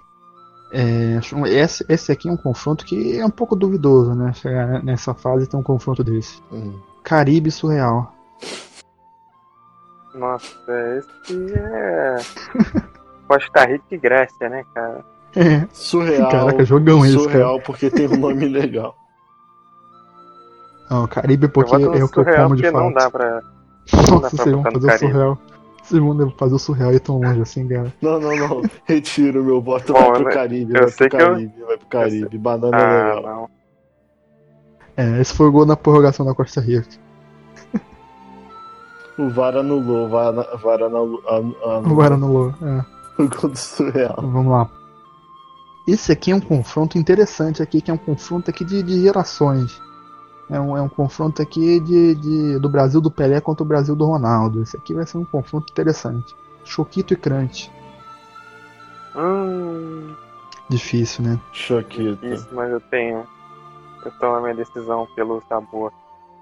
É, 0.73 1.21
esse, 1.49 1.87
esse 1.89 2.11
aqui 2.11 2.29
é 2.29 2.33
um 2.33 2.37
confronto 2.37 2.85
que 2.85 3.17
é 3.17 3.25
um 3.25 3.31
pouco 3.31 3.55
duvidoso, 3.55 4.15
né? 4.17 4.33
Chegar 4.33 4.83
nessa 4.83 5.15
fase 5.15 5.45
e 5.45 5.47
ter 5.47 5.57
um 5.57 5.63
confronto 5.63 6.03
desse. 6.03 6.43
Hum. 6.51 6.77
Caribe 7.05 7.53
Surreal. 7.53 8.16
Nossa, 10.15 10.57
esse 10.99 11.53
é. 11.55 12.17
Costa 13.29 13.65
Rica 13.67 13.85
e 13.91 13.99
Grécia, 13.99 14.49
né, 14.49 14.65
cara? 14.75 15.05
É, 15.35 15.67
Surreal. 15.73 16.31
caraca, 16.31 16.65
jogão 16.65 17.05
esse, 17.05 17.15
cara. 17.17 17.25
surreal 17.31 17.61
porque 17.61 17.91
tem 17.91 18.09
um 18.09 18.17
nome 18.17 18.49
legal. 18.49 18.97
Não, 20.89 21.07
Caribe 21.07 21.49
porque 21.49 21.75
eu 21.75 21.79
é 21.95 22.05
o 22.05 22.09
que 22.09 22.19
eu 22.21 22.25
surreal 22.25 22.45
como 22.45 22.57
de 22.57 22.63
fato. 22.63 22.75
não 22.85 22.93
dá 22.93 23.11
pra. 23.11 23.41
dá 23.41 23.43
Nossa, 24.11 24.21
pra 24.21 24.31
vocês 24.31 24.55
vão 24.55 24.63
fazer 24.63 24.87
o 24.95 24.99
surreal. 24.99 25.39
Vocês 25.83 26.03
vão 26.03 26.31
fazer 26.31 26.55
o 26.55 26.59
surreal 26.59 26.93
e 26.95 27.01
tão 27.01 27.19
longe 27.21 27.41
assim, 27.43 27.69
cara. 27.69 27.93
Não, 28.01 28.19
não, 28.21 28.37
não. 28.37 28.63
Retiro 28.87 29.45
meu 29.45 29.61
voto. 29.61 29.93
Bom, 29.93 29.99
vai 30.01 30.13
pro 30.13 30.31
eu- 30.31 30.35
Caribe. 30.35 30.75
eu 30.75 30.81
vai 30.83 30.89
sei 30.91 31.09
pro 31.09 31.19
que 31.19 31.25
eu- 31.25 31.29
Caribe. 31.33 31.55
Vai 31.67 31.77
pro 31.77 31.87
Caribe. 31.89 32.39
Banana 32.39 32.77
é 32.77 32.81
Ah, 32.81 33.15
legal. 33.15 33.23
não. 33.23 33.51
É, 34.97 35.21
esse 35.21 35.35
foi 35.35 35.47
o 35.49 35.53
gol 35.53 35.67
na 35.67 35.77
prorrogação 35.77 36.25
da 36.25 36.35
Costa 36.35 36.61
Rica. 36.61 36.87
O 39.19 39.29
VAR 39.31 39.57
anulou. 39.57 40.07
O 40.07 40.09
VAR, 40.09 40.33
VAR 40.59 40.83
anulou, 40.83 41.23
anu- 41.29 41.57
O 41.63 41.69
anulou 41.71 41.97
VAR 41.97 42.13
anulou. 42.13 42.55
É. 42.63 42.85
o 43.23 43.29
gol 43.29 43.51
do 43.51 43.57
surreal. 43.57 44.17
Vamos 44.19 44.47
lá. 44.53 44.69
Esse 45.89 46.11
aqui 46.13 46.33
é 46.33 46.35
um 46.37 46.41
confronto 46.41 46.99
interessante 46.99 47.63
aqui, 47.63 47.81
que 47.81 47.91
é 47.91 47.95
um 47.95 47.99
confronto 47.99 48.51
aqui 48.51 48.65
de, 48.65 48.83
de 48.83 49.01
gerações. 49.03 49.81
É 50.51 50.61
um, 50.61 50.77
é 50.77 50.83
um 50.83 50.89
confronto 50.89 51.41
aqui 51.43 51.81
de, 51.81 52.15
de- 52.17 52.59
do 52.59 52.69
Brasil 52.69 53.01
do 53.01 53.11
Pelé 53.11 53.41
contra 53.41 53.63
o 53.65 53.67
Brasil 53.67 53.95
do 53.97 54.05
Ronaldo. 54.07 54.63
Esse 54.63 54.77
aqui 54.77 54.93
vai 54.95 55.07
ser 55.07 55.19
um 55.19 55.25
confronto 55.25 55.67
interessante. 55.73 56.35
Choquito 56.65 57.15
e 57.15 57.17
Crunch. 57.17 57.71
Hum, 59.17 60.15
Difícil, 60.69 61.25
né? 61.25 61.41
Choquito. 61.53 62.25
isso, 62.27 62.49
mas 62.53 62.71
eu 62.71 62.81
tenho. 62.81 63.25
Eu 64.05 64.11
tomo 64.21 64.37
a 64.37 64.41
minha 64.41 64.55
decisão 64.55 65.07
pelo 65.17 65.43
sabor, 65.49 65.93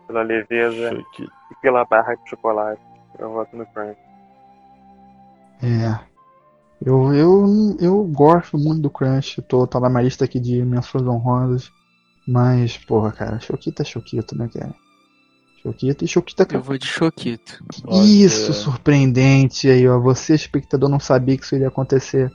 pela 0.07 0.23
leveza 0.23 0.91
Choquito. 0.97 1.33
E 1.55 1.61
pela 1.61 1.85
barra 1.85 2.15
de 2.15 2.29
chocolate. 2.29 2.81
Eu 3.19 3.33
voto 3.33 3.57
no 3.57 3.67
Crunch. 3.67 3.99
É. 5.63 5.99
Eu, 6.85 7.15
eu, 7.15 7.77
eu 7.81 8.05
gosto 8.05 8.59
muito 8.59 8.83
do 8.83 8.91
Crunch. 8.91 9.41
Tô, 9.43 9.67
tá 9.67 9.81
na 9.81 9.89
minha 9.89 10.03
lista 10.03 10.25
aqui 10.25 10.41
de 10.41 10.63
menções 10.65 11.07
honrosas. 11.07 11.71
Mas, 12.27 12.77
porra, 12.77 13.13
cara, 13.13 13.39
Choquito 13.39 13.83
é 13.83 13.85
Choquito, 13.85 14.37
né, 14.37 14.49
cara? 14.53 14.75
Choquito 15.63 16.05
e 16.05 16.09
Choquito 16.09 16.43
é 16.43 16.47
Eu 16.57 16.63
vou 16.63 16.77
de 16.77 16.87
Choquito. 16.87 17.65
Isso, 17.91 18.53
surpreendente 18.53 19.69
aí, 19.69 19.87
ó. 19.89 19.99
Você, 20.01 20.35
espectador, 20.35 20.89
não 20.89 21.01
sabia 21.01 21.37
que 21.37 21.45
isso 21.45 21.55
iria 21.55 21.69
acontecer. 21.69 22.31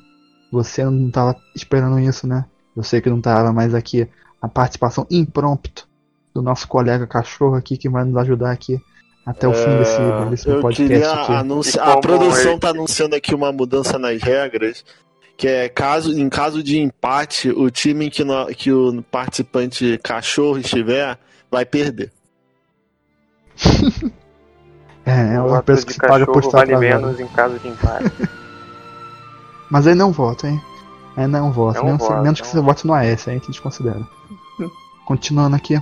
Você 0.52 0.84
não 0.84 1.12
tava 1.12 1.36
esperando 1.56 2.00
isso, 2.00 2.26
né? 2.26 2.46
Eu 2.76 2.84
sei 2.84 3.02
que 3.02 3.10
não 3.10 3.22
tava, 3.22 3.52
mas 3.52 3.74
aqui 3.74 4.08
a 4.42 4.48
participação 4.48 5.06
impromptu 5.12 5.88
do 6.34 6.42
nosso 6.42 6.68
colega 6.68 7.06
cachorro 7.06 7.56
aqui 7.56 7.78
que 7.78 7.90
vai 7.90 8.06
nos 8.06 8.16
ajudar 8.18 8.52
aqui 8.52 8.80
até 9.30 9.48
o 9.48 9.54
fim 9.54 9.78
desse, 9.78 9.96
É, 10.02 10.26
desse 10.30 10.48
eu 10.50 10.62
podcast 10.62 11.26
queria 11.26 11.40
anunciar. 11.40 11.90
A 11.90 11.98
produção 11.98 12.56
está 12.56 12.70
anunciando 12.70 13.16
aqui 13.16 13.34
uma 13.36 13.52
mudança 13.52 13.98
nas 14.00 14.22
regras. 14.22 14.84
Que 15.38 15.48
é 15.48 15.70
caso, 15.70 16.12
em 16.20 16.28
caso 16.28 16.62
de 16.62 16.78
empate, 16.80 17.50
o 17.50 17.70
time 17.72 18.08
em 18.08 18.10
que, 18.10 18.26
no- 18.26 18.48
que 18.48 18.74
o 18.74 19.02
participante 19.04 19.98
cachorro 20.04 20.58
estiver 20.58 21.18
vai 21.50 21.66
perder. 21.66 22.12
É, 25.06 25.36
é 25.36 25.42
O 25.42 25.48
uma 25.48 25.64
peça 25.64 25.84
que 25.86 25.94
se 25.94 26.00
paga 26.00 26.24
por 26.28 26.44
estar 26.44 26.60
vale 26.60 26.76
atrasado. 26.76 27.02
menos 27.02 27.20
em 27.20 27.28
caso 27.30 27.58
de 27.58 27.68
empate. 27.68 28.12
Mas 29.72 29.88
aí 29.88 29.96
não 29.96 30.12
voto, 30.12 30.46
hein? 30.46 30.62
Aí 31.18 31.26
não 31.26 31.52
voto. 31.52 31.78
É 31.78 31.82
um 31.82 31.86
menos, 31.86 32.02
voto, 32.02 32.22
menos 32.22 32.40
é 32.40 32.42
que 32.44 32.48
você 32.48 32.60
vote 32.60 32.86
no 32.86 32.94
AS, 32.94 33.28
aí 33.28 33.34
a 33.36 33.38
gente 33.38 33.48
desconsidera. 33.50 34.02
Continuando 35.06 35.56
aqui. 35.56 35.82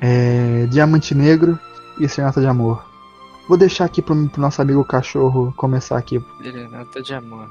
É, 0.00 0.66
Diamante 0.68 1.14
Negro 1.14 1.58
e 2.00 2.08
Serenata 2.08 2.40
de 2.40 2.46
Amor. 2.46 2.84
Vou 3.48 3.56
deixar 3.56 3.86
aqui 3.86 4.02
pro, 4.02 4.28
pro 4.28 4.40
nosso 4.40 4.60
amigo 4.60 4.84
cachorro 4.84 5.52
começar 5.56 5.96
aqui. 5.96 6.22
Serenata 6.42 7.02
de 7.02 7.14
amor. 7.14 7.50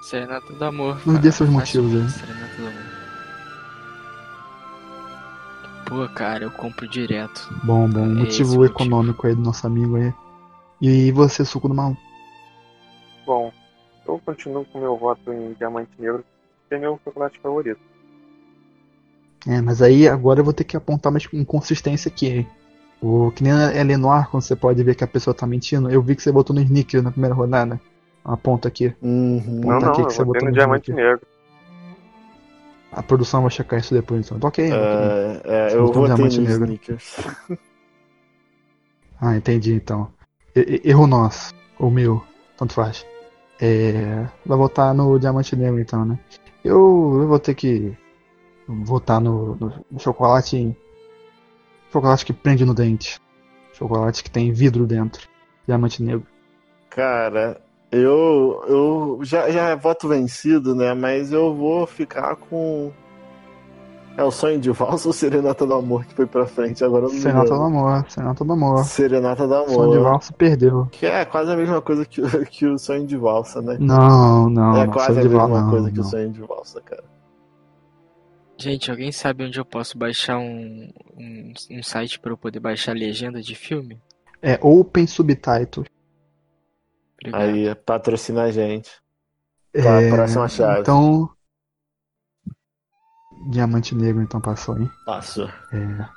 Serenata 0.00 0.52
do 0.52 0.64
amor. 0.64 0.98
Nos 1.04 1.18
dê 1.18 1.30
seus 1.30 1.50
motivos 1.50 1.94
aí. 1.94 2.08
Serenata 2.08 2.56
do 2.56 2.66
amor. 2.66 2.98
Pô, 5.86 6.08
cara, 6.14 6.44
eu 6.44 6.50
compro 6.50 6.88
direto. 6.88 7.48
Bom, 7.62 7.88
bom. 7.88 8.04
É 8.04 8.08
motivo 8.08 8.56
motivo. 8.56 8.64
econômico 8.64 9.26
aí 9.26 9.34
do 9.34 9.42
nosso 9.42 9.66
amigo 9.66 9.96
aí. 9.96 10.12
E 10.80 11.10
você, 11.12 11.44
suco 11.44 11.68
do 11.68 11.74
mal? 11.74 11.96
Bom, 13.26 13.52
eu 14.06 14.20
continuo 14.24 14.64
com 14.66 14.80
meu 14.80 14.96
voto 14.96 15.32
em 15.32 15.52
Diamante 15.54 15.90
Negro, 15.98 16.24
que 16.68 16.74
é 16.74 16.78
meu 16.78 16.98
chocolate 17.04 17.38
favorito. 17.40 17.80
É, 19.46 19.60
mas 19.60 19.82
aí 19.82 20.08
agora 20.08 20.40
eu 20.40 20.44
vou 20.44 20.52
ter 20.52 20.64
que 20.64 20.76
apontar 20.76 21.10
uma 21.12 21.20
inconsistência 21.32 22.08
aqui, 22.08 22.26
hein? 22.26 22.48
O, 23.00 23.30
que 23.30 23.42
nem 23.44 23.52
a 23.52 23.82
Lenoir, 23.82 24.28
quando 24.28 24.42
você 24.42 24.56
pode 24.56 24.82
ver 24.82 24.94
que 24.94 25.04
a 25.04 25.06
pessoa 25.06 25.32
tá 25.34 25.46
mentindo. 25.46 25.88
Eu 25.90 26.02
vi 26.02 26.16
que 26.16 26.22
você 26.22 26.32
botou 26.32 26.54
no 26.54 26.60
Snickers 26.62 27.02
na 27.04 27.10
primeira 27.12 27.34
rodada. 27.34 27.80
Aponta 28.24 28.68
aqui. 28.68 28.92
Uhum. 29.00 29.40
Não, 29.46 29.60
Conta 29.74 29.86
não, 29.86 29.92
aqui 29.92 30.00
eu 30.02 30.06
que 30.06 30.12
você 30.14 30.24
botou 30.24 30.42
no 30.42 30.48
no 30.48 30.52
Diamante 30.54 30.90
Snickers. 30.90 31.10
Negro. 31.12 31.26
A 32.90 33.02
produção 33.02 33.42
vai 33.42 33.50
checar 33.50 33.78
isso 33.78 33.94
depois, 33.94 34.26
então. 34.26 34.38
Tá 34.40 34.48
ok. 34.48 34.64
ok. 34.72 34.78
É, 34.78 35.40
é, 35.44 35.68
Você 35.70 35.76
eu 35.76 35.86
votei 35.86 36.00
no 36.02 36.06
diamante 36.08 36.40
negro. 36.40 36.64
Snickers. 36.64 37.16
Ah, 39.20 39.36
entendi 39.36 39.74
então. 39.74 40.08
Erro 40.54 41.06
nosso. 41.06 41.52
Ou 41.78 41.90
meu. 41.90 42.22
Tanto 42.56 42.72
faz. 42.74 43.06
É, 43.60 44.26
vai 44.46 44.56
votar 44.58 44.94
no 44.94 45.18
Diamante 45.18 45.54
Negro 45.56 45.80
então, 45.80 46.04
né? 46.04 46.18
Eu, 46.64 46.76
eu 47.22 47.28
vou 47.28 47.38
ter 47.38 47.54
que 47.54 47.96
votar 48.68 49.20
no, 49.20 49.54
no- 49.56 49.84
no 49.90 49.98
chocolate. 50.00 50.76
Chocolate 51.92 52.24
que 52.24 52.32
prende 52.32 52.64
no 52.64 52.74
dente. 52.74 53.20
Chocolate 53.72 54.22
que 54.22 54.30
tem 54.30 54.52
vidro 54.52 54.86
dentro. 54.86 55.26
Diamante 55.66 56.02
Negro. 56.02 56.26
Cara, 56.90 57.60
eu, 57.92 58.64
eu 58.68 59.18
já, 59.22 59.50
já 59.50 59.74
voto 59.76 60.08
vencido, 60.08 60.74
né? 60.74 60.94
Mas 60.94 61.32
eu 61.32 61.54
vou 61.54 61.86
ficar 61.86 62.36
com. 62.36 62.90
É 64.16 64.24
o 64.24 64.32
sonho 64.32 64.58
de 64.58 64.68
valsa 64.72 65.06
ou 65.06 65.12
Serenata 65.12 65.64
do 65.64 65.74
Amor 65.74 66.04
que 66.04 66.12
foi 66.12 66.26
pra 66.26 66.44
frente? 66.44 66.82
Agora 66.82 67.04
eu 67.06 67.12
não 67.12 67.20
Serenata 67.20 67.54
do. 67.54 67.62
Amor, 67.62 68.04
Serenata 68.08 68.44
do 68.44 68.52
Amor. 68.52 68.84
Serenata 68.84 69.46
do 69.46 69.54
Amor. 69.54 69.68
Som 69.70 69.90
de 69.92 69.98
valsa 69.98 70.32
perdeu. 70.32 70.88
Que 70.90 71.06
é 71.06 71.24
quase 71.24 71.52
a 71.52 71.56
mesma 71.56 71.80
coisa 71.80 72.04
que, 72.04 72.20
o- 72.20 72.26
que 72.46 72.66
o 72.66 72.76
sonho 72.78 73.06
de 73.06 73.16
valsa, 73.16 73.62
né? 73.62 73.76
Não, 73.78 74.50
não, 74.50 74.76
é 74.76 74.88
quase 74.88 75.12
a 75.12 75.22
mesma 75.22 75.46
valsa, 75.46 75.62
não, 75.62 75.70
coisa 75.70 75.90
que 75.92 76.00
o 76.00 76.02
não. 76.02 76.10
sonho 76.10 76.30
de 76.30 76.40
valsa, 76.40 76.80
cara. 76.80 77.04
Gente, 78.58 78.90
alguém 78.90 79.12
sabe 79.12 79.44
onde 79.44 79.58
eu 79.58 79.64
posso 79.64 79.96
baixar 79.96 80.38
um, 80.38 80.92
um, 81.16 81.52
um 81.70 81.82
site 81.82 82.18
pra 82.18 82.32
eu 82.32 82.36
poder 82.36 82.58
baixar 82.58 82.92
legenda 82.92 83.40
de 83.40 83.54
filme? 83.54 84.00
É 84.42 84.58
Open 84.60 85.06
Subtitle. 85.06 85.84
Obrigado. 87.20 87.40
Aí, 87.42 87.74
patrocina 87.74 88.42
a 88.44 88.50
gente. 88.50 88.90
Tá, 89.72 90.00
É, 90.02 90.10
próxima 90.10 90.48
chave. 90.48 90.80
Então. 90.80 91.30
Diamante 93.50 93.94
Negro 93.94 94.22
então 94.22 94.40
passou, 94.40 94.76
hein? 94.78 94.90
Passou. 95.06 95.46
É. 95.72 96.08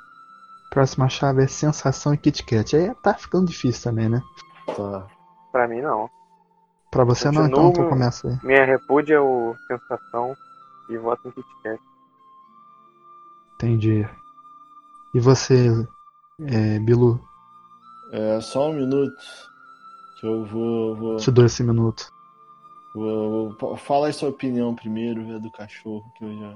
Próxima 0.70 1.08
chave 1.08 1.44
é 1.44 1.46
Sensação 1.46 2.12
e 2.12 2.18
Kit 2.18 2.42
Kat. 2.44 2.74
Aí 2.76 2.92
tá 3.02 3.14
ficando 3.14 3.46
difícil 3.46 3.82
também, 3.84 4.08
né? 4.08 4.20
Tá. 4.76 5.06
Pra 5.52 5.68
mim, 5.68 5.80
não. 5.80 6.10
Pra 6.90 7.04
você 7.04 7.26
não, 7.30 7.46
então, 7.46 7.66
Continuo- 7.66 7.70
então 7.70 7.88
começa 7.88 8.28
aí. 8.28 8.38
Minha 8.42 8.64
repúdia 8.64 9.14
é 9.14 9.20
o 9.20 9.54
Sensação 9.68 10.36
e 10.90 10.96
voto 10.98 11.28
em 11.28 11.30
Kit 11.30 11.46
Kat. 11.62 11.80
Entendi. 13.62 14.06
E 15.14 15.20
você, 15.20 15.86
é, 16.40 16.78
Bilu? 16.80 17.20
É 18.12 18.40
só 18.40 18.70
um 18.70 18.74
minuto. 18.74 19.14
Que 20.20 20.26
eu 20.26 20.44
vou. 20.44 20.96
vou, 20.96 21.16
Te 21.16 21.30
dou 21.30 21.44
esse 21.44 21.62
minuto. 21.62 22.10
vou, 22.94 23.56
vou- 23.58 23.76
fala 23.76 24.06
aí 24.08 24.12
sua 24.12 24.28
opinião 24.30 24.74
primeiro, 24.74 25.22
é 25.32 25.38
do 25.38 25.50
cachorro, 25.50 26.04
que 26.16 26.24
eu 26.24 26.38
já. 26.38 26.54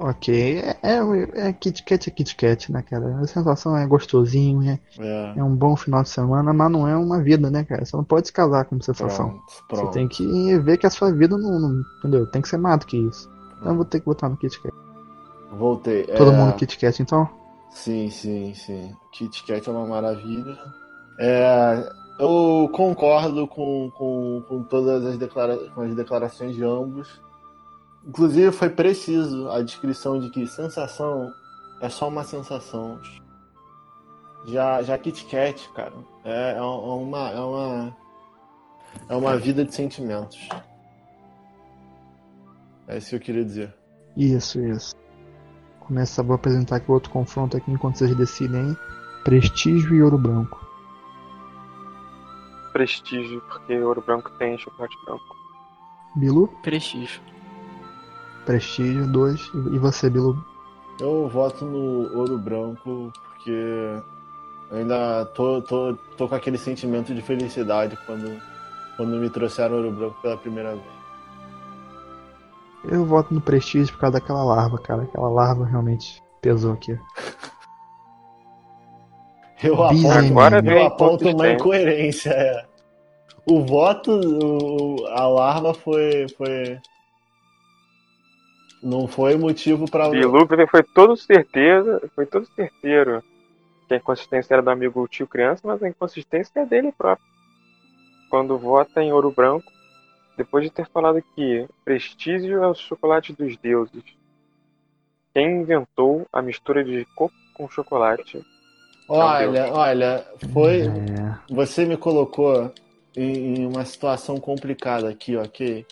Ok, 0.00 0.58
é, 0.60 0.78
é, 0.80 1.48
é 1.48 1.52
Kit 1.52 1.82
Kat 1.82 2.08
é 2.08 2.12
Kit 2.12 2.36
Kat, 2.36 2.70
né, 2.70 2.82
cara? 2.82 3.18
A 3.18 3.26
sensação 3.26 3.76
é 3.76 3.84
gostosinho, 3.84 4.62
é, 4.62 4.78
É. 4.96 5.34
é 5.38 5.42
um 5.44 5.56
bom 5.56 5.74
final 5.74 6.04
de 6.04 6.08
semana, 6.08 6.52
mas 6.52 6.70
não 6.70 6.86
é 6.86 6.96
uma 6.96 7.20
vida, 7.20 7.50
né, 7.50 7.64
cara? 7.64 7.84
Você 7.84 7.96
não 7.96 8.04
pode 8.04 8.28
se 8.28 8.32
casar 8.32 8.64
com 8.66 8.80
sensação. 8.80 9.30
Pronto, 9.30 9.50
Você 9.50 9.62
pronto. 9.68 9.92
tem 9.92 10.06
que 10.06 10.56
ver 10.60 10.78
que 10.78 10.86
a 10.86 10.90
sua 10.90 11.12
vida 11.12 11.36
não, 11.36 11.58
não- 11.58 11.82
entendeu? 11.98 12.30
Tem 12.30 12.40
que 12.40 12.48
ser 12.48 12.58
mais 12.58 12.78
do 12.78 12.86
que 12.86 12.96
isso. 12.96 13.28
Então 13.58 13.72
eu 13.72 13.76
vou 13.76 13.84
ter 13.84 13.98
que 13.98 14.06
botar 14.06 14.28
no 14.28 14.36
Kit 14.36 14.60
Kat. 14.62 14.72
Voltei. 15.52 16.04
Todo 16.04 16.32
É, 16.32 16.36
mundo 16.36 16.54
Kit 16.54 16.78
Kat, 16.78 17.02
então? 17.02 17.28
Sim, 17.70 18.10
sim, 18.10 18.54
sim. 18.54 18.94
Kit 19.12 19.44
Kat 19.46 19.68
é 19.68 19.72
uma 19.72 19.86
maravilha. 19.86 20.58
É, 21.18 21.88
eu 22.18 22.68
concordo 22.72 23.46
com, 23.46 23.90
com, 23.96 24.42
com 24.48 24.62
todas 24.64 25.04
as, 25.04 25.18
declara 25.18 25.56
com 25.70 25.82
as 25.82 25.94
declarações 25.94 26.54
de 26.54 26.64
ambos. 26.64 27.20
Inclusive, 28.06 28.52
foi 28.52 28.70
preciso 28.70 29.48
a 29.50 29.62
descrição 29.62 30.18
de 30.20 30.30
que 30.30 30.46
sensação 30.46 31.30
é 31.80 31.88
só 31.88 32.08
uma 32.08 32.24
sensação. 32.24 32.98
Já, 34.46 34.82
já 34.82 34.96
Kit 34.96 35.24
Kat, 35.26 35.68
cara, 35.74 35.92
é, 36.24 36.56
é 36.56 36.62
uma, 36.62 37.30
é 37.30 37.40
uma 37.40 37.96
é 39.08 39.14
uma 39.16 39.36
vida 39.36 39.64
de 39.64 39.74
sentimentos. 39.74 40.48
É 42.86 42.96
isso 42.96 43.10
que 43.10 43.16
eu 43.16 43.20
queria 43.20 43.44
dizer. 43.44 43.74
Isso, 44.16 44.60
isso. 44.60 44.94
Começa, 45.88 46.22
vou 46.22 46.34
apresentar 46.36 46.76
aqui 46.76 46.90
o 46.90 46.94
outro 46.94 47.10
confronto 47.10 47.56
aqui 47.56 47.72
enquanto 47.72 47.96
vocês 47.96 48.14
decidem. 48.14 48.76
Prestígio 49.24 49.94
e 49.94 50.02
Ouro 50.02 50.18
Branco. 50.18 50.60
Prestígio, 52.74 53.40
porque 53.48 53.74
Ouro 53.80 54.02
Branco 54.02 54.30
tem 54.32 54.58
chocolate 54.58 54.94
branco. 55.06 55.24
Bilu? 56.14 56.48
Prestígio. 56.62 57.22
Prestígio, 58.44 59.10
2. 59.10 59.50
E 59.72 59.78
você, 59.78 60.10
Bilu? 60.10 60.44
Eu 61.00 61.26
voto 61.26 61.64
no 61.64 62.18
ouro 62.18 62.36
branco 62.36 63.10
porque 63.12 64.02
eu 64.70 64.76
ainda 64.76 65.24
tô, 65.26 65.62
tô, 65.62 65.94
tô 66.18 66.28
com 66.28 66.34
aquele 66.34 66.58
sentimento 66.58 67.14
de 67.14 67.22
felicidade 67.22 67.96
quando, 68.04 68.38
quando 68.96 69.16
me 69.16 69.30
trouxeram 69.30 69.76
ouro 69.76 69.92
branco 69.92 70.20
pela 70.20 70.36
primeira 70.36 70.74
vez. 70.74 70.97
Eu 72.84 73.04
voto 73.04 73.32
no 73.34 73.40
Prestígio 73.40 73.92
por 73.94 74.00
causa 74.00 74.20
daquela 74.20 74.44
larva, 74.44 74.78
cara. 74.78 75.02
Aquela 75.02 75.28
larva 75.28 75.64
realmente 75.66 76.22
pesou 76.40 76.72
aqui. 76.72 76.98
Eu 79.62 79.82
aponto, 79.82 80.08
Agora 80.08 80.62
eu 80.64 80.86
aponto 80.86 81.28
uma 81.30 81.50
incoerência. 81.50 82.30
É. 82.30 82.64
O 83.44 83.64
voto, 83.64 84.12
o- 84.12 85.04
a 85.08 85.26
larva 85.26 85.74
foi, 85.74 86.26
foi. 86.36 86.78
Não 88.80 89.08
foi 89.08 89.36
motivo 89.36 89.90
pra. 89.90 90.08
Bilu 90.08 90.46
foi 90.70 90.82
todo 90.84 91.16
certeza, 91.16 92.00
foi 92.14 92.24
todo 92.24 92.46
certeiro 92.54 93.20
que 93.88 93.94
a 93.94 93.96
inconsistência 93.96 94.54
era 94.54 94.62
do 94.62 94.70
amigo 94.70 95.08
tio 95.08 95.26
criança, 95.26 95.62
mas 95.64 95.82
a 95.82 95.88
inconsistência 95.88 96.60
é 96.60 96.64
dele 96.66 96.92
próprio. 96.92 97.26
Quando 98.30 98.56
vota 98.58 99.02
em 99.02 99.12
ouro 99.12 99.32
branco, 99.32 99.72
depois 100.38 100.64
de 100.64 100.70
ter 100.70 100.88
falado 100.88 101.20
que 101.34 101.66
prestígio 101.84 102.62
é 102.62 102.68
o 102.68 102.74
chocolate 102.74 103.32
dos 103.32 103.56
deuses. 103.56 104.04
Quem 105.34 105.62
inventou 105.62 106.24
a 106.32 106.40
mistura 106.40 106.84
de 106.84 107.04
coco 107.16 107.34
com 107.52 107.68
chocolate? 107.68 108.40
Olha, 109.08 109.72
olha, 109.72 110.24
foi. 110.52 110.82
É. 110.86 111.34
Você 111.50 111.84
me 111.84 111.96
colocou 111.96 112.72
em, 113.16 113.56
em 113.62 113.66
uma 113.66 113.84
situação 113.84 114.38
complicada 114.38 115.08
aqui, 115.08 115.36
ok? 115.36 115.84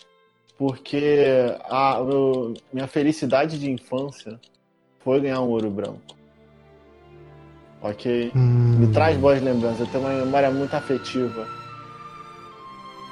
Porque 0.57 1.25
a 1.65 2.01
meu- 2.01 2.53
minha 2.71 2.87
felicidade 2.87 3.59
de 3.59 3.69
infância 3.69 4.39
foi 4.99 5.19
ganhar 5.19 5.41
um 5.41 5.49
ouro 5.49 5.69
branco. 5.69 6.15
Ok? 7.81 8.31
Hum, 8.33 8.77
Me 8.79 8.87
traz 8.93 9.17
boas 9.17 9.41
lembranças. 9.41 9.81
Eu 9.81 9.87
tenho 9.87 10.03
uma 10.05 10.13
memória 10.13 10.49
muito 10.51 10.73
afetiva. 10.73 11.45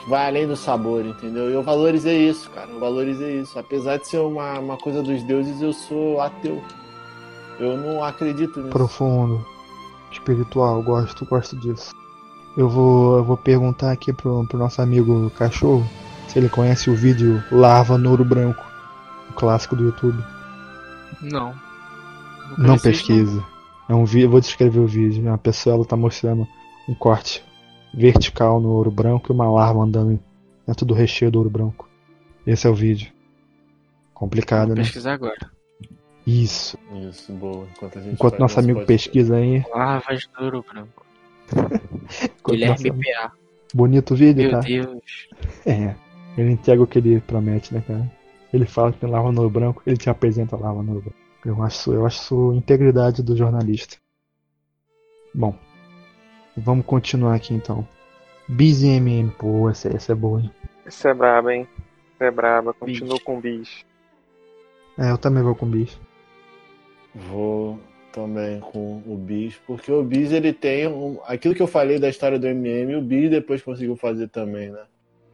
Vai 0.08 0.28
além 0.28 0.48
do 0.48 0.56
sabor, 0.56 1.04
entendeu? 1.04 1.50
E 1.50 1.54
eu 1.54 1.64
valorizei 1.64 2.30
isso, 2.30 2.50
cara. 2.52 2.70
Eu 2.70 2.80
valorizei 2.80 3.42
isso. 3.42 3.58
Apesar 3.58 3.98
de 3.98 4.08
ser 4.08 4.20
uma, 4.20 4.60
uma 4.60 4.78
coisa 4.78 5.02
dos 5.02 5.24
deuses, 5.24 5.62
eu 5.62 5.74
sou 5.74 6.22
ateu. 6.22 6.64
Eu 7.60 7.78
não 7.78 8.04
acredito 8.04 8.60
nisso. 8.60 8.72
profundo. 8.72 9.44
Espiritual, 10.12 10.82
gosto, 10.84 11.26
gosto 11.26 11.56
disso. 11.58 11.94
Eu 12.56 12.70
vou, 12.70 13.18
eu 13.18 13.24
vou 13.24 13.36
perguntar 13.36 13.92
aqui 13.92 14.14
pro, 14.14 14.46
pro 14.48 14.60
nosso 14.60 14.82
amigo 14.82 15.30
cachorro 15.32 15.86
se 16.28 16.40
ele 16.40 16.50
conhece 16.50 16.90
o 16.90 16.96
vídeo 16.96 17.44
Lava 17.52 17.98
no 17.98 18.12
Ouro 18.12 18.24
Branco, 18.24 18.64
o 19.30 19.34
clássico 19.34 19.76
do 19.76 19.86
YouTube. 19.86 20.24
Não. 21.22 21.54
Não 22.58 22.76
esses, 22.76 22.84
pesquisa. 22.84 23.44
É 23.90 23.96
um 23.96 24.06
vídeo, 24.06 24.30
vou 24.30 24.40
descrever 24.40 24.80
o 24.80 24.88
vídeo. 24.88 25.22
Uma 25.24 25.38
pessoa 25.38 25.76
ela 25.76 25.86
tá 25.86 25.96
mostrando 25.96 26.48
um 26.88 26.94
corte 26.94 27.44
vertical 27.96 28.60
no 28.60 28.70
ouro 28.70 28.92
branco 28.92 29.32
e 29.32 29.34
uma 29.34 29.50
larva 29.50 29.82
andando 29.82 30.20
dentro 30.68 30.86
do 30.86 30.94
recheio 30.94 31.32
do 31.32 31.38
ouro 31.40 31.50
branco. 31.50 31.90
Esse 32.46 32.68
é 32.68 32.70
o 32.70 32.76
vídeo. 32.76 33.12
Complicado, 34.14 34.68
Vou 34.68 34.76
né? 34.78 34.84
pesquisar 34.84 35.14
agora. 35.14 35.52
Isso, 36.28 36.78
Isso. 37.10 37.32
boa. 37.34 37.68
Enquanto, 37.76 38.00
a 38.00 38.02
gente 38.02 38.14
Enquanto 38.14 38.40
nosso 38.40 38.60
amigo 38.60 38.86
pesquisa 38.86 39.36
aí. 39.38 39.64
Larvas 39.74 40.28
do 40.28 40.44
ouro 40.44 40.66
branco. 40.72 41.06
Guilherme 42.48 42.90
nosso- 42.90 43.00
PA. 43.00 43.32
Bonito 43.74 44.14
o 44.14 44.18
vídeo, 44.18 44.44
Meu 44.44 44.52
tá? 44.52 44.60
Deus. 44.62 45.28
É. 45.66 45.96
Ele 46.38 46.52
entrega 46.52 46.82
o 46.82 46.88
que 46.88 46.98
ele 46.98 47.20
promete, 47.22 47.74
né, 47.74 47.84
cara? 47.86 48.12
Ele 48.54 48.66
fala 48.66 48.92
que 48.92 49.00
tem 49.00 49.10
lava 49.10 49.32
no 49.32 49.42
ouro 49.42 49.50
branco, 49.54 49.82
ele 49.86 49.98
te 49.98 50.10
apresenta 50.10 50.56
lava 50.56 50.82
no 50.82 50.94
ouro 50.94 51.02
branco. 51.04 51.18
Eu 51.46 51.62
acho, 51.64 51.94
eu 51.94 52.06
acho 52.06 52.54
integridade 52.54 53.22
do 53.22 53.36
jornalista. 53.36 53.98
Bom, 55.34 55.56
vamos 56.58 56.86
continuar 56.86 57.36
aqui 57.36 57.54
então. 57.54 57.88
Bis 58.48 58.82
e 58.84 58.88
MM, 58.90 59.32
pô, 59.32 59.70
essa, 59.70 59.90
essa 59.96 60.12
é 60.12 60.16
boa, 60.16 60.40
hein? 60.42 60.52
Isso 60.86 61.08
é 61.08 61.14
braba, 61.14 61.54
hein? 61.54 61.68
Isso 62.14 62.24
é 62.24 62.32
braba. 62.32 62.74
Continuo 62.74 63.20
com 63.20 63.40
bis. 63.40 63.84
É, 64.98 65.12
eu 65.12 65.18
também 65.18 65.42
vou 65.44 65.56
com 65.56 65.66
bis. 65.68 66.00
Vou 67.14 67.80
também 68.12 68.62
com 68.62 69.02
o 69.06 69.18
Bis, 69.18 69.56
porque 69.68 69.92
o 69.92 70.02
Bis 70.02 70.32
ele 70.32 70.54
tem 70.54 70.88
um, 70.88 71.20
aquilo 71.28 71.54
que 71.54 71.62
eu 71.62 71.68
falei 71.68 72.00
da 72.00 72.08
história 72.08 72.40
do 72.40 72.48
MM, 72.48 72.96
o 72.96 73.02
Bis 73.02 73.30
depois 73.30 73.62
conseguiu 73.62 73.98
fazer 73.98 74.30
também, 74.30 74.70
né? 74.70 74.84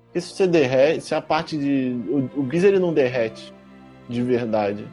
Porque 0.05 0.19
se 0.21 0.33
você 0.33 0.47
derrete, 0.47 1.01
se 1.03 1.13
a 1.15 1.21
parte 1.21 1.57
de. 1.57 1.95
O, 2.09 2.39
o 2.39 2.43
Bis 2.43 2.63
ele 2.63 2.79
não 2.79 2.91
derrete 2.93 3.53
de 4.09 4.21
verdade. 4.23 4.87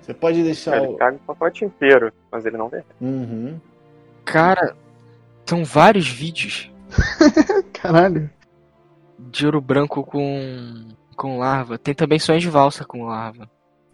Você 0.00 0.14
pode 0.14 0.42
deixar. 0.44 0.76
Ele 0.78 0.92
o- 0.92 0.96
caga 0.96 1.16
o 1.16 1.26
pacote 1.26 1.64
inteiro, 1.64 2.12
mas 2.30 2.46
ele 2.46 2.56
não 2.56 2.68
derrete. 2.68 2.88
Uhum. 3.00 3.60
Cara, 4.24 4.76
são 5.46 5.64
vários 5.64 6.08
vídeos 6.08 6.70
Caralho. 7.72 8.30
de 9.18 9.46
ouro 9.46 9.60
branco 9.60 10.02
com, 10.04 10.88
com 11.16 11.38
larva. 11.38 11.78
Tem 11.78 11.94
também 11.94 12.18
sonhos 12.18 12.42
de 12.42 12.50
valsa 12.50 12.84
com 12.84 13.04
larva. 13.06 13.48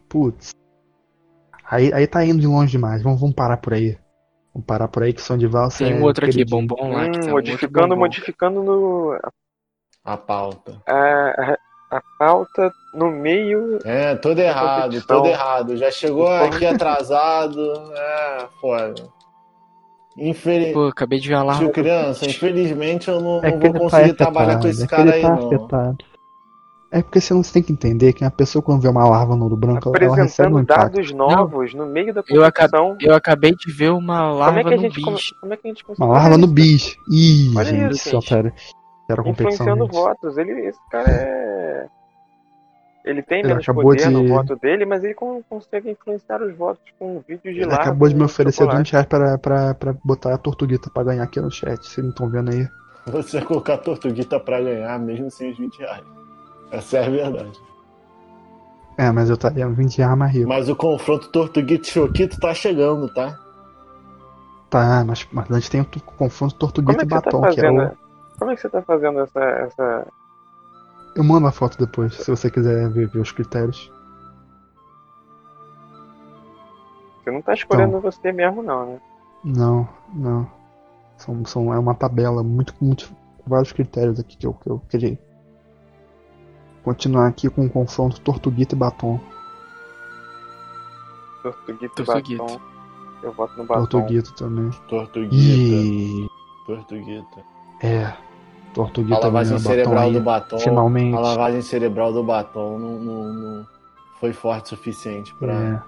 Putz. 0.09 0.53
Aí, 1.71 1.93
aí 1.93 2.07
tá 2.07 2.25
indo 2.25 2.41
de 2.41 2.47
longe 2.47 2.73
demais. 2.73 3.03
Vamos, 3.03 3.21
vamos 3.21 3.35
parar 3.35 3.57
por 3.57 3.73
aí. 3.75 3.99
Vamos 4.55 4.67
parar 4.67 4.89
por 4.89 5.03
aí 5.03 5.13
que 5.15 5.23
som 5.23 5.39
de 5.39 5.47
valsa 5.47 5.79
Tem 5.85 5.93
é 5.95 5.97
um 5.97 6.03
outro 6.03 6.27
aqui, 6.27 6.45
bombom 6.45 6.93
lá. 6.93 7.09
que 7.11 7.19
Hum, 7.19 7.21
tá 7.23 7.27
um 7.29 7.31
modificando, 7.31 7.89
bombom. 7.89 8.01
modificando 8.01 8.63
no, 8.63 9.19
A 10.05 10.17
pauta. 10.19 10.83
a, 10.87 11.57
a 11.91 12.03
pauta 12.19 12.71
no 12.93 13.11
meio. 13.11 13.79
É, 13.85 14.15
todo 14.17 14.39
errado, 14.39 15.01
todo 15.07 15.27
errado. 15.27 15.77
Já 15.79 15.91
chegou 15.91 16.29
aqui 16.29 16.67
atrasado. 16.67 17.61
É, 17.97 18.47
foda. 18.61 19.09
Infeliz... 20.17 20.73
Pô, 20.75 20.87
acabei 20.89 21.19
de 21.19 21.29
ver 21.29 21.35
uma 21.37 21.45
larva. 21.45 21.63
Tio 21.65 21.73
criança, 21.73 22.27
infelizmente 22.27 23.09
eu 23.09 23.21
não, 23.21 23.39
É 23.43 23.51
não 23.51 23.59
vou 23.59 23.65
ele 23.69 23.73
tá 23.73 23.79
conseguir 23.79 24.13
trabalhar 24.15 24.59
com 24.61 24.69
esse 24.69 24.85
é 24.85 24.87
cara 24.87 25.15
aí, 25.15 25.23
tá 25.23 25.37
não. 25.37 25.47
afetado. 25.47 25.99
É 26.91 27.01
porque 27.03 27.23
você 27.23 27.33
não 27.33 27.41
tem 27.41 27.63
que 27.63 27.73
entender 27.73 28.13
que 28.13 28.23
a 28.23 28.31
pessoa 28.31 28.61
quando 28.63 28.83
vê 28.83 28.89
uma 28.89 29.09
larva 29.09 29.35
no 29.35 29.47
olho 29.47 29.57
branco, 29.57 29.91
ela- 29.97 30.15
recebe 30.15 30.55
um 30.55 30.59
impacto. 30.61 30.93
dados 30.93 31.11
novos 31.13 31.73
no 31.73 31.87
meio 31.87 32.13
da 32.13 32.23
Eu 32.29 32.45
acabei, 32.45 32.79
competição. 32.79 33.11
eu 33.11 33.17
acabei 33.17 33.53
de 33.55 33.73
ver 33.73 33.91
uma 33.93 34.19
Como 34.29 34.35
é 34.37 34.39
larva 34.41 34.61
a 34.61 34.77
no 34.77 34.91
bicho. 34.91 35.35
como 35.41 35.55
é 35.55 35.57
que 35.57 35.67
a 35.67 35.71
gente 35.71 35.85
conseguiu? 35.85 36.07
Uma 36.07 36.13
larva 36.19 36.37
no 36.37 36.47
bis. 36.47 36.95
Ih, 37.11 37.55
Olha 37.57 37.65
gente, 37.65 37.93
isso, 37.95 38.11
só 38.11 38.21
gente. 38.21 38.29
pera. 38.29 38.55
Era 39.09 39.23
competição. 39.23 39.67
Influenciando 39.67 39.87
votos. 39.91 40.37
Ele, 40.37 40.53
esse 40.69 40.79
cara 40.91 41.11
é. 41.11 41.87
Ele 43.05 43.21
tem 43.23 43.41
Ele 43.41 43.49
menos 43.49 43.67
poder 43.67 44.11
no 44.11 44.23
de- 44.23 44.29
voto 44.29 44.55
dele, 44.57 44.85
mas 44.85 45.03
ele 45.03 45.15
con- 45.15 45.43
consegue 45.51 45.91
influenciar 45.91 46.41
os 46.41 46.57
votos 46.57 46.83
com 46.99 47.19
vídeos 47.27 47.43
de 47.55 47.61
Ele 47.63 47.67
larva. 47.67 47.83
acabou 47.83 48.09
de 48.09 48.15
me 48.15 48.21
no 48.21 48.27
oferecer 48.27 48.59
chocolate. 48.59 48.79
20 48.79 48.93
reais 48.93 49.07
pra, 49.07 49.39
pra, 49.39 49.75
pra 49.75 49.95
botar 50.05 50.35
a 50.35 50.39
tortuguita 50.39 50.89
pra 50.89 51.03
ganhar 51.03 51.25
aqui 51.25 51.41
no 51.41 51.51
chat. 51.51 51.85
Vocês 51.85 51.99
não 52.05 52.11
estão 52.11 52.29
vendo 52.29 52.51
aí? 52.53 52.69
Você 53.07 53.39
vai 53.39 53.47
colocar 53.49 53.75
a 53.75 53.79
Tortuguita 53.79 54.39
pra 54.39 54.61
ganhar, 54.61 54.97
mesmo 55.01 55.29
sem 55.29 55.51
os 55.51 55.59
20 55.59 55.77
reais. 55.81 56.05
Essa 56.71 56.99
é 56.99 57.07
a 57.07 57.11
verdade. 57.11 57.59
É, 58.97 59.11
mas 59.11 59.29
eu 59.29 59.35
estaria 59.35 59.69
20 59.69 59.99
reais 59.99 60.17
mais 60.17 60.33
rico. 60.33 60.49
Mas 60.49 60.69
o 60.69 60.77
confronto 60.77 61.29
Tortuguita 61.33 61.89
e 61.89 61.91
Choquito 61.91 62.39
tá 62.39 62.55
chegando, 62.55 63.13
tá? 63.13 63.37
Tá, 64.71 65.05
mas, 65.05 65.27
mas 65.33 65.51
antes 65.51 65.69
tem 65.69 65.81
o 65.81 65.87
confronto 66.17 66.55
tortuguita 66.55 67.03
é 67.03 67.05
e 67.05 67.09
tá 67.09 67.17
batom, 67.17 67.41
que 67.51 67.61
é 67.61 67.71
o. 67.71 67.91
Como 68.39 68.51
é 68.53 68.55
que 68.55 68.61
você 68.63 68.69
tá 68.69 68.81
fazendo 68.83 69.19
essa. 69.21 69.41
essa... 69.41 70.07
Eu 71.15 71.23
mando 71.25 71.47
a 71.47 71.53
foto 71.53 71.79
depois, 71.79 72.15
se 72.15 72.31
você 72.31 72.51
quiser 72.51 72.89
ver, 72.91 73.09
ver 73.09 73.21
os 73.21 73.33
critérios. 73.33 73.91
Você 77.23 77.31
não 77.31 77.43
tá 77.43 77.55
escolhendo 77.55 77.99
Então. 77.99 78.11
você 78.11 78.33
mesmo, 78.33 78.63
não, 78.63 78.87
né? 78.87 79.01
Não, 79.45 79.89
não. 80.15 80.51
São, 81.17 81.45
são, 81.45 81.75
é 81.75 81.79
uma 81.79 81.95
tabela 81.95 82.43
muito, 82.43 82.75
muito. 82.81 83.09
com 83.39 83.51
vários 83.51 83.73
critérios 83.73 84.19
aqui 84.19 84.37
que 84.37 84.47
eu, 84.47 84.55
que 84.55 84.69
eu 84.71 84.81
criei. 84.89 85.19
Continuar 86.83 87.29
aqui 87.29 87.49
com 87.49 87.67
o 87.67 87.71
confronto 87.71 88.21
tortuguita 88.21 88.75
e 88.75 88.79
batom. 88.79 89.21
Tortuguito 91.43 92.03
e 92.03 92.05
batom. 92.05 92.61
Eu 93.23 93.33
voto 93.33 93.57
no 93.57 93.65
batom. 93.65 93.87
Tortuguita 93.87 94.33
também. 94.35 94.71
Tortuguita. 94.89 95.35
Ih, 95.35 96.27
Tortuguita. 96.67 97.45
é. 97.83 98.32
A 98.73 98.75
Tortuguita 98.75 99.21
lavagem 99.21 99.57
ganhou 99.59 99.71
cerebral 99.71 99.95
batom 100.05 100.13
do 100.13 100.21
batom. 100.21 100.59
Finalmente. 100.59 101.15
A 101.17 101.21
lavagem 101.21 101.63
cerebral 101.63 102.13
do 102.13 102.25
batom 102.25 102.79
não, 102.79 102.99
não- 102.99 103.33
não 103.35 103.67
foi 104.19 104.33
forte 104.33 104.67
o 104.67 104.69
suficiente 104.77 105.35
pra. 105.35 105.53
É. 105.53 105.83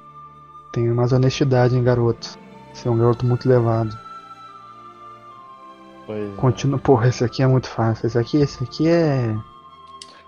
Tem 0.72 0.88
mais 0.88 1.12
honestidade, 1.12 1.76
hein, 1.76 1.82
garoto. 1.82 2.38
Você 2.72 2.86
é 2.88 2.90
um 2.90 2.98
garoto 2.98 3.24
muito 3.24 3.48
levado. 3.48 3.96
Pois 6.06 6.30
é. 6.30 6.36
Continua. 6.36 6.78
Porra, 6.78 7.08
esse 7.08 7.24
aqui 7.24 7.42
é 7.42 7.46
muito 7.46 7.68
fácil. 7.68 8.06
Esse 8.06 8.18
aqui, 8.18 8.36
esse 8.38 8.62
aqui 8.62 8.86
é. 8.88 9.34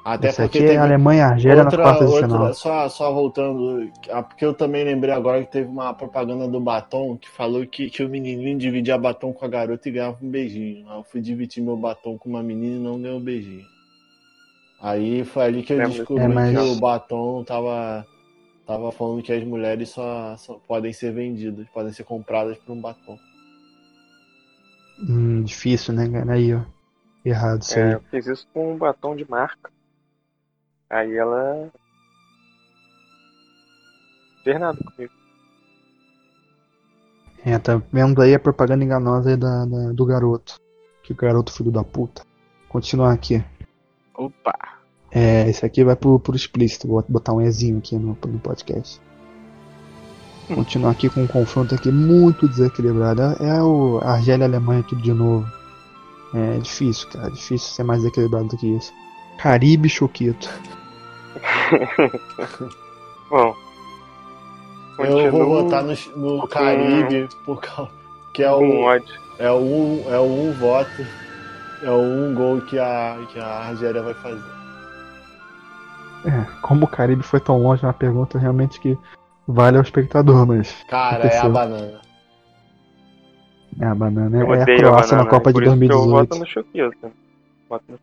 Até 0.07 0.29
esse 0.29 0.37
porque 0.43 0.59
aqui 0.59 0.65
é 0.67 0.69
teve 0.69 0.79
Alemanha 0.79 1.27
Argélia 1.27 1.57
nas 1.65 1.65
outra, 1.65 1.83
quartas 1.83 2.09
de 2.09 2.15
outra 2.15 2.29
final. 2.29 2.55
só, 2.55 2.89
só 2.89 3.13
voltando, 3.13 3.91
ah, 4.11 4.23
porque 4.23 4.45
eu 4.45 4.55
também 4.55 4.85
lembrei 4.85 5.13
agora 5.13 5.45
que 5.45 5.51
teve 5.51 5.69
uma 5.69 5.93
propaganda 5.93 6.47
do 6.47 6.61
batom 6.61 7.17
que 7.17 7.29
falou 7.29 7.67
que, 7.67 7.91
que 7.91 8.05
o 8.05 8.09
menininho 8.09 8.57
dividia 8.57 8.97
batom 8.97 9.33
com 9.33 9.45
a 9.45 9.49
garota 9.49 9.89
e 9.89 9.93
ganhava 9.93 10.17
um 10.23 10.31
beijinho. 10.31 10.89
Aí 10.89 10.97
eu 10.99 11.03
fui 11.03 11.21
dividir 11.21 11.61
meu 11.63 11.77
batom 11.77 12.17
com 12.17 12.29
uma 12.29 12.43
menina 12.43 12.77
e 12.77 12.79
não 12.79 13.01
ganhei 13.01 13.17
um 13.17 13.21
beijinho. 13.21 13.67
Aí 14.81 15.25
foi 15.25 15.45
ali 15.45 15.63
que 15.65 15.73
eu 15.73 15.79
Lembro. 15.79 15.97
descobri 15.97 16.23
É, 16.25 16.29
mas- 16.29 16.51
que 16.53 16.57
o 16.59 16.77
batom 16.77 17.43
tava, 17.43 18.07
tava 18.65 18.93
falando 18.93 19.23
que 19.23 19.33
as 19.33 19.43
mulheres 19.43 19.89
só, 19.89 20.37
só 20.37 20.55
podem 20.69 20.93
ser 20.93 21.13
vendidas, 21.13 21.67
podem 21.71 21.93
ser 21.93 22.05
compradas 22.05 22.57
por 22.59 22.73
um 22.75 22.81
batom. 22.81 23.19
Hum, 25.09 25.43
difícil, 25.43 25.95
né, 25.95 26.09
cara? 26.09 26.33
Aí, 26.35 26.55
ó. 26.55 26.61
Errado 27.25 27.63
isso 27.63 27.77
É, 27.77 27.83
aí. 27.89 27.93
eu 27.95 28.01
fiz 28.11 28.27
isso 28.27 28.47
com 28.55 28.73
um 28.73 28.79
batom 28.79 29.17
de 29.17 29.29
marca. 29.29 29.69
Aí 30.91 31.17
ela. 31.17 31.71
Fez 34.45 34.61
nada 34.61 34.79
comigo. 34.79 35.13
É, 37.45 37.59
tá 37.59 37.81
vendo 37.93 38.21
aí 38.23 38.35
a 38.35 38.39
propaganda 38.41 38.85
enganosa 38.85 39.31
aí 39.31 39.37
da, 39.37 39.65
da- 39.65 39.93
do 39.93 40.05
garoto. 40.07 40.61
Que 41.03 41.13
o 41.13 41.17
garoto 41.17 41.53
filho 41.53 41.71
da 41.71 41.85
puta. 41.85 42.23
Continuar 42.69 43.13
aqui. 43.13 43.43
Opa! 44.15 44.53
É, 45.11 45.49
esse 45.49 45.65
aqui 45.65 45.85
vai 45.85 45.95
pro, 45.95 46.19
pro 46.19 46.35
explícito. 46.35 46.89
Vou 46.89 47.05
botar 47.09 47.33
um 47.33 47.41
Ezinho 47.41 47.79
aqui 47.79 47.97
no, 47.97 48.19
no 48.27 48.39
podcast. 48.41 49.01
Continuar 50.53 50.91
aqui 50.93 51.09
com 51.09 51.23
um 51.23 51.27
confronto 51.27 51.75
aqui 51.75 51.91
muito 51.91 52.49
desequilibrado. 52.49 53.23
É, 53.23 53.57
é 53.59 53.63
o 53.63 53.99
Argélia 54.03 54.45
e 54.45 54.49
Alemanha 54.49 54.83
tudo 54.83 55.03
de 55.03 55.13
novo. 55.13 55.47
É 56.35 56.59
difícil, 56.59 57.09
cara. 57.09 57.31
Difícil 57.31 57.69
ser 57.75 57.83
mais 57.85 58.01
desequilibrado 58.01 58.49
do 58.49 58.57
que 58.57 58.67
isso. 58.77 58.93
Caribe 59.39 59.89
Choquito. 59.89 60.49
Bom. 63.31 63.57
Eu 64.99 65.31
vou 65.31 65.31
continuo 65.31 65.63
votar 65.63 65.83
no, 65.83 65.95
no 66.17 66.49
Caribe 66.49 67.29
por 67.45 67.61
causa 67.61 67.91
que 68.37 68.43
é 68.43 68.49
com 68.51 68.69
o, 68.69 68.83
ódio. 68.83 69.15
É 69.39 69.51
o 69.51 69.57
um, 69.57 70.13
é 70.13 70.21
um 70.21 70.53
voto, 70.53 71.07
é 71.83 71.91
o 71.91 72.03
um 72.03 72.35
gol 72.35 72.61
que 72.61 72.79
a, 72.79 73.19
que 73.33 73.41
a 73.41 73.47
Argélia 73.47 74.03
vai 74.03 74.13
fazer. 74.15 74.57
É, 76.27 76.45
como 76.61 76.85
o 76.85 76.89
Caribe 76.89 77.23
foi 77.23 77.41
tão 77.41 77.63
longe 77.63 77.83
na 77.83 77.95
pergunta, 77.95 78.39
realmente 78.39 78.79
que 78.79 78.99
vale 79.49 79.79
ao 79.79 79.83
espectador, 79.83 80.47
mas. 80.47 80.85
Cara, 80.89 81.25
é 81.27 81.39
a 81.39 81.49
banana. 81.49 82.01
É 83.81 83.87
a 83.87 83.95
banana. 83.95 84.39
Eu 84.39 84.55
É 84.55 84.63
a 84.63 84.65
Croácia 84.65 85.17
banana, 85.17 85.25
na 85.25 85.31
Copa 85.31 85.51
de 85.51 85.55
por 85.55 85.63
isso 85.63 85.79
que 85.79 85.85
Eu 85.85 85.89
2018. 85.89 86.11
voto 86.11 86.39
no 86.39 86.47
Choquito. 86.47 87.13
Voto 87.69 87.85
no. 87.89 87.99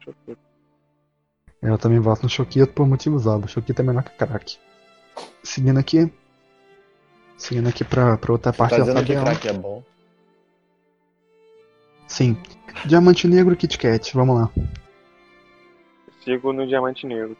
Eu 1.63 1.77
também 1.77 1.99
voto 1.99 2.23
no 2.23 2.29
Choquito 2.29 2.73
por 2.73 2.85
motivos 2.85 3.25
óbvios. 3.25 3.51
Choquito 3.51 3.81
é 3.81 3.85
melhor 3.85 4.03
que 4.03 4.11
craque. 4.11 4.57
Seguindo 5.41 5.79
aqui. 5.79 6.11
Seguindo 7.37 7.69
aqui 7.69 7.83
pra, 7.83 8.17
pra 8.17 8.31
outra 8.33 8.51
parte 8.53 8.77
Tá 8.77 8.83
da 8.83 8.93
tabela. 8.93 9.23
craque 9.23 9.47
é 9.47 9.53
bom. 9.53 9.81
Sim. 12.07 12.37
Diamante 12.85 13.27
Negro 13.27 13.55
Kit 13.55 13.77
Kat, 13.77 14.13
vamos 14.13 14.35
lá. 14.35 14.49
Sigo 16.23 16.51
no 16.53 16.67
Diamante 16.67 17.05
Negro. 17.07 17.35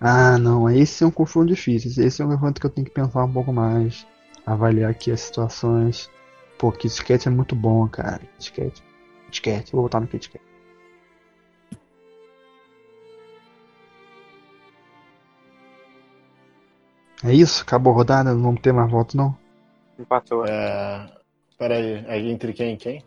Ah, 0.00 0.36
não, 0.36 0.68
esse 0.68 1.04
é 1.04 1.06
um 1.06 1.10
confronto 1.10 1.48
difícil. 1.48 2.04
Esse 2.04 2.22
é 2.22 2.24
um 2.24 2.30
confronto 2.30 2.60
que 2.60 2.66
eu 2.66 2.70
tenho 2.70 2.84
que 2.86 2.92
pensar 2.92 3.24
um 3.24 3.32
pouco 3.32 3.52
mais. 3.52 4.04
Avaliar 4.44 4.90
aqui 4.90 5.12
as 5.12 5.20
situações. 5.20 6.10
Pô, 6.58 6.72
Kit 6.72 7.04
Kat 7.04 7.28
é 7.28 7.30
muito 7.30 7.54
bom, 7.54 7.86
cara. 7.88 8.20
Kit 8.38 8.52
Kat. 8.52 8.82
Kit 9.30 9.42
Kat, 9.42 9.72
vou 9.72 9.82
botar 9.82 10.00
no 10.00 10.08
Kit 10.08 10.28
Kat. 10.28 10.44
É 17.24 17.32
isso? 17.32 17.62
Acabou 17.62 17.92
a 17.92 17.96
rodada? 17.96 18.34
Não 18.34 18.42
vamos 18.42 18.60
ter 18.60 18.72
mais 18.72 18.90
voto, 18.90 19.16
não? 19.16 19.36
Empatou. 19.98 20.44
É... 20.46 21.10
Pera 21.58 21.76
aí, 21.76 22.04
é 22.06 22.18
entre 22.18 22.52
quem 22.52 22.74
e 22.74 22.76
quem? 22.76 23.04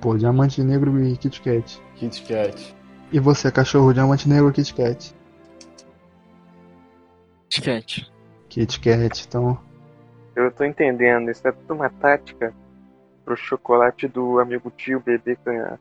Pô, 0.00 0.16
Diamante 0.16 0.62
Negro 0.62 1.02
e 1.02 1.16
Kit 1.16 1.40
Kat. 1.40 1.82
Kit 1.96 2.22
Kat. 2.22 2.76
E 3.12 3.18
você, 3.18 3.50
cachorro, 3.50 3.92
Diamante 3.92 4.28
Negro 4.28 4.46
ou 4.46 4.52
Kit 4.52 4.72
Kat? 4.74 5.14
Sketch. 7.50 8.06
Kit 8.48 8.80
Kat, 8.80 9.26
então. 9.26 9.58
Eu 10.34 10.50
tô 10.50 10.64
entendendo. 10.64 11.30
Isso 11.30 11.46
é 11.46 11.52
tudo 11.52 11.74
uma 11.74 11.90
tática 11.90 12.54
pro 13.24 13.36
chocolate 13.36 14.08
do 14.08 14.38
amigo 14.38 14.70
tio 14.70 15.00
bebê 15.00 15.36
ganhar. 15.44 15.78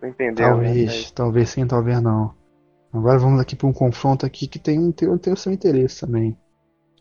Tô 0.00 0.06
entendendo. 0.06 0.36
Talvez, 0.36 1.10
talvez 1.12 1.50
sim, 1.50 1.66
talvez 1.66 2.02
não. 2.02 2.34
Agora 2.92 3.18
vamos 3.18 3.40
aqui 3.40 3.56
para 3.56 3.66
um 3.66 3.72
confronto 3.72 4.24
aqui 4.24 4.46
que 4.46 4.58
tem, 4.58 4.78
um- 4.78 4.92
tem, 4.92 5.18
tem 5.18 5.32
o 5.32 5.36
seu 5.36 5.52
interesse 5.52 6.00
também. 6.00 6.36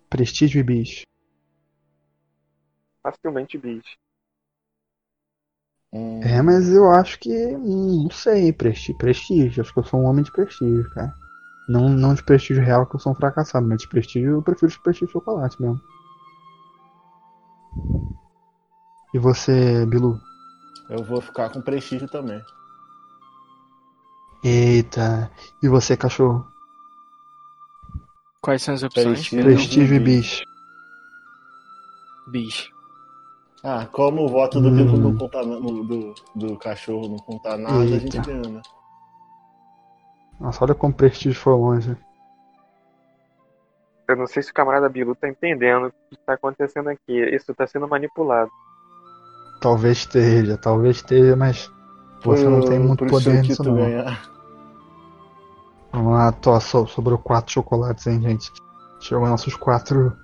Prestígio 0.10 0.60
e 0.60 0.64
bicho. 0.64 1.04
Facilmente 3.04 3.60
bicho. 3.60 3.96
Hum, 5.94 6.24
É, 6.24 6.42
mas 6.42 6.70
eu 6.70 6.90
acho 6.92 7.20
que. 7.20 7.30
hum, 7.56 8.04
não 8.04 8.12
sei, 8.12 8.52
prestígio, 8.54 8.98
prestígio. 8.98 9.62
Acho 9.62 9.74
que 9.74 9.80
eu 9.80 9.84
sou 9.84 10.00
um 10.02 10.06
homem 10.06 10.24
de 10.24 10.32
prestígio, 10.32 10.90
cara. 10.92 11.14
Não, 11.70 11.90
não 11.90 12.14
de 12.14 12.24
prestígio 12.24 12.64
real, 12.64 12.86
que 12.88 12.96
eu 12.96 13.00
sou 13.00 13.12
um 13.14 13.16
fracassado, 13.16 13.68
mas 13.68 13.82
de 13.82 13.88
prestígio 13.88 14.32
eu 14.32 14.42
prefiro 14.44 14.72
de 14.72 14.80
prestígio 14.82 15.08
de 15.08 15.14
chocolate 15.14 15.62
mesmo. 15.62 15.82
E 19.14 19.18
você, 19.20 19.86
Bilu? 19.86 20.20
Eu 20.88 21.04
vou 21.04 21.20
ficar 21.22 21.50
com 21.50 21.60
prestígio 21.60 22.08
também. 22.08 22.40
Eita. 24.44 25.32
E 25.62 25.68
você, 25.68 25.96
cachorro? 25.96 26.46
Quais 28.42 28.64
são 28.64 28.74
as 28.74 28.84
opções? 28.84 29.30
Prestígio. 29.30 29.96
E 29.96 30.00
bicho. 30.00 30.44
Bicho. 32.28 32.72
Ah, 33.64 33.86
como 33.86 34.26
o 34.26 34.28
voto 34.28 34.60
do 34.60 34.70
Hum. 34.70 34.98
não 34.98 35.16
conta 35.16 35.44
do, 35.46 36.16
do 36.36 36.58
cachorro 36.58 37.08
não 37.10 37.18
conta 37.18 37.56
nada, 37.58 37.78
a 37.84 37.86
gente 37.86 38.18
Eita. 38.18 38.22
ganha, 38.32 38.50
né? 38.50 38.62
Nossa, 40.40 40.64
olha 40.64 40.74
como 40.74 40.92
o 40.92 40.98
prestígio 40.98 41.40
foi 41.40 41.54
longe. 41.54 41.96
Eu 44.08 44.16
não 44.16 44.26
sei 44.26 44.42
se 44.42 44.50
o 44.50 44.54
camarada 44.54 44.90
Bilu 44.90 45.16
tá 45.16 45.30
entendendo 45.30 45.88
o 45.88 45.92
que 46.10 46.18
tá 46.26 46.34
acontecendo 46.34 46.90
aqui. 46.90 47.14
Isso 47.36 47.54
tá 47.54 47.68
sendo 47.68 47.88
manipulado. 47.88 48.50
Talvez 49.62 50.00
esteja, 50.00 50.58
talvez 50.58 50.98
esteja, 50.98 51.36
mas 51.36 51.72
você 52.24 52.48
não 52.48 52.62
tem 52.62 52.80
muito 52.80 53.06
poder 53.06 53.42
nisso 53.42 53.64
não. 53.64 53.76
ganhar. 53.76 54.30
Vamos 55.92 56.14
lá, 56.14 56.34
sobrou 56.88 57.18
quatro 57.18 57.52
chocolates, 57.52 58.08
hein, 58.08 58.22
gente. 58.22 58.52
Chegou 59.00 59.28
nossos 59.28 59.56
quatro, 59.56 60.16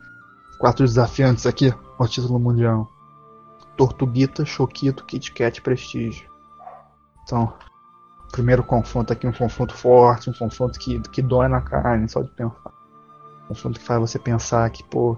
quatro 0.59 0.85
desafiantes 0.85 1.45
aqui 1.45 1.73
ao 1.97 2.07
título 2.07 2.39
mundial. 2.39 2.87
Tortuguita, 3.75 4.45
Choquito, 4.45 5.05
Kit 5.05 5.31
Kat, 5.33 5.61
Prestígio. 5.61 6.29
Então, 7.23 7.53
primeiro 8.31 8.63
confronto 8.63 9.11
aqui, 9.11 9.27
um 9.27 9.31
confronto 9.31 9.73
forte, 9.73 10.29
um 10.29 10.33
confronto 10.33 10.79
que, 10.79 10.99
que 11.09 11.21
dói 11.21 11.47
na 11.47 11.61
carne, 11.61 12.07
só 12.07 12.21
de 12.21 12.29
pensar. 12.29 12.71
Um 13.43 13.47
confronto 13.49 13.79
que 13.79 13.85
faz 13.85 13.99
você 13.99 14.17
pensar 14.17 14.69
que, 14.69 14.83
pô, 14.83 15.17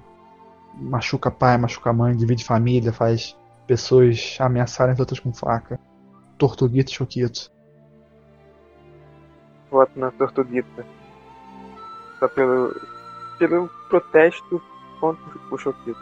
machuca 0.76 1.30
pai, 1.30 1.58
machuca 1.58 1.94
mãe, 1.94 2.16
divide 2.16 2.44
família, 2.44 2.92
faz 2.92 3.38
pessoas 3.68 4.38
ameaçarem 4.40 4.94
as 4.94 5.00
outras 5.00 5.20
com 5.20 5.32
faca. 5.32 5.80
Tortuguita 6.40 6.90
e 6.90 6.96
Choquito. 6.96 7.52
Voto 9.70 9.92
na 10.00 10.10
Tortuguita. 10.12 10.86
Só 12.18 12.28
pelo, 12.30 12.76
pelo 13.38 13.70
protesto 13.90 14.62
contra 15.00 15.24
o 15.52 15.58
Choquito. 15.58 16.00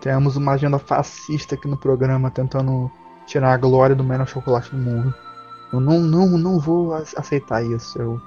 Temos 0.00 0.36
uma 0.36 0.52
agenda 0.52 0.78
fascista 0.78 1.54
aqui 1.54 1.68
no 1.68 1.76
programa 1.76 2.30
tentando 2.30 2.90
tirar 3.26 3.52
a 3.52 3.56
glória 3.56 3.94
do 3.94 4.02
melhor 4.02 4.26
chocolate 4.26 4.70
do 4.70 4.78
mundo. 4.78 5.14
Eu 5.72 5.80
não, 5.80 6.00
não, 6.00 6.26
não 6.38 6.58
vou 6.58 6.94
aceitar 6.94 7.62
isso. 7.64 8.00
Eu, 8.00 8.20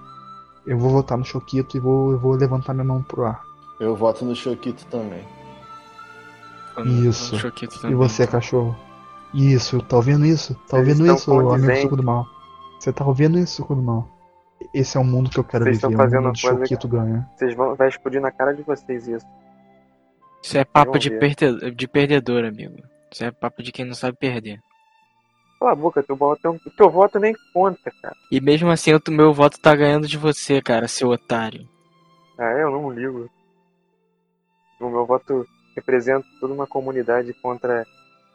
eu 0.68 0.78
vou 0.78 0.90
votar 0.92 1.18
no 1.18 1.26
Choquito 1.26 1.76
e 1.78 1.80
vou, 1.80 2.12
eu 2.12 2.20
vou 2.20 2.34
levantar 2.36 2.74
minha 2.74 2.86
mão 2.86 3.02
pro 3.02 3.26
ar. 3.26 3.42
Eu 3.80 3.96
voto 3.96 4.24
no 4.24 4.36
Choquito 4.36 4.86
também. 4.88 5.24
Isso. 6.86 7.34
No 7.34 7.40
Choquito 7.40 7.76
E 7.76 7.80
também. 7.80 7.96
você, 7.96 8.28
cachorro? 8.28 8.76
Isso, 9.36 9.82
tá 9.82 9.98
ouvindo 9.98 10.26
isso? 10.26 10.54
Tá 10.56 10.78
Vocês 10.78 10.88
ouvindo 10.88 11.14
estão 11.14 11.16
isso, 11.16 11.54
amigo 11.54 11.82
suco 11.82 11.96
do 11.98 12.04
mal? 12.04 12.26
Você 12.80 12.94
tá 12.94 13.06
ouvindo 13.06 13.38
isso, 13.38 13.56
suco 13.58 13.76
do 13.76 13.82
mal? 13.82 14.08
Esse 14.74 14.98
é 14.98 15.00
o 15.00 15.04
mundo 15.04 15.30
que 15.30 15.38
eu 15.38 15.44
quero 15.44 15.66
Vocês 15.66 15.78
estão 15.78 15.90
viver, 15.90 16.02
o 16.02 16.06
fazendo 16.06 16.24
mundo 16.24 16.36
de 16.36 16.42
coisa 16.42 16.60
Choquito 16.60 16.88
ganha. 16.88 17.30
Vocês 17.36 17.56
vão. 17.56 17.76
Vai 17.76 17.90
explodir 17.90 18.22
na 18.22 18.32
cara 18.32 18.54
de 18.54 18.64
vocês 18.64 19.08
isso. 19.08 19.26
Isso 20.42 20.58
é 20.58 20.64
papo 20.64 20.98
de, 20.98 21.10
perde- 21.10 21.72
de 21.72 21.88
perdedor, 21.88 22.46
amigo. 22.46 22.78
Isso 23.12 23.24
é 23.24 23.32
papo 23.32 23.62
de 23.62 23.72
quem 23.72 23.84
não 23.86 23.94
sabe 23.94 24.18
perder. 24.18 24.62
Cala 25.60 25.72
a 25.72 25.76
boca, 25.76 26.04
teu 26.04 26.16
voto, 26.16 26.48
é 26.48 26.70
teu 26.78 26.90
voto 26.90 27.20
nem 27.20 27.34
conta, 27.54 27.92
cara. 28.02 28.16
E 28.32 28.40
mesmo 28.40 28.70
assim, 28.70 28.94
o 28.94 29.02
meu 29.10 29.34
voto 29.34 29.60
tá 29.60 29.76
ganhando 29.76 30.08
de 30.08 30.18
você, 30.18 30.62
cara, 30.62 30.88
seu 30.88 31.10
otário. 31.10 31.68
Ah, 32.38 32.52
eu 32.52 32.70
não 32.70 32.92
ligo. 32.92 33.30
O 34.80 34.90
meu 34.90 35.06
voto 35.06 35.46
representa 35.76 36.26
toda 36.40 36.54
uma 36.54 36.68
comunidade 36.68 37.34
contra 37.42 37.86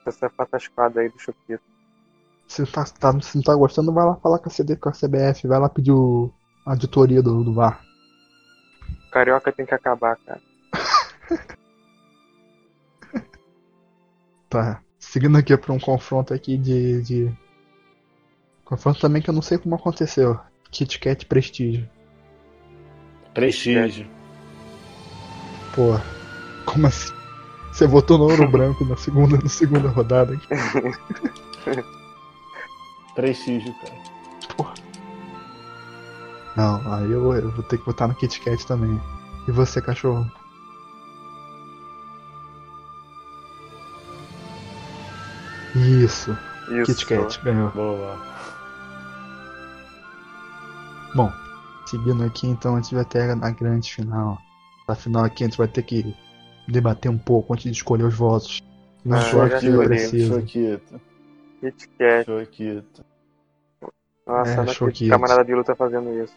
essa 0.07 0.31
patascada 0.31 1.01
aí 1.01 1.09
do 1.09 1.19
Choquito. 1.19 1.63
Se, 2.47 2.67
tá, 2.67 2.85
tá, 2.85 3.21
se 3.21 3.37
não 3.37 3.43
tá 3.43 3.55
gostando, 3.55 3.93
vai 3.93 4.05
lá 4.05 4.17
falar 4.17 4.39
com 4.39 4.49
a, 4.49 4.53
CD, 4.53 4.77
com 4.77 4.89
a 4.89 4.93
CBF, 4.93 5.47
vai 5.47 5.61
lá 5.61 5.69
pedir 5.69 5.93
o, 5.93 6.33
a 6.67 6.71
auditoria 6.71 7.23
do, 7.23 7.45
do 7.45 7.55
VAR. 7.55 7.81
Carioca 9.13 9.53
tem 9.53 9.67
que 9.67 9.75
acabar, 9.75 10.17
cara. 10.17 10.41
Tá. 14.51 14.83
Seguindo 14.99 15.39
aqui 15.39 15.57
pra 15.57 15.73
um 15.73 15.79
confronto 15.79 16.35
aqui 16.35 16.59
de, 16.59 17.03
de. 17.03 17.39
Confronto 18.65 19.01
também 19.01 19.23
que 19.23 19.31
eu 19.31 19.35
não 19.35 19.41
sei 19.41 19.57
como 19.57 19.77
aconteceu. 19.77 20.39
Kit 20.73 20.99
Kat 20.99 21.25
Prestígio. 21.25 21.89
Prestígio. 23.33 24.09
Pô, 25.75 25.93
como 26.67 26.89
assim? 26.89 27.20
Você 27.73 27.87
votou 27.87 28.19
no 28.19 28.25
ouro 28.25 28.49
branco 28.49 28.85
na 28.85 28.97
segunda, 28.97 29.39
na 29.43 29.49
segunda 29.49 29.89
rodada 29.89 30.35
aqui. 30.35 30.47
Prestígio, 33.15 33.75
cara. 33.75 34.11
Não, 36.57 36.93
aí 36.93 37.11
eu, 37.11 37.33
eu 37.35 37.51
vou 37.51 37.63
ter 37.63 37.79
que 37.79 37.87
votar 37.87 38.09
no 38.09 38.15
Kit 38.15 38.41
Kat 38.41 38.67
também. 38.67 39.01
E 39.47 39.53
você, 39.53 39.81
cachorro? 39.81 40.31
Isso, 45.75 46.37
Isso. 46.69 46.85
Kit 46.85 47.07
Kat 47.07 47.41
ganhou. 47.43 47.71
Boa. 47.71 48.19
Bom, 51.15 51.33
seguindo 51.87 52.25
aqui, 52.25 52.47
então 52.47 52.77
a 52.77 52.81
gente 52.81 52.95
vai 52.95 53.05
ter 53.05 53.31
a 53.31 53.51
grande 53.51 53.93
final. 53.93 54.39
Na 54.87 54.95
final 54.95 55.25
aqui 55.25 55.45
a 55.45 55.47
gente 55.47 55.59
vai 55.59 55.69
ter 55.69 55.83
que 55.83 56.15
debater 56.73 57.11
um 57.11 57.19
pouco 57.19 57.53
antes 57.53 57.65
de 57.65 57.71
escolher 57.77 58.05
os 58.05 58.15
votos. 58.15 58.63
Não 59.05 59.17
Ah, 59.17 59.21
só 59.23 59.47
escolhi. 59.47 59.87
precisa. 59.89 60.41
Choquito. 60.41 61.01
Kit 61.61 61.89
Kat. 61.99 62.25
Choquito. 62.27 63.05
Nossa, 64.27 64.51
É, 64.53 64.57
não 64.57 64.69
Choquito. 64.69 65.07
o 65.07 65.11
camarada 65.11 65.45
Bilu 65.45 65.65
tá 65.65 65.75
fazendo 65.75 66.23
isso. 66.23 66.35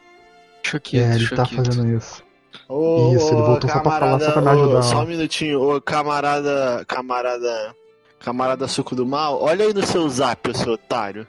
Choquito, 0.63 1.03
É, 1.03 1.15
ele 1.15 1.27
tá 1.29 1.45
choquito. 1.45 1.63
fazendo 1.65 1.97
isso. 1.97 2.23
Ô, 2.69 3.13
Isso, 3.15 3.27
ele 3.33 3.41
ô, 3.41 3.45
voltou 3.45 3.69
só 3.69 3.79
pra 3.79 3.91
falar, 3.99 4.19
só 4.19 4.31
pra 4.31 4.41
me 4.41 4.47
camarada, 4.47 4.59
ô, 4.59 4.63
ajudar, 4.65 4.81
Só 4.83 5.03
um 5.03 5.07
minutinho, 5.07 5.59
ô 5.61 5.81
camarada. 5.81 6.85
Camarada. 6.85 7.75
Camarada 8.19 8.67
suco 8.67 8.95
do 8.95 9.05
mal, 9.05 9.41
olha 9.41 9.65
aí 9.65 9.73
no 9.73 9.85
seu 9.85 10.07
zap, 10.07 10.55
seu 10.57 10.73
otário. 10.73 11.27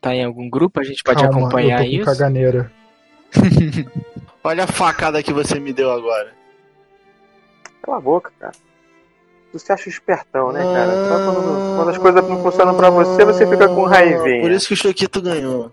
Tá 0.00 0.14
em 0.14 0.24
algum 0.24 0.50
grupo? 0.50 0.80
A 0.80 0.84
gente 0.84 1.02
pode 1.02 1.22
Calma, 1.22 1.38
acompanhar 1.38 1.78
eu 1.80 1.84
tô 1.84 1.90
com 1.90 1.96
isso? 1.96 2.04
caganeira. 2.04 2.72
Olha 4.44 4.64
a 4.64 4.66
facada 4.66 5.22
que 5.22 5.32
você 5.32 5.58
me 5.58 5.72
deu 5.72 5.90
agora. 5.90 6.32
Cala 7.82 7.96
a 7.96 8.00
boca, 8.00 8.30
cara. 8.38 8.52
Tu 9.50 9.58
se 9.58 9.72
acha 9.72 9.88
espertão, 9.88 10.52
né, 10.52 10.62
cara? 10.62 10.92
Só 11.08 11.32
quando, 11.32 11.76
quando 11.76 11.88
as 11.88 11.98
coisas 11.98 12.28
não 12.28 12.42
funcionam 12.42 12.76
pra 12.76 12.90
você, 12.90 13.24
você 13.24 13.46
fica 13.46 13.66
com 13.68 13.84
raivinha. 13.84 14.42
Por 14.42 14.50
isso 14.50 14.68
que 14.68 14.74
o 14.74 14.76
Choquito 14.76 15.22
ganhou. 15.22 15.72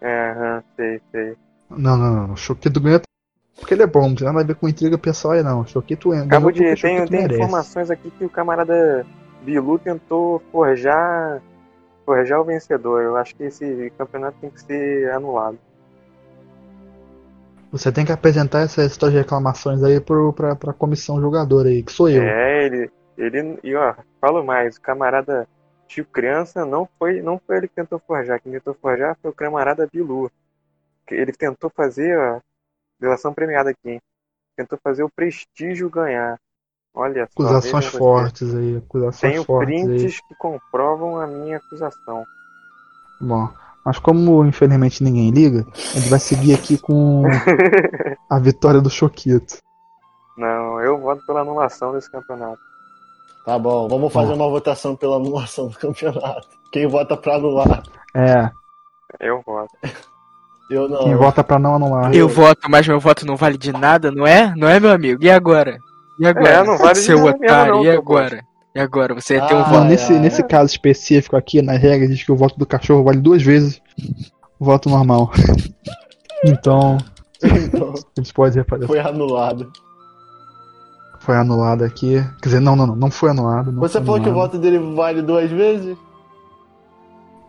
É, 0.00 0.30
aham, 0.30 0.62
sei, 0.76 1.00
sei. 1.10 1.36
Não, 1.68 1.96
não, 1.96 2.14
não. 2.14 2.32
O 2.32 2.36
Choquito 2.36 2.80
ganha 2.80 3.00
porque 3.60 3.74
ele 3.74 3.82
é 3.82 3.86
bom, 3.86 4.08
não 4.08 4.14
tem 4.14 4.26
nada 4.26 4.40
a 4.40 4.44
ver 4.44 4.56
com 4.56 4.68
intriga 4.68 4.98
pessoal 4.98 5.34
aí 5.34 5.42
não. 5.42 5.60
O 5.60 5.66
Choquito 5.66 6.10
ganha 6.10 6.24
Acabo 6.24 6.50
de. 6.50 6.60
Tem, 6.76 7.06
tem 7.06 7.20
merece. 7.20 7.34
informações 7.34 7.90
aqui 7.90 8.10
que 8.10 8.24
o 8.24 8.30
camarada 8.30 9.06
Bilu 9.42 9.78
tentou 9.78 10.42
forjar. 10.50 11.42
Forjar 12.06 12.40
o 12.40 12.44
vencedor. 12.44 13.02
Eu 13.02 13.16
acho 13.16 13.34
que 13.34 13.44
esse 13.44 13.92
campeonato 13.96 14.36
tem 14.40 14.50
que 14.50 14.60
ser 14.62 15.10
anulado. 15.12 15.58
Você 17.74 17.90
tem 17.90 18.04
que 18.04 18.12
apresentar 18.12 18.60
essas 18.60 18.92
suas 18.92 19.12
reclamações 19.12 19.82
aí 19.82 20.00
pro, 20.00 20.32
pra, 20.32 20.54
pra 20.54 20.72
comissão 20.72 21.20
jogadora 21.20 21.68
aí, 21.68 21.82
que 21.82 21.90
sou 21.90 22.08
eu. 22.08 22.22
É, 22.22 22.66
ele. 22.66 22.88
Ele. 23.18 23.58
E 23.64 23.74
ó, 23.74 23.96
falo 24.20 24.44
mais, 24.44 24.76
o 24.76 24.80
camarada 24.80 25.48
tio 25.88 26.04
criança 26.04 26.64
não 26.64 26.88
foi, 26.96 27.20
não 27.20 27.36
foi 27.44 27.56
ele 27.56 27.66
que 27.66 27.74
tentou 27.74 27.98
forjar. 27.98 28.40
Quem 28.40 28.52
tentou 28.52 28.74
forjar 28.74 29.18
foi 29.20 29.28
o 29.32 29.34
camarada 29.34 29.88
Bilu. 29.92 30.30
Ele 31.10 31.32
tentou 31.32 31.68
fazer, 31.68 32.16
ó, 32.16 32.38
delação 33.00 33.34
premiada 33.34 33.70
aqui, 33.70 33.90
hein? 33.90 34.00
Tentou 34.56 34.78
fazer 34.80 35.02
o 35.02 35.10
prestígio 35.10 35.90
ganhar. 35.90 36.38
Olha 36.94 37.26
só. 37.26 37.42
Acusações 37.42 37.86
fortes 37.86 38.54
aí, 38.54 38.76
acusações 38.76 39.32
Tenho 39.32 39.44
fortes 39.44 39.80
aí. 39.80 39.98
prints 39.98 40.20
que 40.20 40.34
comprovam 40.36 41.18
a 41.18 41.26
minha 41.26 41.56
acusação. 41.56 42.24
Bom, 43.20 43.52
mas 43.84 43.98
como 43.98 44.44
infelizmente 44.44 45.02
ninguém 45.02 45.30
liga, 45.30 45.66
a 45.74 45.98
gente 45.98 46.08
vai 46.08 46.18
seguir 46.18 46.54
aqui 46.54 46.78
com 46.78 47.22
a 48.30 48.38
vitória 48.38 48.80
do 48.80 48.88
Choquito. 48.90 49.58
Não, 50.36 50.80
eu 50.80 50.98
voto 50.98 51.24
pela 51.26 51.40
anulação 51.42 51.92
desse 51.92 52.10
campeonato. 52.10 52.58
Tá 53.44 53.58
bom, 53.58 53.86
vamos 53.88 54.12
fazer 54.12 54.34
Bom. 54.34 54.36
uma 54.36 54.48
votação 54.48 54.96
pela 54.96 55.16
anulação 55.16 55.68
do 55.68 55.78
campeonato. 55.78 56.48
Quem 56.72 56.86
vota 56.88 57.14
pra 57.16 57.36
anular? 57.36 57.82
É, 58.14 58.50
Eu 59.20 59.42
voto. 59.46 59.68
Eu 60.70 60.88
não. 60.88 61.04
quem 61.04 61.14
vota 61.14 61.44
pra 61.44 61.58
não 61.58 61.74
anular. 61.76 62.14
Eu 62.14 62.26
voto, 62.26 62.70
mas 62.70 62.88
meu 62.88 62.98
voto 62.98 63.26
não 63.26 63.36
vale 63.36 63.58
de 63.58 63.70
nada, 63.70 64.10
não 64.10 64.26
é? 64.26 64.54
Não 64.56 64.66
é, 64.66 64.80
meu 64.80 64.90
amigo? 64.90 65.22
E 65.22 65.30
agora? 65.30 65.76
E 66.18 66.26
agora? 66.26 66.48
É, 66.48 66.64
não 66.64 66.78
vale 66.78 66.94
de 66.94 67.00
Seu 67.00 67.18
nada 67.18 67.32
mesmo, 67.32 67.44
otário, 67.44 67.74
não, 67.74 67.84
e 67.84 67.90
agora? 67.90 68.42
E 68.74 68.80
agora? 68.80 69.14
Você 69.14 69.34
ia 69.34 69.46
ter 69.46 69.54
um 69.54 69.58
Ah, 69.58 69.60
Não, 69.60 69.68
voto. 69.70 69.82
ai, 69.82 69.88
nesse, 69.88 70.12
nesse 70.18 70.42
caso 70.42 70.66
específico 70.70 71.36
aqui, 71.36 71.62
na 71.62 71.72
regra, 71.74 72.08
diz 72.08 72.22
que 72.22 72.32
o 72.32 72.36
voto 72.36 72.58
do 72.58 72.66
cachorro 72.66 73.04
vale 73.04 73.18
duas 73.20 73.42
vezes 73.42 73.80
o 74.58 74.64
voto 74.64 74.88
normal. 74.88 75.30
Então, 76.44 76.98
Então, 77.42 77.94
a 77.94 78.20
gente 78.20 78.32
pode 78.34 78.56
reparar. 78.56 78.86
foi 78.86 78.98
anulado. 78.98 79.70
Foi 81.20 81.36
anulado 81.36 81.84
aqui. 81.84 82.22
Quer 82.42 82.48
dizer, 82.48 82.60
não, 82.60 82.74
não, 82.76 82.86
não, 82.88 82.96
não 82.96 83.10
foi 83.10 83.30
anulado. 83.30 83.70
não 83.72 83.80
Você 83.80 83.98
foi 83.98 84.04
falou 84.06 84.20
que 84.20 84.28
o 84.28 84.32
anulado. 84.32 84.50
voto 84.52 84.58
dele 84.60 84.78
vale 84.94 85.22
duas 85.22 85.50
vezes? 85.50 85.96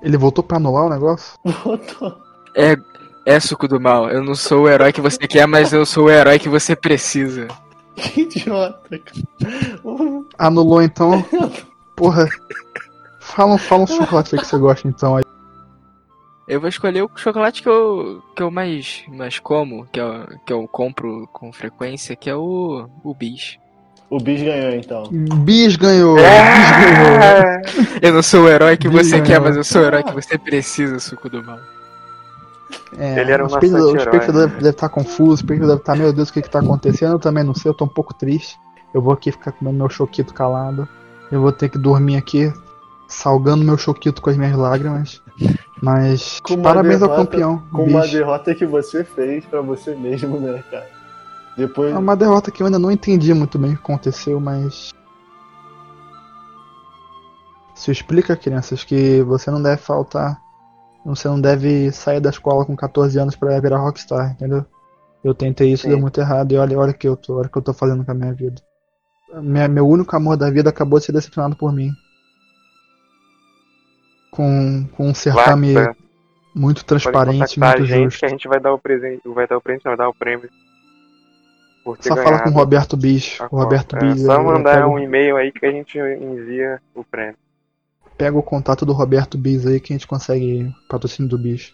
Ele 0.01 0.17
voltou 0.17 0.43
pra 0.43 0.57
anular 0.57 0.86
o 0.86 0.89
negócio? 0.89 1.34
Votou. 1.43 2.15
É, 2.55 2.76
é 3.26 3.39
suco 3.39 3.67
do 3.67 3.82
mal. 3.82 4.09
Eu 4.09 4.23
não 4.23 4.36
sou 4.36 4.63
o 4.63 4.69
herói 4.69 4.93
que 4.93 5.01
você 5.01 5.17
quer, 5.28 5.45
mas 5.47 5.73
eu 5.73 5.86
sou 5.86 6.05
o 6.05 6.09
herói 6.11 6.38
que 6.39 6.47
você 6.47 6.76
precisa. 6.76 7.47
Que 8.13 8.21
idiota, 8.21 8.99
cara. 8.99 10.25
Anulou 10.37 10.81
então. 10.81 11.25
Porra. 11.95 12.27
Fala, 13.19 13.57
fala 13.57 13.83
um 13.83 13.87
chocolate 13.87 14.35
aí 14.35 14.41
que 14.41 14.47
você 14.47 14.57
gosta 14.57 14.87
então. 14.87 15.17
Aí. 15.17 15.23
Eu 16.47 16.59
vou 16.59 16.69
escolher 16.69 17.01
o 17.01 17.09
chocolate 17.15 17.63
que 17.63 17.69
eu, 17.69 18.21
que 18.35 18.43
eu 18.43 18.51
mais, 18.51 19.03
mais 19.07 19.39
como, 19.39 19.87
que 19.87 19.99
eu, 19.99 20.27
que 20.45 20.53
eu 20.53 20.67
compro 20.67 21.27
com 21.33 21.51
frequência, 21.51 22.15
que 22.15 22.29
é 22.29 22.35
o, 22.35 22.87
o 23.03 23.13
Bis. 23.15 23.57
O 24.09 24.19
Bis 24.19 24.43
ganhou 24.43 24.71
então. 24.75 25.09
Bis 25.09 25.75
ganhou! 25.75 26.15
Bis 26.15 26.23
ganhou! 26.23 27.21
É. 27.23 27.61
Eu 28.01 28.13
não 28.13 28.21
sou 28.21 28.43
o 28.43 28.49
herói 28.49 28.77
que 28.77 28.87
Bis 28.87 29.07
você 29.07 29.19
ganhou. 29.19 29.25
quer, 29.25 29.39
mas 29.41 29.55
eu 29.57 29.63
sou 29.63 29.81
o 29.81 29.85
herói 29.85 30.03
que 30.03 30.13
você 30.13 30.37
precisa, 30.37 30.99
suco 30.99 31.29
do 31.29 31.43
mal. 31.43 31.59
É, 32.97 33.20
Ele 33.22 33.32
era 33.32 33.43
um 33.43 33.47
o 33.47 33.49
espectador, 33.49 33.93
o 33.93 33.97
espectador 33.97 34.41
deve, 34.47 34.55
deve 34.55 34.70
estar 34.70 34.89
confuso, 34.89 35.32
o 35.32 35.36
espectador 35.36 35.68
deve 35.76 35.82
estar, 35.82 35.95
meu 35.95 36.13
Deus, 36.13 36.30
o 36.30 36.34
que 36.34 36.41
que 36.41 36.49
tá 36.49 36.59
acontecendo? 36.59 37.13
Eu 37.13 37.20
também 37.20 37.43
não 37.43 37.53
sei, 37.53 37.70
eu 37.70 37.74
tô 37.76 37.86
um 37.86 37.89
pouco 37.89 38.13
triste. 38.13 38.57
Eu 38.93 39.01
vou 39.01 39.13
aqui 39.13 39.32
ficar 39.32 39.51
comendo 39.51 39.78
meu 39.78 39.89
choquito 39.89 40.34
calado. 40.34 40.88
Eu 41.32 41.41
vou 41.41 41.51
ter 41.51 41.70
que 41.70 41.78
dormir 41.78 42.16
aqui, 42.16 42.51
salgando 43.07 43.63
meu 43.66 43.78
choquito 43.78 44.22
com 44.22 44.30
as 44.30 44.38
minhas 44.38 44.55
lágrimas. 44.57 45.22
Mas 45.82 46.39
Com 46.39 46.53
uma 46.53 46.63
parabéns 46.63 47.01
ao 47.01 47.09
derrota- 47.09 47.30
campeão. 47.32 47.63
Com 47.72 47.84
uma 47.84 48.01
bicho. 48.01 48.13
derrota 48.13 48.55
que 48.55 48.66
você 48.66 49.03
fez 49.03 49.43
pra 49.45 49.59
você 49.61 49.93
mesmo, 49.93 50.39
né, 50.39 50.63
cara? 50.72 50.88
Depois. 51.57 51.93
É 51.93 51.97
uma 51.97 52.16
derrota 52.16 52.49
que 52.51 52.61
eu 52.63 52.68
ainda 52.68 52.80
não 52.80 52.89
entendi 52.91 53.34
muito 53.34 53.59
bem 53.59 53.72
o 53.74 53.76
que 53.78 53.84
aconteceu, 53.84 54.39
mas. 54.39 54.91
Isso 57.76 57.91
explica, 57.91 58.36
crianças, 58.38 58.84
que 58.84 59.22
você 59.24 59.51
não 59.51 59.61
deve 59.61 59.82
faltar. 59.82 60.41
Você 61.06 61.28
não 61.28 61.39
deve 61.39 61.91
sair 61.91 62.20
da 62.20 62.32
escola 62.32 62.66
com 62.66 62.76
14 62.76 63.20
anos 63.20 63.36
pra 63.36 63.60
virar 63.60 63.78
rockstar, 63.78 64.32
entendeu? 64.32 64.66
Eu 65.24 65.34
tentei 65.36 65.72
isso, 65.72 65.84
Sim. 65.84 65.89
deu 65.89 65.99
muito 65.99 66.20
errado, 66.20 66.51
e 66.51 66.58
olha, 66.58 66.78
olha 66.80 66.93
que 66.93 67.08
eu 67.08 67.16
tô, 67.16 67.38
olha 67.38 67.47
que 67.49 67.58
eu 67.58 67.62
tô 67.62 67.74
fazendo 67.74 68.03
com 68.03 68.12
a 68.12 68.16
minha 68.16 68.34
vida. 68.34 68.62
Minha- 69.41 69.68
meu 69.68 69.88
único 69.88 70.16
amor 70.16 70.38
da 70.38 70.49
vida 70.49 70.70
acabou 70.70 70.99
de 70.99 71.06
ser 71.06 71.12
decepcionado 71.12 71.56
por 71.56 71.72
mim. 71.74 71.91
Com, 74.32 74.86
com 74.91 75.08
um 75.10 75.14
certame 75.14 75.74
Vai, 75.74 75.93
muito 76.53 76.84
transparente, 76.84 77.62
a 77.64 77.66
muito 77.68 77.86
gente 77.86 78.03
justo. 78.06 78.20
que 78.20 78.26
a 78.26 78.30
gente 78.30 78.47
vai 78.47 78.60
dar 78.60 78.74
o 78.74 78.80
presente, 78.80 79.22
vai 79.28 79.47
dar 79.47 79.58
o 79.58 79.62
prêmio, 79.62 79.82
vai 79.84 79.97
dar 79.97 80.10
o 80.10 80.14
prêmio. 80.14 80.49
Só 82.01 82.16
fala 82.16 82.24
com 82.24 82.26
o 82.26 82.28
ganhado 82.38 82.51
Roberto 82.51 82.97
Bis. 82.97 83.38
a 83.39 83.45
O 83.51 83.58
Roberto 83.58 83.93
Copa. 83.95 84.06
É, 84.06 84.14
Bis. 84.14 84.24
só 84.26 84.43
mandar 84.43 84.88
um 84.88 84.97
e-mail 84.99 85.38
aí 85.38 85.51
que 85.51 85.66
a 85.66 85.72
gente 85.72 85.97
envia 85.99 86.82
o 86.93 87.03
prêmio. 87.03 87.38
Pega 88.18 88.38
o 88.38 88.43
contato 88.43 88.86
do 88.86 88.93
Roberto 88.93 89.38
Bis 89.38 89.66
aí 89.66 89.80
que 89.80 89.91
a 89.93 89.95
gente 89.95 90.07
consegue 90.07 90.74
patrocínio 90.88 91.30
do 91.30 91.38
Bis. 91.38 91.74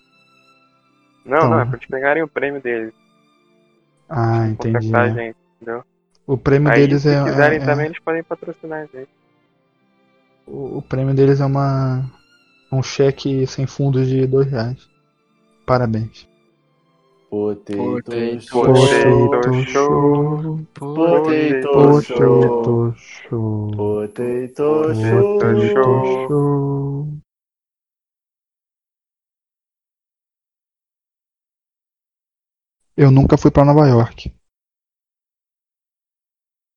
Não, 1.25 1.37
Então. 1.37 1.49
não, 1.51 1.59
é 1.59 1.65
pra 1.65 1.77
te 1.77 1.87
pegarem 1.87 2.23
o 2.23 2.27
prêmio 2.27 2.61
deles. 2.61 2.93
Ah, 4.09 4.47
entendi. 4.47 4.93
A 4.95 5.07
né? 5.07 5.13
gente, 5.13 5.37
entendeu? 5.55 5.83
O 6.25 6.37
prêmio 6.37 6.71
Aí, 6.71 6.81
deles 6.81 7.03
se 7.03 7.09
é, 7.09 7.23
quiserem 7.23 7.59
é- 7.59 7.61
é- 7.61 7.65
também, 7.65 7.85
eles 7.85 7.99
podem 7.99 8.23
patrocinar 8.23 8.81
a 8.81 8.97
gente. 8.97 9.09
o, 10.47 10.77
o 10.79 10.81
prêmio 10.81 11.13
deles 11.13 11.39
é 11.39 11.45
uma 11.45 12.09
um 12.71 12.81
cheque 12.81 13.45
sem 13.47 13.67
fundos 13.67 14.07
de 14.07 14.25
dois 14.25 14.47
reais. 14.49 14.89
Parabéns. 15.65 16.27
Potato 17.31 17.77
Potato 17.77 18.39
show. 18.41 19.29
Potato 19.29 19.63
show. 19.63 20.67
Potato 20.73 21.71
Potato 21.71 22.93
show. 22.97 23.71
Potato 23.71 24.91
Potato 24.91 24.93
show. 24.93 25.39
show. 25.71 26.27
show. 26.27 27.21
Eu 32.97 33.09
nunca 33.11 33.37
fui 33.37 33.49
pra 33.49 33.63
Nova 33.63 33.87
York. 33.87 34.29